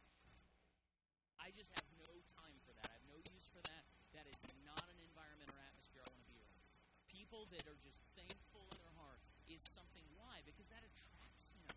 I 1.36 1.50
just 1.52 1.74
have 1.74 1.86
no 1.98 2.10
time 2.38 2.58
for 2.62 2.72
that. 2.78 2.86
I 2.86 2.94
have 2.96 3.08
no 3.10 3.18
use 3.34 3.50
for 3.50 3.60
that. 3.66 3.82
That 4.14 4.30
is 4.30 4.38
not 4.62 4.86
an 4.86 4.98
environment 5.02 5.50
or 5.50 5.58
atmosphere 5.58 6.06
I 6.06 6.10
want 6.12 6.22
to 6.22 6.30
be 6.30 6.38
around. 6.38 6.62
People 7.10 7.50
that 7.50 7.66
are 7.66 7.80
just 7.82 7.98
thankful 8.14 8.62
in 8.70 8.78
their 8.78 8.94
heart 8.94 9.18
is 9.50 9.60
something. 9.60 10.06
Why? 10.14 10.40
Because 10.46 10.70
that 10.70 10.86
attracts 10.86 11.50
him. 11.52 11.74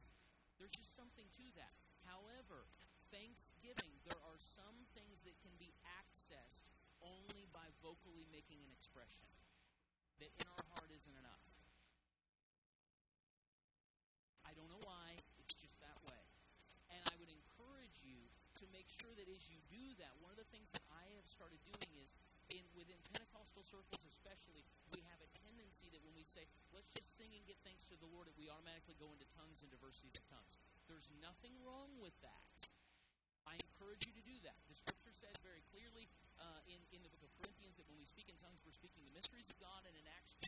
There's 0.61 0.75
just 0.77 0.93
something 0.93 1.25
to 1.41 1.45
that. 1.59 1.73
However, 2.05 2.69
thanksgiving, 3.09 3.97
there 4.05 4.21
are 4.29 4.37
some 4.37 4.85
things 4.93 5.25
that 5.25 5.35
can 5.41 5.57
be 5.57 5.73
accessed 5.99 6.69
only 7.01 7.49
by 7.49 7.65
vocally 7.81 8.29
making 8.29 8.61
an 8.61 8.71
expression. 8.71 9.27
That 10.23 10.31
in 10.39 10.47
our 10.47 10.65
heart 10.75 10.89
isn't 10.95 11.17
enough. 11.17 11.45
I 14.47 14.55
don't 14.55 14.71
know 14.71 14.83
why, 14.83 15.19
it's 15.41 15.55
just 15.59 15.75
that 15.83 15.99
way. 16.07 16.21
And 16.91 17.01
I 17.11 17.15
would 17.19 17.31
encourage 17.31 17.99
you 18.05 18.31
to 18.61 18.65
make 18.71 18.87
sure 18.87 19.11
that 19.19 19.27
as 19.27 19.51
you 19.51 19.59
do 19.67 19.95
that, 19.99 20.15
one 20.23 20.31
of 20.31 20.39
the 20.39 20.47
things 20.47 20.71
that 20.71 20.85
I 20.87 21.11
have 21.19 21.27
started 21.27 21.59
doing 21.67 21.91
is 21.99 22.15
in 22.47 22.63
within 22.77 23.01
Pentecostal 23.09 23.65
circles 23.65 24.05
especially, 24.05 24.63
we 24.93 25.01
have 25.09 25.19
a 25.19 25.29
tendency 25.33 25.89
that 25.91 26.03
when 26.05 26.13
we 26.13 26.23
say, 26.23 26.45
let's 26.71 26.93
just 26.93 27.17
sing 27.17 27.33
and 27.33 27.43
give 27.43 27.57
thanks 27.65 27.89
to 27.89 27.97
the 27.97 28.09
Lord, 28.09 28.29
that 28.29 28.37
we 28.37 28.47
automatically 28.47 28.95
go 29.01 29.09
into 29.11 29.25
tongues 29.33 29.65
and 29.65 29.69
diversities 29.73 30.15
of 30.15 30.25
tongues. 30.29 30.59
There's 30.85 31.09
nothing 31.23 31.57
wrong 31.65 31.89
with 31.97 32.13
that. 32.21 32.45
I 33.45 33.57
encourage 33.61 34.05
you 34.05 34.13
to 34.17 34.25
do 34.25 34.37
that. 34.45 34.57
The 34.69 34.77
scripture 34.77 35.13
says 35.13 35.37
very 35.41 35.61
clearly 35.69 36.09
uh, 36.41 36.61
in, 36.69 36.81
in 36.93 37.01
the 37.05 37.09
book 37.09 37.21
of 37.21 37.31
Corinthians 37.37 37.54
we 38.05 38.21
speak 38.21 38.29
in 38.29 38.37
tongues, 38.37 38.61
we're 38.61 38.77
speaking 38.77 39.01
the 39.01 39.17
mysteries 39.17 39.49
of 39.49 39.57
God. 39.57 39.81
And 39.89 39.97
in 39.97 40.05
Acts 40.13 40.37
2, 40.37 40.45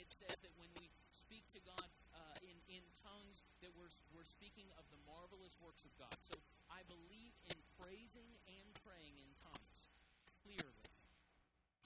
it 0.00 0.08
says 0.08 0.40
that 0.40 0.56
when 0.56 0.72
we 0.80 0.88
speak 1.12 1.44
to 1.52 1.60
God 1.60 1.84
uh, 2.16 2.40
in, 2.40 2.56
in 2.80 2.80
tongues, 2.96 3.44
that 3.60 3.76
we're, 3.76 3.92
we're 4.16 4.24
speaking 4.24 4.72
of 4.80 4.88
the 4.88 4.96
marvelous 5.04 5.60
works 5.60 5.84
of 5.84 5.92
God. 6.00 6.16
So 6.24 6.32
I 6.72 6.80
believe 6.88 7.36
in 7.52 7.60
praising 7.76 8.40
and 8.48 8.64
praying 8.80 9.20
in 9.20 9.28
tongues, 9.36 9.92
clearly. 10.48 10.88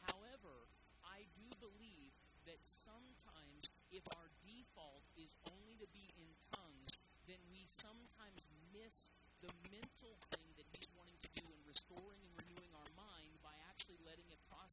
However, 0.07 0.71
I 1.03 1.27
do 1.35 1.51
believe 1.59 2.15
that 2.47 2.63
sometimes 2.63 3.75
if 3.91 4.07
our 4.15 4.31
default 4.47 5.03
is 5.19 5.35
only 5.51 5.83
to 5.83 5.89
be 5.91 6.15
in 6.15 6.31
tongues, 6.55 6.95
then 7.27 7.43
we 7.51 7.67
sometimes 7.67 8.47
miss 8.71 9.11
the 9.43 9.51
mental 9.67 10.15
thing 10.31 10.47
that 10.55 10.71
he's 10.79 10.95
wanting 10.95 11.19
to 11.27 11.31
do 11.43 11.51
in 11.51 11.59
restoring 11.67 12.28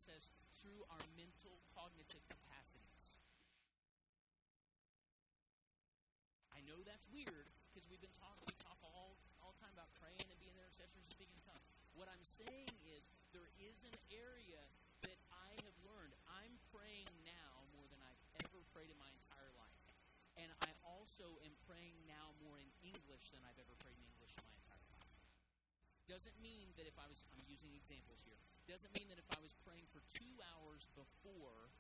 process 0.06 0.30
through 0.62 0.86
our 0.94 1.02
mental 1.18 1.58
cognitive 1.74 2.22
capacities. 2.30 3.18
I 6.54 6.62
know 6.70 6.86
that's 6.86 7.10
weird 7.10 7.50
because 7.74 7.90
we've 7.90 8.06
been 8.06 8.14
talking 8.14 8.46
we 8.46 8.54
talk 8.62 8.78
all 8.86 9.18
all 9.42 9.58
the 9.58 9.62
time 9.66 9.74
about 9.74 9.90
praying 9.98 10.22
and 10.30 10.38
being 10.38 10.54
intercessors 10.62 11.10
and 11.10 11.10
speaking 11.10 11.34
in 11.34 11.42
tongues. 11.42 11.66
What 11.98 12.06
I'm 12.06 12.22
saying 12.22 12.70
is 12.86 13.10
there 13.34 13.50
is 13.58 13.82
an 13.82 13.98
area 14.14 14.62
that 15.02 15.18
I 15.34 15.58
have 15.66 15.78
learned. 15.82 16.14
I'm 16.30 16.54
praying 16.70 17.10
now 17.26 17.66
more 17.74 17.90
than 17.90 17.98
I've 18.06 18.46
ever 18.46 18.62
prayed 18.78 18.94
in 18.94 18.98
my 19.02 19.10
entire 19.10 19.50
life. 19.58 19.90
And 20.38 20.54
I 20.62 20.70
also 20.86 21.42
am 21.42 21.54
praying 21.66 21.98
now 22.06 22.38
more 22.46 22.62
in 22.62 22.70
English 22.86 23.34
than 23.34 23.42
I've 23.42 23.58
ever 23.58 23.74
prayed 23.82 23.98
in 23.98 24.06
English 24.06 24.38
in 24.38 24.46
my 24.46 24.54
entire 24.54 24.62
life. 24.62 24.65
Doesn't 26.06 26.38
mean 26.38 26.70
that 26.78 26.86
if 26.86 26.94
I 27.02 27.10
was, 27.10 27.26
I'm 27.34 27.42
using 27.50 27.74
examples 27.74 28.22
here, 28.22 28.38
doesn't 28.70 28.94
mean 28.94 29.10
that 29.10 29.18
if 29.18 29.26
I 29.34 29.42
was 29.42 29.58
praying 29.66 29.90
for 29.90 30.06
two 30.06 30.38
hours 30.54 30.86
before 30.94 31.74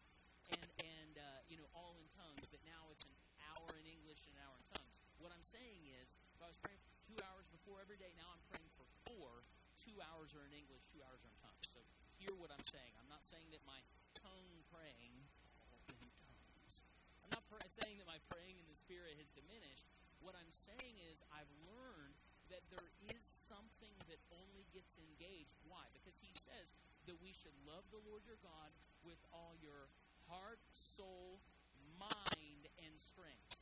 and, 0.49 0.65
and 0.81 1.13
uh, 1.17 1.45
you 1.45 1.61
know, 1.61 1.69
all 1.77 1.93
in 2.01 2.09
tongues, 2.09 2.49
that 2.49 2.61
now 2.65 2.89
it's 2.89 3.05
an 3.05 3.13
hour 3.53 3.69
in 3.77 3.85
English 3.85 4.25
and 4.25 4.33
an 4.37 4.41
hour 4.41 4.57
in 4.57 4.65
tongues. 4.65 4.97
What 5.21 5.29
I'm 5.29 5.45
saying 5.45 5.85
is, 6.01 6.17
if 6.33 6.41
I 6.41 6.49
was 6.49 6.57
praying 6.57 6.81
for 6.81 6.93
two 7.05 7.17
hours 7.21 7.45
before 7.53 7.81
every 7.81 8.01
day, 8.01 8.17
now 8.17 8.33
I'm 8.33 8.43
praying 8.49 8.69
for 8.73 8.85
four, 9.05 9.45
two 9.77 9.97
hours 10.01 10.33
are 10.33 10.45
in 10.45 10.53
English, 10.57 10.89
two 10.89 11.05
hours 11.05 11.21
are 11.21 11.29
in 11.29 11.39
tongues. 11.41 11.65
So 11.69 11.85
hear 12.17 12.33
what 12.33 12.49
I'm 12.49 12.65
saying. 12.65 12.97
I'm 12.97 13.09
not 13.09 13.21
saying 13.21 13.53
that 13.53 13.61
my 13.69 13.77
tongue 14.17 14.65
praying, 14.73 15.21
in 15.85 16.01
tongues, 16.01 16.81
I'm 17.21 17.29
not 17.29 17.45
pr- 17.45 17.61
saying 17.69 18.01
that 18.01 18.09
my 18.09 18.17
praying 18.33 18.57
in 18.57 18.65
the 18.65 18.77
Spirit 18.77 19.21
has 19.21 19.29
diminished. 19.33 19.85
What 20.17 20.33
I'm 20.33 20.49
saying 20.49 20.97
is, 21.13 21.21
I've 21.29 21.51
learned 21.69 22.14
that 22.49 22.65
there 22.69 22.89
is 23.09 23.23
something 23.23 23.95
that 24.09 24.21
only 24.33 24.65
gets 24.73 24.97
engaged. 24.99 25.57
Why? 25.65 25.85
Because 25.93 26.21
he 26.21 26.33
says 26.33 26.73
that 27.05 27.21
we 27.21 27.33
should 27.33 27.55
love 27.65 27.85
the 27.89 28.01
Lord 28.05 28.25
your 28.25 28.39
God 28.41 28.71
with 29.05 29.21
all 29.29 29.53
your 29.61 29.89
heart, 30.29 30.61
soul, 30.73 31.41
mind, 31.97 32.65
and 32.81 32.93
strength. 32.97 33.57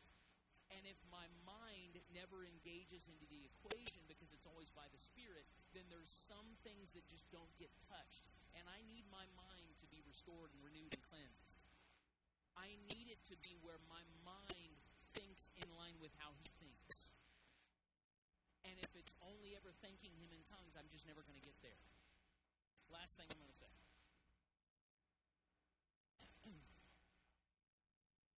And 0.74 0.90
if 0.90 0.98
my 1.14 1.30
mind 1.46 2.02
never 2.18 2.42
engages 2.42 3.06
into 3.06 3.30
the 3.30 3.46
equation 3.46 4.02
because 4.10 4.34
it's 4.34 4.50
always 4.50 4.74
by 4.74 4.90
the 4.90 4.98
Spirit, 4.98 5.46
then 5.78 5.86
there's 5.94 6.10
some 6.10 6.58
things 6.66 6.90
that 6.98 7.06
just 7.06 7.30
don't 7.30 7.52
get 7.62 7.70
touched. 7.86 8.26
And 8.58 8.66
I 8.66 8.82
need 8.90 9.06
my 9.14 9.28
mind 9.38 9.78
to 9.84 9.88
be 9.94 10.02
restored 10.02 10.50
and 10.56 10.66
renewed 10.66 10.98
and 10.98 11.06
cleansed. 11.06 11.62
I 12.58 12.74
need 12.90 13.10
it 13.10 13.22
to 13.30 13.38
be 13.42 13.54
where 13.62 13.82
my 13.86 14.02
mind 14.26 14.78
thinks 15.14 15.54
in 15.58 15.70
line 15.78 15.98
with 16.02 16.14
how 16.18 16.34
he 16.42 16.50
thinks. 16.58 16.63
It's 19.04 19.12
only 19.20 19.52
ever 19.60 19.76
thanking 19.84 20.16
him 20.16 20.32
in 20.32 20.40
tongues, 20.48 20.80
I'm 20.80 20.88
just 20.88 21.04
never 21.04 21.20
going 21.28 21.36
to 21.36 21.44
get 21.44 21.60
there. 21.60 21.76
Last 22.88 23.20
thing 23.20 23.28
I'm 23.28 23.36
going 23.36 23.52
to 23.52 23.60
say. 23.60 23.68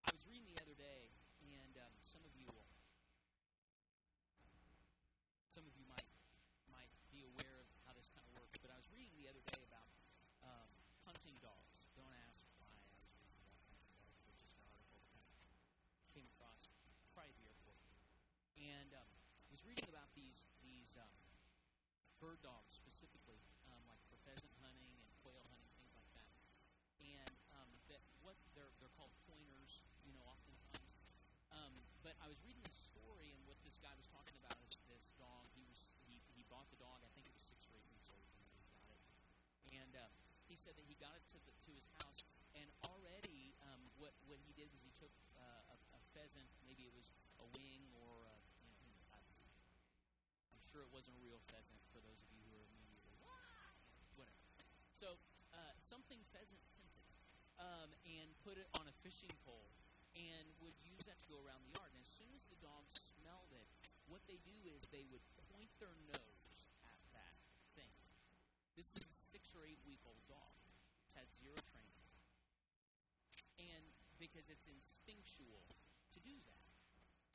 I 0.02 0.10
was 0.10 0.26
reading 0.26 0.50
the 0.50 0.58
other 0.58 0.74
day, 0.74 1.14
and 1.38 1.78
um, 1.78 1.94
some 2.02 2.26
of 2.26 2.34
you 2.34 2.50
will, 2.50 2.66
some 5.46 5.62
of 5.70 5.74
you 5.78 5.86
might 5.86 6.10
might 6.66 6.90
be 7.14 7.22
aware 7.22 7.62
of 7.62 7.70
how 7.86 7.94
this 7.94 8.10
kind 8.10 8.26
of 8.26 8.34
works. 8.34 8.58
But 8.58 8.74
I 8.74 8.78
was 8.82 8.90
reading 8.90 9.14
the 9.22 9.30
other 9.30 9.46
day 9.46 9.62
about 9.70 9.86
um, 10.42 10.70
hunting 11.06 11.38
dogs. 11.38 11.86
Don't 11.94 12.10
ask 12.26 12.42
why 12.58 12.66
I 12.66 12.74
was 12.74 12.90
reading 12.90 13.14
about 13.14 13.54
hunting 13.70 13.94
dogs, 13.94 14.18
but 14.26 14.34
just 14.34 14.58
an 14.58 14.66
article 14.66 14.98
that 14.98 15.06
kind 15.14 15.30
of 15.30 15.38
came 16.10 16.26
across 16.34 16.66
probably 17.14 17.30
at 17.30 17.38
the 17.38 17.46
airport, 17.54 17.78
and 18.58 18.90
um, 18.98 19.10
I 19.46 19.50
was 19.54 19.62
reading 19.62 19.86
about 19.90 20.10
these 20.86 21.02
um, 21.02 21.10
bird 22.22 22.38
dogs 22.46 22.78
specifically, 22.78 23.42
um, 23.66 23.82
like 23.90 23.98
for 24.06 24.14
pheasant 24.22 24.54
hunting 24.62 24.94
and 25.02 25.10
quail 25.18 25.42
hunting, 25.50 25.66
things 25.82 25.90
like 25.98 26.06
that. 26.14 26.30
And 27.02 27.34
um, 27.58 27.66
that 27.90 27.98
what 28.22 28.38
they're 28.54 28.70
they're 28.78 28.94
called 28.94 29.10
pointers, 29.26 29.82
you 30.06 30.14
know, 30.14 30.22
oftentimes. 30.30 30.94
Um, 31.50 31.82
but 32.06 32.14
I 32.22 32.30
was 32.30 32.38
reading 32.46 32.62
this 32.62 32.78
story, 32.78 33.34
and 33.34 33.42
what 33.50 33.58
this 33.66 33.82
guy 33.82 33.90
was 33.98 34.06
talking 34.06 34.38
about 34.38 34.54
is 34.62 34.78
this 34.86 35.10
dog. 35.18 35.50
He 35.58 35.66
was 35.66 35.98
he, 36.06 36.22
he 36.38 36.46
bought 36.46 36.70
the 36.70 36.78
dog. 36.78 37.02
I 37.02 37.10
think 37.18 37.26
it 37.26 37.34
was 37.34 37.42
six 37.42 37.66
or 37.66 37.74
eight 37.74 37.90
weeks 37.90 38.06
old 38.06 38.22
when 38.38 38.46
he 38.46 38.86
got 38.86 39.02
it, 39.10 39.18
and 39.74 39.90
uh, 39.98 40.06
he 40.46 40.54
said 40.54 40.78
that 40.78 40.86
he 40.86 40.94
got 41.02 41.18
it 41.18 41.26
to 41.34 41.38
the, 41.42 41.50
to 41.66 41.74
his 41.74 41.90
house, 41.98 42.22
and 42.54 42.70
already 42.86 43.58
um, 43.66 43.90
what 43.98 44.14
what 44.30 44.38
he 44.38 44.54
did 44.54 44.70
was 44.70 44.86
he 44.86 44.94
took 44.94 45.10
uh, 45.34 45.74
a, 45.74 45.98
a 45.98 46.00
pheasant, 46.14 46.46
maybe 46.62 46.86
it 46.86 46.94
was 46.94 47.10
a 47.42 47.46
wing 47.58 47.90
or 47.98 48.30
a, 48.30 48.38
you 48.86 48.86
know, 48.94 49.02
I, 49.10 49.18
I'm 50.54 50.55
sure 50.66 50.82
it 50.82 50.90
wasn't 50.90 51.14
a 51.14 51.22
real 51.22 51.38
pheasant 51.46 51.78
for 51.94 52.02
those 52.02 52.18
of 52.18 52.28
you 52.34 52.42
who 52.50 52.58
are 52.58 52.66
immediately 52.66 53.14
"Wah!" 53.22 53.78
whatever. 54.18 54.42
So 54.90 55.14
uh, 55.54 55.74
something 55.78 56.18
pheasant 56.34 56.58
scented, 56.66 57.06
um, 57.62 57.94
and 58.02 58.34
put 58.42 58.58
it 58.58 58.66
on 58.74 58.90
a 58.90 58.94
fishing 59.06 59.30
pole, 59.46 59.70
and 60.18 60.50
would 60.58 60.74
use 60.82 61.06
that 61.06 61.22
to 61.22 61.26
go 61.30 61.38
around 61.38 61.62
the 61.70 61.78
yard. 61.78 61.94
And 61.94 62.02
as 62.02 62.10
soon 62.10 62.34
as 62.34 62.50
the 62.50 62.58
dog 62.58 62.90
smelled 62.90 63.54
it, 63.54 63.68
what 64.10 64.26
they 64.26 64.42
do 64.42 64.58
is 64.74 64.90
they 64.90 65.06
would 65.06 65.22
point 65.54 65.70
their 65.78 65.94
nose 66.10 66.58
at 66.90 67.00
that 67.14 67.36
thing. 67.78 67.94
This 68.74 68.90
is 68.98 69.06
a 69.06 69.14
six 69.14 69.54
or 69.54 69.62
eight 69.62 69.80
week 69.86 70.02
old 70.02 70.24
dog. 70.26 70.54
It's 71.06 71.14
had 71.14 71.30
zero 71.30 71.56
training, 71.62 72.10
and 73.62 73.84
because 74.18 74.50
it's 74.50 74.66
instinctual 74.66 75.62
to 76.10 76.18
do 76.20 76.34
that. 76.50 76.55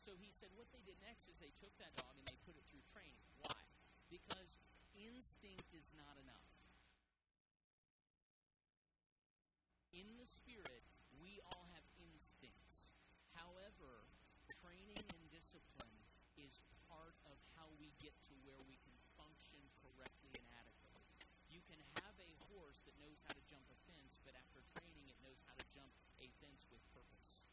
So 0.02 0.18
he 0.18 0.34
said 0.34 0.49
what 0.58 0.66
they 0.74 0.82
did 0.82 0.97
next 1.06 1.30
is 1.30 1.38
they 1.38 1.54
took 1.54 1.78
that 1.78 1.93
dog 1.93 2.18
and 2.18 2.26
they 2.26 2.34
put 2.41 2.58
it 2.58 2.66
through 2.74 2.82
training. 2.89 3.22
Why? 3.38 3.62
Because 4.10 4.58
instinct 4.97 5.78
is 5.78 5.93
not 5.93 6.18
enough. 6.18 6.49
In 9.93 10.18
the 10.18 10.26
spirit, 10.26 10.82
we 11.22 11.38
all 11.45 11.70
have 11.78 11.86
instincts. 12.02 12.89
However, 13.38 14.10
training 14.49 15.06
and 15.06 15.24
discipline 15.30 16.02
is 16.34 16.66
part 16.89 17.14
of 17.30 17.38
how 17.54 17.70
we 17.78 17.93
get 18.02 18.18
to 18.26 18.34
where 18.41 18.64
we 18.66 18.82
can 18.82 18.97
function 19.14 19.62
correctly 19.86 20.34
and 20.34 20.49
adequately. 20.58 21.06
You 21.54 21.62
can 21.70 21.78
have 22.02 22.18
a 22.18 22.32
horse 22.49 22.82
that 22.89 22.97
knows 22.97 23.22
how 23.22 23.38
to 23.38 23.43
jump 23.45 23.70
a 23.70 23.78
fence, 23.86 24.18
but 24.26 24.34
after 24.34 24.66
training, 24.74 25.14
it 25.14 25.20
knows 25.22 25.45
how 25.45 25.54
to 25.54 25.66
jump 25.70 25.93
a 26.18 26.28
fence 26.41 26.66
with 26.74 26.82
purpose. 26.89 27.45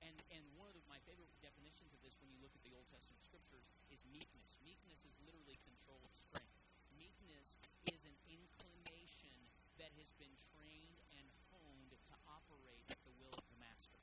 And 0.00 0.16
and 0.32 0.44
one 0.56 0.72
of 0.72 0.76
the, 0.76 0.84
my 0.88 0.99
favorite 1.10 1.34
definitions 1.42 1.90
of 1.90 1.98
this, 2.06 2.14
when 2.22 2.30
you 2.30 2.38
look 2.38 2.54
at 2.54 2.62
the 2.62 2.70
Old 2.70 2.86
Testament 2.86 3.18
scriptures, 3.26 3.66
is 3.90 4.06
meekness. 4.06 4.62
Meekness 4.62 5.02
is 5.02 5.18
literally 5.26 5.58
controlled 5.66 6.06
strength. 6.14 6.54
Meekness 6.94 7.58
is 7.90 8.06
an 8.06 8.14
inclination 8.30 9.34
that 9.82 9.90
has 9.98 10.14
been 10.14 10.30
trained 10.54 11.02
and 11.18 11.26
honed 11.50 11.98
to 12.06 12.14
operate 12.30 12.86
at 12.94 13.02
the 13.02 13.10
will 13.18 13.34
of 13.34 13.42
the 13.50 13.58
master. 13.58 13.98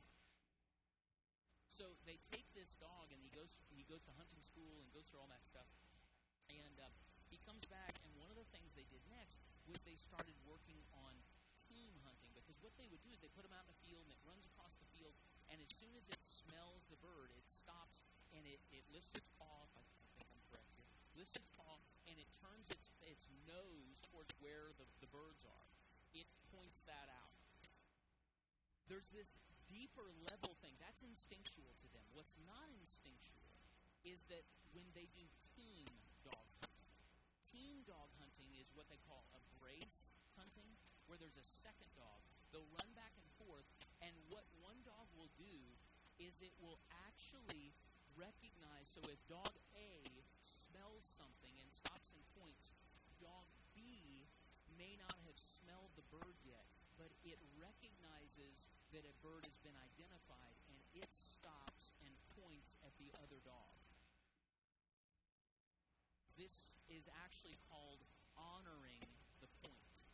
So 1.72 1.96
they 2.04 2.20
take 2.28 2.52
this 2.52 2.76
dog 2.76 3.08
and 3.16 3.24
he 3.24 3.32
goes 3.32 3.56
he 3.72 3.88
goes 3.88 4.04
to 4.10 4.14
hunting 4.20 4.44
school 4.44 4.84
and 4.84 4.92
goes 4.92 5.08
through 5.08 5.24
all 5.24 5.32
that 5.32 5.48
stuff, 5.48 5.70
and 6.52 6.76
uh, 6.82 6.92
he 7.32 7.40
comes 7.48 7.64
back. 7.72 7.96
And 8.04 8.12
one 8.20 8.28
of 8.28 8.36
the 8.36 8.50
things 8.52 8.76
they 8.76 8.90
did 8.92 9.06
next 9.08 9.40
was 9.64 9.80
they 9.88 9.96
started 9.96 10.36
working 10.44 10.84
on 11.06 11.16
team 11.56 11.96
hunting 12.04 12.34
because 12.36 12.60
what 12.60 12.76
they 12.76 12.90
would 12.92 13.04
do 13.06 13.14
is 13.16 13.22
they 13.22 13.32
put 13.32 13.46
him 13.46 13.54
out 13.54 13.64
in 13.64 13.72
the 13.72 13.82
field 13.86 14.04
and 14.04 14.12
it 14.12 14.20
runs 14.28 14.44
across 14.50 14.76
the 14.82 14.90
field, 14.90 15.14
and 15.48 15.64
as 15.64 15.72
soon 15.72 15.94
as 15.96 16.12
it 16.12 16.20
smells 16.20 16.88
the 16.92 17.00
bird, 17.00 17.32
it 17.36 17.48
stops 17.48 18.04
and 18.36 18.44
it, 18.44 18.60
it 18.70 18.84
lifts 18.92 19.16
its 19.16 19.32
paw. 19.40 19.68
I, 19.74 19.82
think 20.20 20.28
I'm 20.30 20.44
correct 20.52 20.70
here, 20.76 20.90
lifts 21.16 21.40
its 21.40 21.50
paw 21.56 21.80
and 22.08 22.20
it 22.20 22.28
turns 22.36 22.68
its 22.70 22.92
its 23.08 23.32
nose 23.48 24.04
towards 24.12 24.36
where 24.44 24.76
the, 24.76 24.86
the 25.00 25.10
birds 25.10 25.48
are. 25.48 25.68
It 26.12 26.28
points 26.52 26.84
that 26.88 27.08
out. 27.12 27.36
There's 28.92 29.12
this 29.12 29.36
deeper 29.68 30.08
level 30.24 30.56
thing 30.64 30.76
that's 30.80 31.04
instinctual 31.04 31.76
to 31.84 31.88
them. 31.92 32.04
What's 32.16 32.36
not 32.48 32.72
instinctual 32.72 33.48
is 34.04 34.28
that 34.32 34.44
when 34.72 34.88
they 34.96 35.08
do 35.16 35.28
team 35.56 35.88
dog 36.24 36.48
hunting, 36.60 36.92
team 37.44 37.84
dog 37.88 38.12
hunting 38.20 38.48
is 38.60 38.72
what 38.76 38.88
they 38.92 39.00
call 39.08 39.28
a 39.36 39.42
brace 39.60 40.16
hunting, 40.36 40.76
where 41.08 41.16
there's 41.16 41.40
a 41.40 41.48
second 41.48 41.92
dog. 41.96 42.24
They'll 42.52 42.68
run 42.76 42.92
back 42.96 43.16
and 43.20 43.28
forth, 43.40 43.68
and 44.04 44.12
what 44.28 44.48
one 44.60 44.67
do 45.38 45.78
is 46.18 46.42
it 46.42 46.54
will 46.58 46.82
actually 47.08 47.78
recognize. 48.18 48.90
So 48.90 49.06
if 49.08 49.22
dog 49.30 49.54
A 49.78 49.94
smells 50.42 51.06
something 51.06 51.54
and 51.62 51.70
stops 51.70 52.12
and 52.12 52.22
points, 52.34 52.74
dog 53.22 53.46
B 53.78 54.26
may 54.74 54.98
not 54.98 55.18
have 55.30 55.38
smelled 55.38 55.94
the 55.94 56.06
bird 56.10 56.38
yet, 56.46 56.66
but 56.98 57.14
it 57.22 57.38
recognizes 57.58 58.70
that 58.94 59.06
a 59.06 59.14
bird 59.22 59.46
has 59.46 59.62
been 59.62 59.78
identified 59.78 60.58
and 60.70 60.78
it 60.98 61.10
stops 61.14 61.94
and 62.02 62.14
points 62.38 62.78
at 62.82 62.94
the 62.98 63.14
other 63.22 63.38
dog. 63.46 63.78
This 66.38 66.78
is 66.86 67.10
actually 67.26 67.58
called 67.66 68.06
honoring 68.38 69.10
the 69.42 69.50
point. 69.58 70.06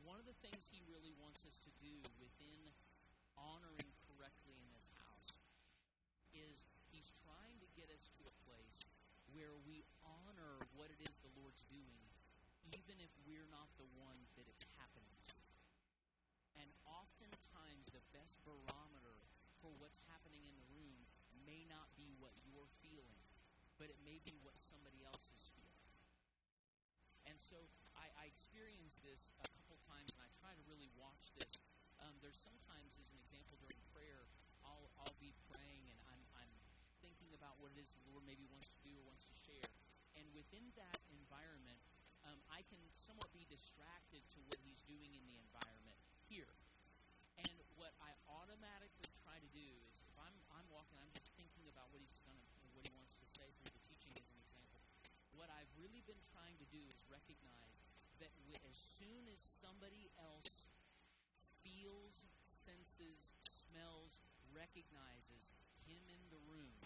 One 0.00 0.16
of 0.16 0.24
the 0.24 0.38
things 0.40 0.55
he 0.72 0.82
really 0.90 1.14
wants 1.20 1.46
us 1.46 1.62
to 1.62 1.72
do 1.78 1.94
within 2.18 2.60
honoring 3.38 3.90
correctly 4.08 4.56
in 4.58 4.68
this 4.74 4.90
house 5.06 5.36
is 6.34 6.66
he's 6.90 7.12
trying 7.22 7.56
to 7.62 7.68
get 7.78 7.86
us 7.92 8.10
to 8.16 8.22
a 8.26 8.34
place 8.42 8.82
where 9.30 9.54
we 9.68 9.84
honor 10.02 10.58
what 10.74 10.88
it 10.90 11.00
is 11.04 11.20
the 11.20 11.32
Lord's 11.38 11.62
doing, 11.68 12.02
even 12.72 12.98
if 12.98 13.12
we're 13.28 13.48
not 13.52 13.68
the 13.76 13.88
one 13.94 14.16
that 14.34 14.48
it's 14.48 14.64
happening 14.80 15.16
to. 15.28 15.40
And 16.56 16.68
oftentimes, 16.88 17.92
the 17.92 18.04
best 18.16 18.40
barometer 18.42 19.22
for 19.60 19.70
what's 19.76 20.00
happening 20.08 20.42
in 20.48 20.56
the 20.56 20.68
room 20.72 21.04
may 21.44 21.68
not 21.68 21.92
be 21.94 22.16
what 22.16 22.32
you're 22.42 22.70
feeling, 22.80 23.22
but 23.76 23.92
it 23.92 24.00
may 24.02 24.18
be 24.24 24.40
what 24.40 24.56
somebody 24.56 25.04
else 25.04 25.28
is 25.30 25.52
feeling. 25.52 25.86
And 27.28 27.36
so 27.36 27.60
I, 27.96 28.06
I 28.20 28.24
experienced 28.28 29.02
this 29.02 29.32
a 29.40 29.48
couple 29.48 29.76
times, 29.82 30.12
and 30.14 30.22
I 30.22 30.30
try 30.36 30.52
to 30.52 30.62
really 30.68 30.88
watch 30.94 31.32
this. 31.36 31.58
Um, 32.00 32.16
there's 32.20 32.38
sometimes, 32.38 33.00
as 33.00 33.10
an 33.12 33.20
example, 33.20 33.56
during 33.58 33.80
prayer, 33.96 34.28
I'll, 34.64 34.92
I'll 35.00 35.16
be 35.16 35.32
praying 35.48 35.88
and 35.88 35.98
I'm, 36.12 36.22
I'm 36.36 36.52
thinking 37.00 37.32
about 37.32 37.56
what 37.56 37.72
it 37.72 37.80
is 37.80 37.96
the 37.96 38.04
Lord 38.12 38.28
maybe 38.28 38.44
wants 38.52 38.68
to 38.68 38.78
do 38.84 38.92
or 39.00 39.04
wants 39.08 39.24
to 39.28 39.34
share. 39.34 39.68
And 40.16 40.28
within 40.36 40.72
that 40.76 41.00
environment, 41.08 41.80
um, 42.28 42.40
I 42.52 42.64
can 42.68 42.80
somewhat 42.92 43.32
be 43.32 43.46
distracted 43.48 44.24
to 44.36 44.38
what 44.50 44.58
He's 44.60 44.82
doing 44.84 45.14
in 45.14 45.22
the 45.24 45.36
environment 45.40 46.00
here. 46.28 46.52
And 47.38 47.52
what 47.76 47.92
I 48.00 48.16
automatically 48.26 49.08
try 49.20 49.36
to 49.36 49.50
do 49.52 49.68
is, 49.86 50.00
if 50.08 50.16
I'm 50.16 50.34
I'm 50.56 50.66
walking, 50.72 50.96
I'm 50.96 51.12
just 51.12 51.36
thinking 51.36 51.68
about 51.68 51.92
what 51.92 52.00
He's 52.00 52.16
gonna, 52.24 52.40
what 52.72 52.82
He 52.82 52.92
wants 52.96 53.20
to 53.20 53.26
say 53.28 53.44
through 53.60 53.70
the 53.70 53.82
teaching, 53.84 54.16
as 54.16 54.32
an 54.32 54.40
example. 54.40 54.65
What 55.36 55.52
I've 55.52 55.68
really 55.76 56.00
been 56.08 56.20
trying 56.32 56.56
to 56.56 56.68
do 56.72 56.80
is 56.88 57.04
recognize 57.12 57.84
that 58.24 58.32
as 58.64 58.76
soon 58.76 59.28
as 59.28 59.36
somebody 59.36 60.08
else 60.16 60.72
feels, 61.60 62.24
senses, 62.40 63.36
smells, 63.44 64.24
recognizes 64.56 65.52
Him 65.84 66.00
in 66.08 66.24
the 66.32 66.40
room, 66.48 66.80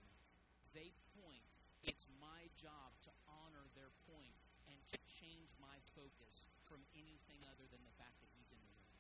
they 0.75 0.91
point. 1.15 1.55
It's 1.87 2.11
my 2.19 2.51
job 2.59 2.93
to 3.07 3.13
honor 3.31 3.71
their 3.79 3.95
point 4.11 4.35
and 4.67 4.77
to 4.91 4.99
change 5.07 5.55
my 5.63 5.79
focus 5.95 6.51
from 6.67 6.83
anything 6.93 7.47
other 7.47 7.71
than 7.71 7.87
the 7.87 7.97
fact 8.03 8.19
that 8.19 8.35
He's 8.35 8.51
in 8.51 8.61
the 8.67 8.75
room. 8.75 8.99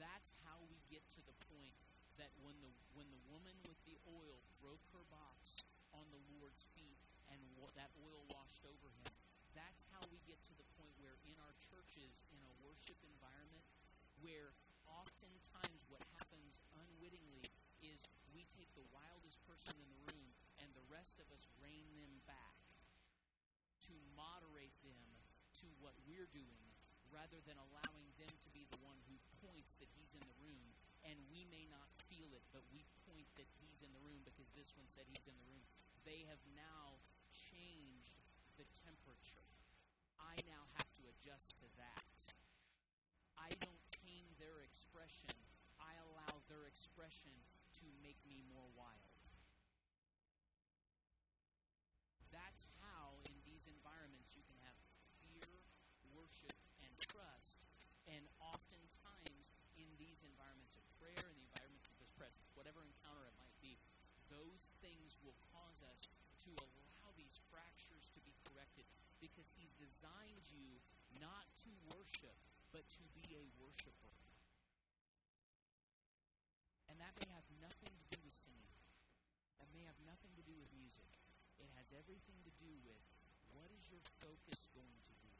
That's 0.00 0.32
how 0.48 0.64
we 0.72 0.80
get 0.88 1.04
to 1.16 1.22
the 1.24 1.36
point 1.52 1.76
that 2.16 2.32
when 2.40 2.56
the 2.64 2.72
when 2.96 3.08
the 3.12 3.20
woman 3.28 3.56
with 3.68 3.80
the 3.84 4.00
oil 4.08 4.40
broke 4.60 4.84
her 4.96 5.04
box 5.12 5.64
Lord's 6.40 6.64
feet 6.76 7.00
and 7.32 7.40
that 7.76 7.92
oil 8.00 8.24
washed 8.32 8.64
over 8.64 8.88
him, 8.88 9.08
that's 9.52 9.88
how 9.92 10.04
we 10.08 10.20
get 10.28 10.40
to 10.48 10.54
the 10.56 10.68
point 10.76 10.92
where 11.00 11.16
in 11.24 11.36
our 11.40 11.56
churches, 11.60 12.24
in 12.32 12.40
a 12.44 12.54
worship 12.64 12.96
environment, 13.04 13.64
where 14.20 14.52
oftentimes 14.88 15.84
what 15.88 16.04
happens 16.16 16.60
unwittingly 16.76 17.48
is 17.84 18.04
we 18.32 18.48
take 18.48 18.72
the 18.76 18.86
wildest 18.92 19.40
person 19.44 19.76
in 19.76 19.88
the 19.92 20.02
room 20.12 20.28
and 20.60 20.68
the 20.72 20.86
rest 20.88 21.20
of 21.20 21.28
us 21.32 21.48
rein 21.60 21.88
them 22.00 22.20
back 22.24 22.56
to 23.88 23.94
moderate 24.16 24.76
them 24.84 25.04
to 25.60 25.68
what 25.80 25.96
we're 26.08 26.28
doing 26.32 26.64
rather 27.12 27.38
than 27.44 27.56
allowing 27.60 28.08
them 28.20 28.32
to 28.40 28.50
be 28.50 28.68
the 28.68 28.80
one 28.82 28.98
who 29.08 29.16
points 29.40 29.78
that 29.78 29.88
he's 29.94 30.12
in 30.12 30.24
the 30.26 30.38
room. 30.42 30.74
And 31.06 31.16
we 31.30 31.46
may 31.46 31.70
not 31.70 31.86
feel 32.10 32.34
it 32.34 32.42
but 32.50 32.66
we 32.74 32.82
point 33.06 33.30
that 33.38 33.46
he's 33.62 33.84
in 33.84 33.92
the 33.94 34.02
room 34.02 34.26
because 34.26 34.50
this 34.52 34.74
one 34.74 34.90
said 34.90 35.06
he's 35.06 35.30
in 35.30 35.38
the 35.38 35.46
room 35.46 35.62
they 36.06 36.22
have 36.30 36.40
now 36.54 37.02
changed 37.34 38.22
the 38.54 38.64
temperature. 38.86 39.44
I 40.16 40.38
now 40.46 40.70
have 40.78 40.88
to 41.02 41.10
adjust 41.10 41.58
to 41.60 41.68
that. 41.76 42.32
I 43.36 43.52
don't 43.58 43.84
tame 43.90 44.30
their 44.38 44.62
expression. 44.62 45.34
I 45.82 45.98
allow 46.08 46.40
their 46.48 46.64
expression 46.70 47.34
to 47.82 47.86
make 48.00 48.22
me 48.24 48.40
more 48.48 48.70
wild 48.72 49.16
that's 52.36 52.68
how 52.84 53.16
in 53.28 53.36
these 53.48 53.68
environments 53.68 54.36
you 54.36 54.44
can 54.44 54.56
have 54.64 54.76
fear 55.24 55.60
worship 56.12 56.56
and 56.84 56.92
trust 56.96 57.68
and 58.08 58.24
oftentimes 58.40 59.52
in 59.76 59.88
these 60.00 60.24
environments 60.24 60.76
of 60.76 60.84
prayer 60.96 61.20
in 61.20 61.36
the 61.36 61.48
environments 61.52 61.88
of 61.88 61.96
his 62.00 62.12
presence 62.16 62.48
whatever 62.56 62.80
encounter 62.80 63.24
it 63.28 63.36
might 63.36 63.56
be 63.60 63.76
those 64.56 64.72
things 64.80 65.20
will 65.20 65.36
cause 65.52 65.84
us 65.92 66.08
to 66.40 66.48
allow 66.56 67.12
these 67.12 67.44
fractures 67.52 68.08
to 68.16 68.24
be 68.24 68.32
corrected 68.40 68.88
because 69.20 69.52
he's 69.52 69.76
designed 69.76 70.48
you 70.48 70.80
not 71.20 71.44
to 71.60 71.68
worship, 71.92 72.32
but 72.72 72.80
to 72.88 73.04
be 73.12 73.36
a 73.36 73.44
worshiper. 73.60 74.16
And 76.88 76.96
that 77.04 77.12
may 77.20 77.28
have 77.36 77.44
nothing 77.60 77.92
to 78.00 78.06
do 78.08 78.16
with 78.24 78.32
singing, 78.32 78.80
that 79.60 79.68
may 79.76 79.84
have 79.84 80.00
nothing 80.08 80.32
to 80.40 80.44
do 80.48 80.56
with 80.56 80.72
music. 80.72 81.04
It 81.60 81.68
has 81.76 81.92
everything 81.92 82.40
to 82.48 82.52
do 82.56 82.72
with 82.80 83.04
what 83.52 83.68
is 83.76 83.92
your 83.92 84.00
focus 84.24 84.72
going 84.72 85.04
to 85.04 85.14
be, 85.20 85.36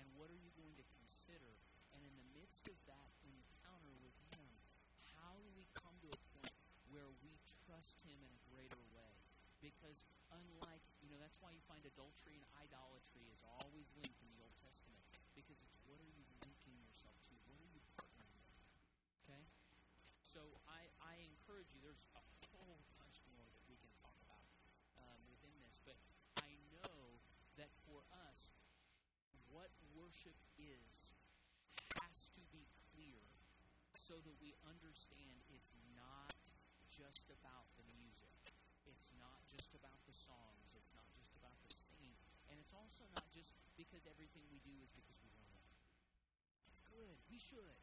and 0.00 0.08
what 0.16 0.32
are 0.32 0.40
you 0.40 0.48
going 0.56 0.80
to 0.80 0.86
consider. 0.96 1.60
And 1.92 2.00
in 2.00 2.16
the 2.16 2.28
midst 2.40 2.72
of 2.72 2.80
that 2.88 3.12
encounter 3.20 3.92
with 4.00 4.16
Him, 4.32 4.48
how 5.12 5.36
do 5.44 5.48
we 5.52 5.68
come 5.76 6.00
to 6.00 6.08
a 6.08 6.20
point 6.40 6.56
where 6.88 7.12
we 7.20 7.36
trust 7.86 8.02
Him 8.02 8.18
in 8.18 8.34
a 8.34 8.42
greater 8.50 8.82
way? 8.90 9.14
Because 9.62 10.02
unlike, 10.34 10.82
you 10.98 11.06
know, 11.06 11.22
that's 11.22 11.38
why 11.38 11.54
you 11.54 11.62
find 11.70 11.86
adultery 11.86 12.34
and 12.34 12.42
idolatry 12.58 13.30
is 13.30 13.46
always 13.62 13.94
linked 13.94 14.18
in 14.18 14.26
the 14.34 14.42
Old 14.42 14.58
Testament. 14.58 14.98
Because 15.38 15.62
it's 15.62 15.78
what 15.86 16.02
are 16.02 16.10
you 16.10 16.26
linking 16.42 16.82
yourself 16.82 17.14
to? 17.30 17.38
What 17.46 17.62
are 17.62 17.70
you 17.70 17.78
partnering 17.94 18.42
with? 18.42 18.58
Okay? 19.22 19.46
So 20.26 20.58
I, 20.66 20.90
I 20.98 21.14
encourage 21.30 21.70
you, 21.70 21.78
there's 21.78 22.10
a 22.18 22.26
whole 22.50 22.82
bunch 22.98 23.22
more 23.30 23.46
that 23.54 23.62
we 23.70 23.78
can 23.78 23.94
talk 24.02 24.18
about 24.26 24.42
um, 24.98 25.22
within 25.30 25.54
this, 25.62 25.78
but 25.86 25.94
I 26.42 26.58
know 26.74 27.22
that 27.54 27.70
for 27.86 28.02
us, 28.26 28.50
what 29.54 29.70
worship 29.94 30.34
is 30.58 31.14
has 32.02 32.34
to 32.34 32.42
be 32.50 32.66
clear 32.90 33.22
so 33.94 34.18
that 34.26 34.34
we 34.42 34.58
understand 34.66 35.38
it's 35.54 35.70
not 35.94 36.34
just 36.90 37.30
about. 37.30 37.75
It's 38.96 39.12
not 39.20 39.44
just 39.46 39.76
about 39.76 40.00
the 40.08 40.16
songs. 40.16 40.72
It's 40.72 40.90
not 40.96 41.06
just 41.14 41.36
about 41.36 41.56
the 41.62 41.70
singing. 41.70 42.16
And 42.48 42.56
it's 42.56 42.72
also 42.72 43.04
not 43.12 43.28
just 43.30 43.52
because 43.76 44.08
everything 44.08 44.48
we 44.48 44.58
do 44.64 44.72
is 44.80 44.90
because 44.96 45.20
we 45.20 45.30
want 45.36 45.52
it. 45.60 45.76
It's 46.72 46.80
good. 46.88 47.20
We 47.28 47.36
should. 47.36 47.76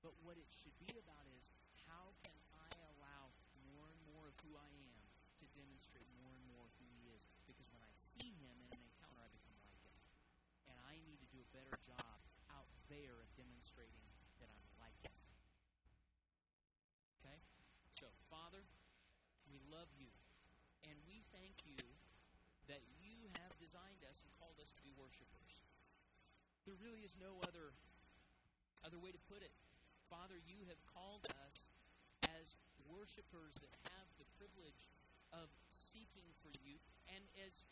But 0.00 0.16
what 0.24 0.40
it 0.40 0.48
should 0.52 0.76
be 0.80 0.92
about 0.96 1.28
is 1.36 1.52
how 1.88 2.16
can 2.24 2.36
I 2.56 2.72
allow 2.96 3.32
more 3.68 3.88
and 3.88 4.00
more 4.08 4.32
of 4.32 4.36
who 4.44 4.56
I 4.56 4.70
am 4.72 5.00
to 5.40 5.44
demonstrate 5.52 6.08
more 6.20 6.32
and 6.32 6.44
more 6.48 6.68
who 6.80 6.88
He 7.00 7.12
is? 7.12 7.28
Because 7.44 7.68
when 7.72 7.84
I 7.84 7.92
see 7.92 8.32
Him 8.40 8.56
in 8.64 8.72
an 8.72 8.80
encounter, 8.80 9.20
I 9.20 9.28
become 9.28 9.56
like 9.60 9.76
Him. 9.84 9.96
And 10.72 10.76
I 10.88 11.00
need 11.04 11.20
to 11.20 11.28
do 11.28 11.44
a 11.44 11.48
better 11.52 11.76
job 11.84 12.20
out 12.48 12.70
there 12.88 13.20
of 13.20 13.28
demonstrating 13.36 14.08
that 14.40 14.48
I'm 14.48 14.64
like 14.80 14.96
Him. 15.04 15.16
Okay? 17.20 17.38
So, 17.92 18.08
Father, 18.32 18.64
we 19.50 19.60
love 19.68 19.92
you. 20.00 20.08
And 20.88 20.96
we 21.04 21.20
thank 21.40 21.64
you 21.64 21.80
that 22.68 22.84
you 23.00 23.32
have 23.40 23.56
designed 23.56 24.04
us 24.04 24.20
and 24.20 24.28
called 24.36 24.60
us 24.60 24.76
to 24.76 24.84
be 24.84 24.92
worshipers. 24.92 25.64
There 26.68 26.76
really 26.76 27.00
is 27.00 27.16
no 27.16 27.40
other 27.40 27.72
other 28.84 29.00
way 29.00 29.12
to 29.12 29.20
put 29.28 29.40
it. 29.40 29.52
Father, 30.08 30.36
you 30.40 30.64
have 30.68 30.80
called 30.88 31.28
us 31.48 31.68
as 32.40 32.56
worshipers 32.88 33.60
that 33.60 33.72
have 33.92 34.08
the 34.16 34.28
privilege 34.40 34.88
of 35.36 35.52
seeking 35.68 36.24
for 36.40 36.52
you. 36.64 36.80
And 37.12 37.20
as 37.44 37.64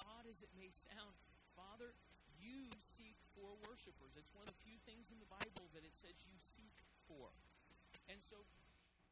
odd 0.00 0.24
as 0.24 0.40
it 0.40 0.52
may 0.56 0.72
sound, 0.72 1.12
Father, 1.52 1.92
you 2.40 2.72
seek 2.80 3.20
for 3.36 3.52
worshipers. 3.68 4.16
It's 4.16 4.32
one 4.32 4.48
of 4.48 4.56
the 4.56 4.64
few 4.64 4.80
things 4.88 5.12
in 5.12 5.20
the 5.20 5.28
Bible 5.28 5.68
that 5.76 5.84
it 5.84 5.92
says 5.92 6.24
you 6.24 6.40
seek 6.40 6.76
for. 7.04 7.32
And 8.08 8.16
so 8.20 8.48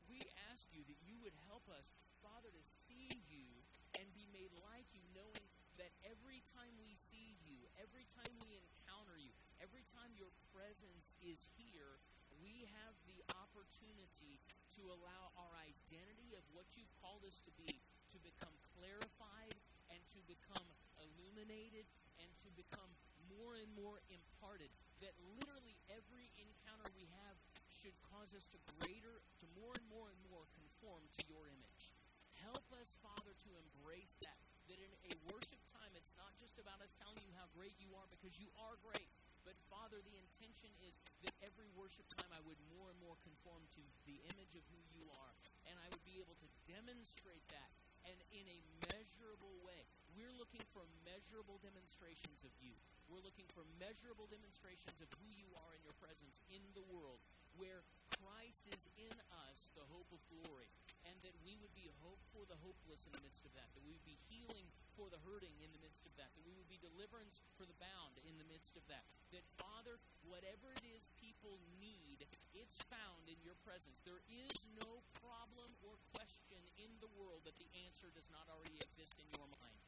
we 0.09 0.25
ask 0.53 0.73
you 0.73 0.81
that 0.89 1.01
you 1.05 1.21
would 1.21 1.37
help 1.49 1.69
us, 1.73 1.93
Father, 2.25 2.49
to 2.49 2.65
see 2.65 3.21
you 3.29 3.64
made 4.35 4.51
like 4.67 4.91
you, 4.91 5.07
knowing 5.15 5.47
that 5.79 5.95
every 6.03 6.43
time 6.51 6.75
we 6.83 6.91
see 6.99 7.39
you, 7.47 7.63
every 7.79 8.03
time 8.11 8.35
we 8.43 8.59
encounter 8.59 9.15
you, 9.15 9.31
every 9.63 9.87
time 9.87 10.11
your 10.19 10.35
presence 10.51 11.15
is 11.23 11.47
here, 11.55 12.03
we 12.43 12.67
have 12.83 12.99
the 13.07 13.23
opportunity 13.31 14.43
to 14.75 14.83
allow 14.91 15.31
our 15.39 15.55
identity 15.63 16.35
of 16.35 16.43
what 16.51 16.67
you've 16.75 16.91
called 16.99 17.23
us 17.23 17.39
to 17.47 17.53
be 17.55 17.79
to 18.11 18.19
become 18.23 18.55
clarified 18.75 19.55
and 19.91 19.99
to 20.15 20.23
become 20.27 20.67
illuminated 21.03 21.87
and 22.23 22.31
to 22.43 22.51
become 22.55 22.91
more 23.27 23.59
and 23.59 23.71
more 23.75 23.99
imparted. 24.07 24.71
That 25.03 25.15
literally 25.35 25.75
every 25.91 26.31
encounter 26.39 26.87
we 26.95 27.11
have 27.11 27.35
should 27.71 27.97
cause 28.07 28.35
us 28.35 28.47
to 28.55 28.59
greater, 28.79 29.19
to 29.43 29.47
more 29.59 29.75
and 29.75 29.87
more 29.91 30.11
and 30.11 30.21
more 30.31 30.47
conform 30.55 31.03
to 31.19 31.23
your 31.27 31.51
image. 31.51 31.91
Help 32.45 32.69
us, 32.77 33.01
Father, 33.01 33.33
to 33.33 33.51
embrace 33.57 34.21
that. 34.21 34.37
That 34.69 34.81
in 34.81 34.93
a 35.09 35.15
worship 35.29 35.61
time, 35.69 35.93
it's 35.97 36.17
not 36.17 36.33
just 36.41 36.57
about 36.61 36.81
us 36.81 36.97
telling 36.97 37.21
you 37.25 37.33
how 37.37 37.49
great 37.53 37.77
you 37.81 37.93
are 37.97 38.09
because 38.09 38.41
you 38.41 38.49
are 38.69 38.77
great. 38.81 39.09
But 39.45 39.57
Father, 39.69 40.01
the 40.01 40.17
intention 40.17 40.73
is 40.81 40.97
that 41.25 41.37
every 41.45 41.69
worship 41.77 42.09
time 42.13 42.33
I 42.33 42.41
would 42.49 42.57
more 42.73 42.89
and 42.89 42.97
more 43.01 43.21
conform 43.21 43.61
to 43.77 43.83
the 44.09 44.17
image 44.33 44.57
of 44.57 44.65
who 44.73 44.81
you 44.97 45.05
are. 45.13 45.33
And 45.69 45.77
I 45.77 45.89
would 45.93 46.05
be 46.05 46.17
able 46.17 46.37
to 46.41 46.49
demonstrate 46.65 47.45
that 47.53 47.71
and 48.09 48.17
in 48.33 48.45
a 48.49 48.61
measurable 48.93 49.57
way. 49.65 49.85
We're 50.13 50.33
looking 50.37 50.65
for 50.73 50.85
measurable 51.05 51.61
demonstrations 51.61 52.45
of 52.45 52.53
you. 52.61 52.77
We're 53.09 53.25
looking 53.25 53.49
for 53.53 53.65
measurable 53.81 54.29
demonstrations 54.29 55.01
of 55.01 55.09
who 55.21 55.29
you 55.33 55.49
are 55.61 55.73
in 55.77 55.83
your 55.85 55.97
presence 56.01 56.41
in 56.49 56.65
the 56.73 56.85
world, 56.89 57.21
where 57.57 57.85
Christ 58.17 58.65
is 58.73 58.89
in 58.97 59.17
us, 59.49 59.73
the 59.77 59.85
hope 59.93 60.09
of 60.13 60.21
glory, 60.33 60.69
and 61.09 61.17
that 61.25 61.37
we 61.45 61.57
would 61.61 61.73
be 61.77 61.89
hope 62.01 62.21
for 62.33 62.45
the 62.49 62.59
hopeless 62.61 63.09
in 63.09 63.13
the 63.17 63.25
midst 63.25 63.45
of 63.45 63.53
that, 63.57 63.69
that 63.77 63.85
we 63.85 63.93
would 63.93 64.09
be 64.09 64.21
healing 64.29 64.69
for 64.97 65.11
the 65.11 65.21
hurting 65.27 65.55
in 65.61 65.71
the 65.75 65.83
midst 65.83 66.07
of 66.07 66.15
that, 66.17 66.31
that 66.35 66.47
we 66.47 66.55
would 66.55 66.71
be 66.71 66.79
deliverance 66.81 67.43
for 67.59 67.67
the 67.67 67.77
bound 67.83 68.19
in 68.25 68.39
the 68.39 68.47
midst 68.47 68.79
of 68.79 68.85
that. 68.87 69.05
That, 69.35 69.45
Father, 69.59 69.99
whatever 70.25 70.71
it 70.73 70.87
is 70.95 71.11
people 71.19 71.59
need, 71.83 72.25
it's 72.55 72.79
found 72.87 73.27
in 73.27 73.39
your 73.43 73.59
presence. 73.67 74.01
There 74.07 74.23
is 74.31 74.71
no 74.79 75.03
problem 75.19 75.75
or 75.83 75.99
question 76.15 76.63
in 76.79 76.93
the 77.03 77.11
world 77.19 77.43
that 77.45 77.59
the 77.59 77.71
answer 77.85 78.09
does 78.15 78.31
not 78.31 78.47
already 78.47 78.79
exist 78.79 79.19
in 79.19 79.29
your 79.35 79.51
mind. 79.61 79.81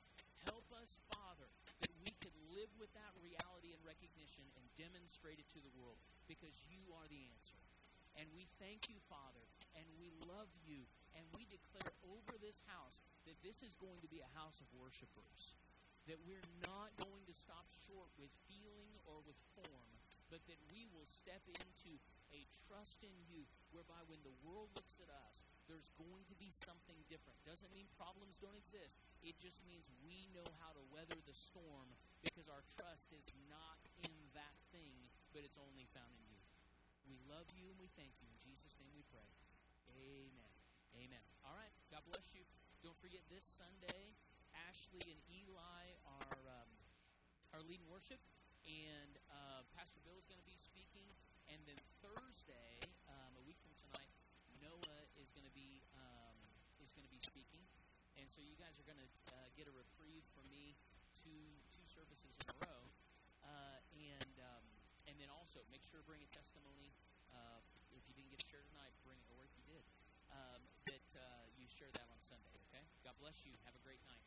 Help 0.47 0.67
us, 0.79 0.99
Father, 1.11 1.51
that 1.83 1.95
we 2.03 2.15
could 2.23 2.35
live 2.55 2.71
with 2.79 2.91
that 2.95 3.15
reality 3.19 3.75
and 3.75 3.83
recognition 3.83 4.47
and 4.55 4.65
demonstrate 4.79 5.43
it 5.43 5.49
to 5.51 5.59
the 5.63 5.75
world 5.75 5.99
because 6.31 6.63
you 6.71 6.83
are 6.95 7.07
the 7.11 7.23
answer. 7.35 7.59
And 8.17 8.31
we 8.33 8.49
thank 8.63 8.89
you, 8.89 8.97
Father, 9.13 9.45
and 9.77 9.85
we 10.01 10.09
love 10.25 10.49
you, 10.65 10.89
and 11.17 11.25
we 11.33 11.49
declare 11.49 11.91
over 12.07 12.37
this 12.39 12.63
house 12.69 13.01
that 13.25 13.41
this 13.41 13.65
is 13.65 13.75
going 13.81 13.99
to 14.05 14.11
be 14.13 14.21
a 14.21 14.37
house 14.37 14.61
of 14.61 14.69
worshipers. 14.77 15.57
That 16.07 16.23
we're 16.23 16.45
not 16.63 16.95
going 17.03 17.27
to 17.27 17.35
stop 17.35 17.67
short 17.89 18.15
with 18.15 18.31
feeling 18.47 18.95
or 19.11 19.19
with 19.27 19.35
form, 19.59 19.91
but 20.31 20.39
that 20.47 20.61
we 20.71 20.87
will 20.95 21.09
step 21.09 21.43
into 21.51 21.99
a 22.31 22.47
trust 22.69 23.03
in 23.03 23.15
you 23.27 23.43
whereby 23.75 23.99
when 24.07 24.23
the 24.23 24.35
world 24.47 24.71
looks 24.79 25.03
at 25.03 25.11
us, 25.27 25.43
there's 25.67 25.91
going 25.99 26.23
to 26.31 26.37
be 26.39 26.47
something 26.47 26.99
different. 27.11 27.43
Doesn't 27.43 27.75
mean 27.75 27.91
problems 27.99 28.39
don't 28.39 28.55
exist. 28.55 29.03
It 29.27 29.35
just 29.43 29.67
means 29.67 29.91
we 30.07 30.31
know 30.31 30.47
how 30.63 30.71
to 30.79 30.83
weather 30.95 31.19
the 31.27 31.35
storm 31.35 31.91
because 32.23 32.47
our 32.47 32.63
trust 32.79 33.11
is 33.11 33.35
not 33.51 33.83
in 34.07 34.15
that 34.39 34.57
thing, 34.71 35.11
but 35.35 35.43
it's 35.43 35.59
only 35.59 35.91
found 35.91 36.15
in 36.23 36.31
you. 36.31 36.43
We 37.07 37.19
love 37.31 37.51
you 37.55 37.67
and 37.71 37.79
we 37.79 37.91
thank 37.99 38.15
you. 38.23 38.31
In 38.31 38.39
Jesus' 38.43 38.79
name 38.79 38.95
we 38.95 39.07
pray. 39.11 39.31
Amen. 39.91 40.46
Amen. 40.97 41.21
All 41.45 41.53
right. 41.53 41.73
God 41.93 42.01
bless 42.09 42.33
you. 42.33 42.41
Don't 42.81 42.97
forget 42.97 43.21
this 43.29 43.45
Sunday, 43.45 44.17
Ashley 44.65 45.05
and 45.05 45.21
Eli 45.29 45.85
are 46.09 46.41
um, 46.49 46.71
are 47.53 47.61
leading 47.69 47.85
worship, 47.93 48.17
and 48.65 49.21
uh, 49.29 49.61
Pastor 49.77 50.01
Bill 50.01 50.17
is 50.17 50.25
going 50.25 50.41
to 50.41 50.49
be 50.49 50.57
speaking. 50.57 51.05
And 51.53 51.61
then 51.69 51.77
Thursday, 52.01 52.81
um, 53.07 53.37
a 53.39 53.45
week 53.45 53.61
from 53.61 53.77
tonight, 53.77 54.11
Noah 54.59 55.05
is 55.21 55.31
going 55.37 55.45
to 55.45 55.53
be 55.53 55.85
um, 55.95 56.37
is 56.81 56.97
going 56.97 57.05
to 57.05 57.13
be 57.13 57.21
speaking. 57.21 57.61
And 58.17 58.25
so 58.33 58.41
you 58.41 58.57
guys 58.57 58.81
are 58.81 58.89
going 58.89 58.99
to 58.99 59.11
uh, 59.37 59.53
get 59.53 59.69
a 59.69 59.75
reprieve 59.77 60.25
from 60.33 60.49
me 60.49 60.81
two 61.13 61.61
two 61.77 61.85
services 61.85 62.41
in 62.41 62.49
a 62.49 62.57
row. 62.65 62.83
Uh, 63.45 63.79
and 63.95 64.35
um, 64.41 64.65
and 65.07 65.21
then 65.21 65.29
also 65.29 65.61
make 65.69 65.85
sure 65.85 66.01
to 66.01 66.07
bring 66.09 66.25
a 66.25 66.31
testimony. 66.33 66.91
Uh, 67.31 67.61
if 67.93 68.03
you 68.09 68.17
didn't 68.17 68.33
get 68.33 68.41
to 68.41 68.49
share 68.49 68.65
tonight, 68.73 68.97
bring 69.05 69.21
it, 69.21 69.29
or 69.37 69.45
if 69.45 69.53
you 69.61 69.65
did, 69.69 69.85
um, 70.33 70.61
that 70.91 71.03
uh, 71.17 71.49
you 71.57 71.67
share 71.69 71.91
that 71.97 72.07
on 72.13 72.21
Sunday. 72.21 72.55
Okay. 72.69 72.85
God 73.05 73.17
bless 73.21 73.45
you. 73.49 73.53
Have 73.65 73.75
a 73.75 73.83
great 73.83 74.01
night. 74.07 74.26